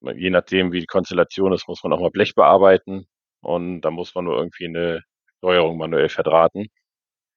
Je 0.01 0.29
nachdem, 0.29 0.73
wie 0.73 0.81
die 0.81 0.87
Konstellation 0.87 1.53
ist, 1.53 1.69
muss 1.69 1.81
man 1.83 1.93
auch 1.93 2.01
mal 2.01 2.11
Blech 2.11 2.35
bearbeiten 2.35 3.07
und 3.41 3.81
da 3.81 3.91
muss 3.91 4.13
man 4.13 4.25
nur 4.25 4.37
irgendwie 4.37 4.65
eine 4.65 5.03
Steuerung 5.37 5.77
manuell 5.77 6.09
verdrahten. 6.09 6.67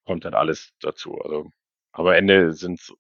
Kommt 0.06 0.24
dann 0.24 0.34
alles 0.34 0.72
dazu. 0.80 1.20
Also, 1.20 1.50
aber 1.92 2.10
am 2.10 2.16
Ende 2.16 2.52
sind 2.52 2.80
es 2.80 2.92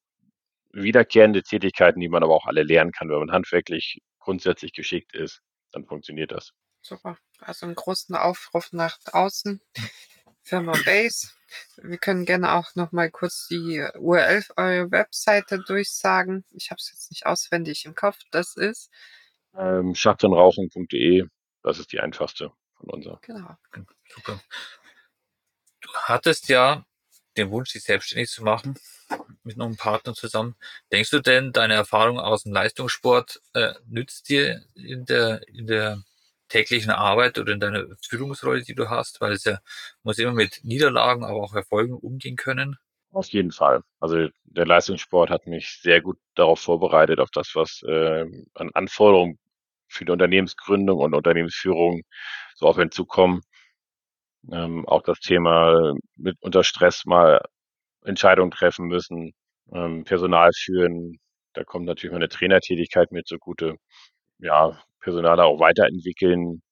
wiederkehrende 0.72 1.42
Tätigkeiten, 1.42 1.98
die 2.00 2.08
man 2.08 2.22
aber 2.22 2.34
auch 2.34 2.46
alle 2.46 2.62
lernen 2.62 2.92
kann, 2.92 3.08
wenn 3.08 3.18
man 3.18 3.32
handwerklich 3.32 3.98
grundsätzlich 4.20 4.72
geschickt 4.72 5.12
ist, 5.12 5.40
dann 5.72 5.86
funktioniert 5.86 6.30
das. 6.30 6.52
Super. 6.82 7.18
Also 7.40 7.66
einen 7.66 7.74
großen 7.74 8.14
Aufruf 8.14 8.72
nach 8.72 8.98
außen. 9.12 9.60
Firma 10.42 10.72
Base. 10.84 11.28
Wir 11.76 11.98
können 11.98 12.24
gerne 12.24 12.52
auch 12.54 12.74
noch 12.74 12.92
mal 12.92 13.10
kurz 13.10 13.46
die 13.48 13.84
URL 13.98 14.44
eurer 14.56 14.90
Webseite 14.90 15.58
durchsagen. 15.58 16.44
Ich 16.50 16.70
habe 16.70 16.78
es 16.78 16.90
jetzt 16.90 17.10
nicht 17.10 17.26
auswendig 17.26 17.84
im 17.84 17.94
Kopf. 17.94 18.18
Das 18.30 18.56
ist 18.56 18.90
ähm, 19.56 19.94
schachtanrauchen.de. 19.94 21.26
Das 21.62 21.78
ist 21.78 21.92
die 21.92 22.00
einfachste. 22.00 22.52
von 22.74 22.90
unser. 22.90 23.18
Genau. 23.22 23.56
Super. 24.08 24.40
Du 25.80 25.88
hattest 25.94 26.48
ja 26.48 26.84
den 27.36 27.50
Wunsch, 27.50 27.72
dich 27.72 27.84
selbstständig 27.84 28.30
zu 28.30 28.42
machen 28.42 28.78
mit 29.42 29.60
einem 29.60 29.76
Partner 29.76 30.14
zusammen. 30.14 30.56
Denkst 30.92 31.10
du 31.10 31.20
denn, 31.20 31.52
deine 31.52 31.74
Erfahrung 31.74 32.18
aus 32.18 32.42
dem 32.42 32.52
Leistungssport 32.52 33.40
äh, 33.54 33.74
nützt 33.86 34.28
dir 34.28 34.64
in 34.74 35.04
der, 35.06 35.46
in 35.48 35.66
der 35.66 36.02
täglichen 36.50 36.90
Arbeit 36.90 37.38
oder 37.38 37.52
in 37.54 37.60
deiner 37.60 37.86
Führungsrolle, 38.06 38.62
die 38.62 38.74
du 38.74 38.90
hast? 38.90 39.20
Weil 39.22 39.32
es 39.32 39.44
ja 39.44 39.58
muss 40.02 40.18
immer 40.18 40.34
mit 40.34 40.60
Niederlagen, 40.64 41.24
aber 41.24 41.42
auch 41.42 41.54
Erfolgen 41.54 41.94
umgehen 41.94 42.36
können. 42.36 42.76
Auf 43.12 43.28
jeden 43.28 43.50
Fall. 43.52 43.82
Also 44.00 44.28
der 44.44 44.66
Leistungssport 44.66 45.30
hat 45.30 45.46
mich 45.46 45.80
sehr 45.82 46.00
gut 46.00 46.18
darauf 46.34 46.60
vorbereitet, 46.60 47.18
auf 47.20 47.30
das, 47.30 47.54
was 47.54 47.82
äh, 47.82 48.24
an 48.54 48.70
Anforderungen 48.74 49.38
für 49.88 50.04
die 50.04 50.12
Unternehmensgründung 50.12 50.98
und 51.00 51.14
Unternehmensführung 51.14 52.02
so 52.54 52.66
auf 52.66 52.78
einen 52.78 52.92
zukommen. 52.92 53.42
Ähm, 54.52 54.86
auch 54.88 55.02
das 55.02 55.20
Thema 55.20 55.94
mit 56.16 56.36
unter 56.40 56.64
Stress 56.64 57.04
mal 57.04 57.42
Entscheidungen 58.04 58.50
treffen 58.50 58.86
müssen, 58.86 59.32
ähm, 59.72 60.04
Personal 60.04 60.50
führen. 60.54 61.18
Da 61.54 61.64
kommt 61.64 61.86
natürlich 61.86 62.12
meine 62.12 62.28
Trainertätigkeit 62.28 63.12
mit 63.12 63.26
zugute. 63.28 63.76
Ja, 64.38 64.78
Personale 65.00 65.44
auch 65.44 65.60
weiterentwickeln. 65.60 66.62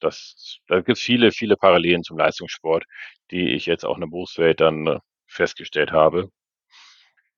Das, 0.00 0.58
da 0.68 0.76
gibt 0.78 0.98
es 0.98 1.00
viele, 1.04 1.32
viele 1.32 1.56
Parallelen 1.56 2.02
zum 2.02 2.18
Leistungssport, 2.18 2.84
die 3.30 3.50
ich 3.54 3.66
jetzt 3.66 3.84
auch 3.84 3.96
in 3.96 4.02
der 4.02 4.08
Berufswelt 4.08 4.60
dann 4.60 4.86
äh, 4.86 4.98
festgestellt 5.26 5.92
habe. 5.92 6.30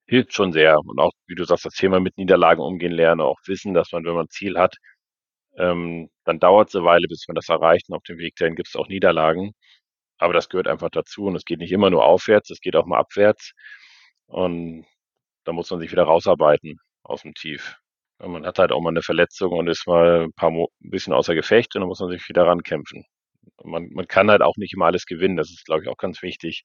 Hilft 0.07 0.33
schon 0.35 0.53
sehr. 0.53 0.79
Und 0.79 0.99
auch, 0.99 1.13
wie 1.27 1.35
du 1.35 1.45
sagst, 1.45 1.65
das 1.67 1.75
Thema 1.75 2.01
mit 2.01 2.17
Niederlagen 2.19 2.63
umgehen 2.63 2.93
lernen, 2.93 3.21
auch 3.21 3.39
wissen, 3.47 3.75
dass 3.75 3.93
man, 3.93 4.05
wenn 4.05 4.15
man 4.15 4.25
ein 4.27 4.31
Ziel 4.31 4.59
hat, 4.59 4.77
ähm, 5.59 6.11
dann 6.25 6.41
dauert 6.41 6.69
es 6.71 6.77
eine 6.77 6.85
Weile, 6.85 7.09
bis 7.09 7.27
man 7.29 7.35
das 7.35 7.49
erreicht. 7.49 7.89
Und 7.91 7.97
auf 7.97 8.03
dem 8.05 8.19
Weg 8.19 8.37
dahin 8.37 8.57
gibt 8.57 8.69
es 8.69 8.77
auch 8.77 8.89
Niederlagen. 8.89 9.53
Aber 10.19 10.33
das 10.35 10.49
gehört 10.49 10.69
einfach 10.69 10.91
dazu. 10.91 11.27
Und 11.27 11.37
es 11.37 11.45
geht 11.45 11.61
nicht 11.61 11.73
immer 11.73 11.91
nur 11.91 12.05
aufwärts, 12.05 12.51
es 12.51 12.61
geht 12.61 12.77
auch 12.77 12.87
mal 12.87 12.99
abwärts. 12.99 13.53
Und 14.27 14.87
da 15.45 15.53
muss 15.53 15.71
man 15.71 15.81
sich 15.81 15.93
wieder 15.93 16.05
rausarbeiten 16.05 16.79
aus 17.03 17.23
dem 17.23 17.35
Tief. 17.35 17.79
Man 18.21 18.45
hat 18.47 18.59
halt 18.59 18.73
auch 18.73 18.81
mal 18.81 18.91
eine 18.91 19.03
Verletzung 19.03 19.53
und 19.53 19.69
ist 19.69 19.87
mal 19.87 20.25
ein 20.25 20.33
paar 20.33 20.51
Mo 20.51 20.69
ein 20.83 20.91
bisschen 20.91 21.13
außer 21.13 21.35
Gefecht 21.35 21.75
und 21.77 21.83
dann 21.83 21.89
muss 21.89 22.01
man 22.01 22.11
sich 22.11 22.29
wieder 22.29 22.47
rankämpfen. 22.47 23.05
Man, 23.65 23.89
man 23.93 24.09
kann 24.09 24.31
halt 24.31 24.43
auch 24.43 24.57
nicht 24.57 24.75
immer 24.75 24.87
alles 24.87 25.07
gewinnen. 25.07 25.37
Das 25.37 25.51
ist, 25.51 25.65
glaube 25.67 25.83
ich, 25.83 25.89
auch 25.89 25.97
ganz 25.97 26.23
wichtig, 26.23 26.65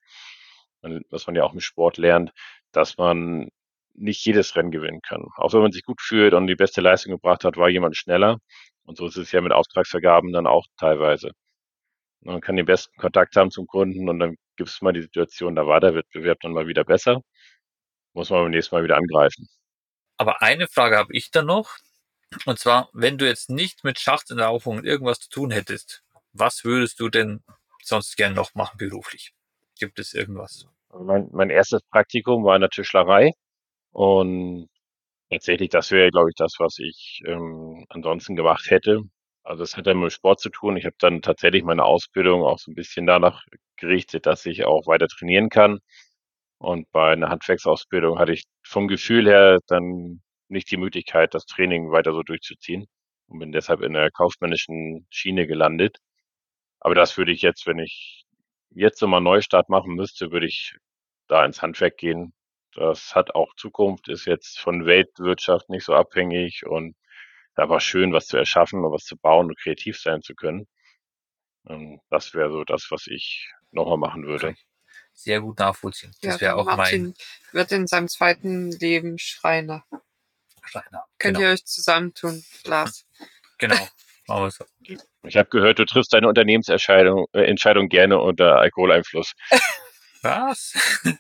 was 1.10 1.28
man 1.28 1.36
ja 1.36 1.44
auch 1.44 1.54
im 1.54 1.60
Sport 1.62 1.98
lernt, 1.98 2.32
dass 2.72 2.98
man 2.98 3.50
nicht 3.94 4.26
jedes 4.26 4.56
Rennen 4.56 4.72
gewinnen 4.72 5.02
kann. 5.02 5.28
Auch 5.38 5.54
wenn 5.54 5.62
man 5.62 5.72
sich 5.72 5.84
gut 5.84 6.02
fühlt 6.02 6.34
und 6.34 6.48
die 6.48 6.56
beste 6.56 6.82
Leistung 6.82 7.12
gebracht 7.14 7.44
hat, 7.46 7.58
war 7.58 7.70
jemand 7.70 7.96
schneller. 7.98 8.38
Und 8.86 8.98
so 8.98 9.06
ist 9.08 9.18
es 9.18 9.32
ja 9.32 9.42
mit 9.42 9.52
Auftragsvergaben 9.54 10.34
dann 10.34 10.48
auch 10.48 10.66
teilweise. 10.78 11.32
Man 12.22 12.42
kann 12.42 12.56
den 12.56 12.66
besten 12.66 12.96
Kontakt 13.00 13.36
haben 13.36 13.52
zum 13.52 13.68
Kunden 13.68 14.10
und 14.10 14.20
dann 14.20 14.36
gibt 14.58 14.70
es 14.70 14.82
mal 14.82 14.94
die 14.94 15.02
Situation, 15.04 15.56
da 15.56 15.68
war 15.68 15.80
der 15.80 15.96
Wettbewerb 15.96 16.40
dann 16.42 16.54
mal 16.54 16.68
wieder 16.68 16.84
besser. 16.86 17.22
Muss 18.14 18.30
man 18.32 18.42
beim 18.44 18.52
nächsten 18.52 18.76
Mal 18.76 18.84
wieder 18.84 18.98
angreifen. 18.98 19.48
Aber 20.18 20.42
eine 20.42 20.68
Frage 20.68 20.98
habe 20.98 21.14
ich 21.14 21.32
dann 21.32 21.48
noch. 21.48 21.78
Und 22.46 22.60
zwar, 22.60 22.90
wenn 22.94 23.18
du 23.18 23.28
jetzt 23.28 23.50
nicht 23.50 23.84
mit 23.84 24.00
Schachtenlaufung 24.00 24.84
irgendwas 24.84 25.20
zu 25.20 25.30
tun 25.30 25.52
hättest, 25.52 26.04
was 26.32 26.64
würdest 26.64 27.00
du 27.00 27.10
denn 27.10 27.44
sonst 27.84 28.18
gerne 28.18 28.36
noch 28.36 28.56
machen 28.56 28.78
beruflich? 28.78 29.34
Gibt 29.78 30.00
es 30.00 30.14
irgendwas? 30.14 30.68
Mein, 30.98 31.30
mein 31.32 31.50
erstes 31.50 31.82
Praktikum 31.90 32.44
war 32.44 32.56
in 32.56 32.62
der 32.62 32.70
Tischlerei 32.70 33.34
und 33.92 34.70
tatsächlich, 35.30 35.70
das 35.70 35.92
wäre, 35.92 36.12
glaube 36.12 36.30
ich, 36.30 36.36
das, 36.36 36.56
was 36.60 36.78
ich 36.80 37.22
ähm, 37.26 37.86
ansonsten 37.90 38.36
gemacht 38.36 38.70
hätte. 38.70 39.02
Also 39.44 39.64
es 39.64 39.76
hat 39.76 39.88
ja 39.88 39.94
mit 39.94 40.14
Sport 40.14 40.40
zu 40.40 40.50
tun. 40.50 40.78
Ich 40.78 40.86
habe 40.86 40.96
dann 41.00 41.22
tatsächlich 41.22 41.64
meine 41.64 41.84
Ausbildung 41.84 42.44
auch 42.44 42.60
so 42.60 42.72
ein 42.72 42.76
bisschen 42.76 43.06
danach 43.06 43.44
gerichtet, 43.78 44.26
dass 44.26 44.46
ich 44.46 44.66
auch 44.66 44.88
weiter 44.88 45.08
trainieren 45.08 45.50
kann. 45.50 45.80
Und 46.64 46.90
bei 46.94 47.12
einer 47.12 47.30
Handwerksausbildung 47.30 48.20
hatte 48.20 48.32
ich 48.32 48.46
vom 48.64 48.88
Gefühl 48.88 49.28
her 49.28 49.60
dann 49.68 50.22
nicht 50.48 50.72
die 50.72 50.78
Möglichkeit, 50.78 51.34
das 51.34 51.46
Training 51.46 51.92
weiter 51.92 52.14
so 52.14 52.24
durchzuziehen 52.24 52.88
und 53.28 53.40
bin 53.40 53.52
deshalb 53.52 53.82
in 53.82 53.92
der 53.94 54.12
kaufmännischen 54.12 55.06
Schiene 55.10 55.46
gelandet. 55.46 55.98
Aber 56.80 56.96
das 56.96 57.18
würde 57.18 57.34
ich 57.34 57.42
jetzt, 57.42 57.68
wenn 57.68 57.80
ich 57.80 58.24
jetzt 58.72 59.00
so 59.00 59.08
mal 59.08 59.20
Neustart 59.20 59.68
machen 59.70 59.96
müsste, 59.96 60.32
würde 60.32 60.48
ich 60.48 60.78
da 61.28 61.46
ins 61.46 61.62
Handwerk 61.62 61.98
gehen. 61.98 62.34
Das 62.76 63.14
hat 63.14 63.36
auch 63.36 63.54
Zukunft, 63.58 64.08
ist 64.08 64.26
jetzt 64.26 64.58
von 64.60 64.86
Weltwirtschaft 64.86 65.70
nicht 65.70 65.84
so 65.84 65.94
abhängig 65.94 66.66
und 66.66 66.96
da 67.56 67.68
war 67.70 67.82
schön, 67.82 68.14
was 68.14 68.28
zu 68.28 68.38
erschaffen 68.38 68.86
und 68.86 68.92
was 68.94 69.04
zu 69.04 69.18
bauen 69.18 69.48
und 69.48 69.60
kreativ 69.60 70.00
sein 70.00 70.22
zu 70.22 70.34
können. 70.34 70.68
Ähm, 71.68 72.00
das 72.10 72.34
wäre 72.34 72.52
so 72.52 72.64
das, 72.64 72.88
was 72.90 73.08
ich 73.08 73.52
nochmal 73.72 73.98
machen 73.98 74.26
würde. 74.26 74.56
Sehr 75.14 75.42
gut 75.42 75.60
nachvollziehen. 75.60 76.14
Das 76.22 76.36
ja, 76.36 76.42
wäre 76.42 76.56
auch 76.56 76.66
Martin 76.66 77.04
mein. 77.04 77.16
wird 77.52 77.72
in 77.72 77.88
seinem 77.88 78.08
zweiten 78.08 78.72
Leben 78.72 79.18
Schreiner. 79.20 79.86
Schreiner. 80.66 81.06
Könnt 81.20 81.38
genau. 81.38 81.48
ihr 81.48 81.54
euch 81.54 81.66
zusammentun, 81.66 82.44
Lars? 82.66 83.06
Genau. 83.58 83.88
Machen 84.28 84.44
wir 84.44 84.52
so. 84.52 84.66
Ich 85.24 85.38
habe 85.38 85.50
gehört, 85.50 85.80
du 85.80 85.86
triffst 85.86 86.14
deine 86.14 86.28
Unternehmensentscheidung 86.28 87.28
äh, 87.34 87.44
Entscheidung 87.44 87.90
gerne 87.90 88.20
unter 88.20 88.58
Alkoholeinfluss. 88.58 89.34
Was? 90.22 90.74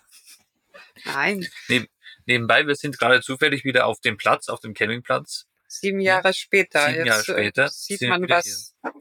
Nein. 1.05 1.47
Neb 1.67 1.89
nebenbei, 2.25 2.65
wir 2.65 2.75
sind 2.75 2.97
gerade 2.97 3.21
zufällig 3.21 3.65
wieder 3.65 3.85
auf 3.85 3.99
dem 3.99 4.17
Platz, 4.17 4.47
auf 4.47 4.61
dem 4.61 4.73
Campingplatz. 4.73 5.45
Sieben 5.67 5.99
Jahre 5.99 6.33
später. 6.33 6.87
Sieben 6.87 7.05
Jahre 7.05 7.19
Jetzt 7.19 7.29
äh, 7.29 7.33
später 7.33 7.69
sieht 7.69 8.01
man, 8.03 8.29
was 8.29 8.73
hier. 8.81 8.91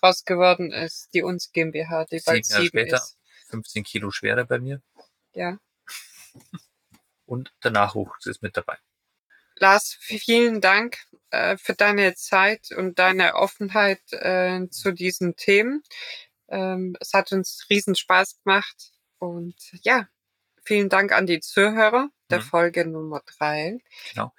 draus 0.00 0.24
geworden 0.24 0.70
ist. 0.72 1.08
Die 1.14 1.22
uns 1.22 1.50
GmbH, 1.52 2.04
die 2.04 2.18
sieben 2.18 2.24
bald 2.26 2.48
Jahre 2.48 2.62
sieben 2.62 2.68
später, 2.68 2.96
ist. 2.96 3.18
15 3.52 3.84
Kilo 3.84 4.10
schwerer 4.10 4.44
bei 4.44 4.58
mir. 4.58 4.82
Ja. 5.34 5.58
Und 7.26 7.52
der 7.62 7.70
Nachwuchs 7.70 8.26
ist 8.26 8.42
mit 8.42 8.56
dabei. 8.56 8.78
Lars, 9.56 9.96
vielen 10.00 10.60
Dank 10.60 10.98
äh, 11.30 11.56
für 11.56 11.74
deine 11.74 12.14
Zeit 12.14 12.70
und 12.72 12.98
deine 12.98 13.34
Offenheit 13.34 14.00
äh, 14.12 14.66
zu 14.70 14.92
diesen 14.92 15.36
Themen. 15.36 15.82
Ähm, 16.48 16.96
es 17.00 17.12
hat 17.12 17.32
uns 17.32 17.66
riesen 17.70 17.94
Spaß 17.94 18.40
gemacht 18.42 18.92
und 19.18 19.54
ja, 19.82 20.08
vielen 20.64 20.88
Dank 20.88 21.12
an 21.12 21.26
die 21.26 21.40
Zuhörer 21.40 22.08
der 22.30 22.38
Mhm. 22.38 22.42
Folge 22.44 22.86
Nummer 22.86 23.22
drei. 23.24 23.78
Genau. 24.10 24.34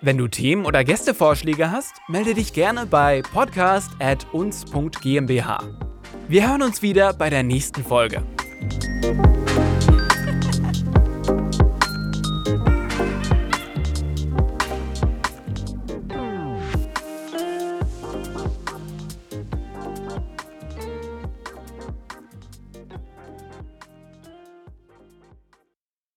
Wenn 0.01 0.17
du 0.17 0.27
Themen 0.27 0.65
oder 0.65 0.83
Gästevorschläge 0.83 1.71
hast, 1.71 1.95
melde 2.07 2.35
dich 2.35 2.53
gerne 2.53 2.85
bei 2.85 3.23
podcast@uns.gmbh. 3.23 5.86
Wir 6.29 6.49
hören 6.49 6.61
uns 6.61 6.81
wieder 6.81 7.13
bei 7.13 7.29
der 7.29 7.41
nächsten 7.41 7.85
Folge. 7.85 8.21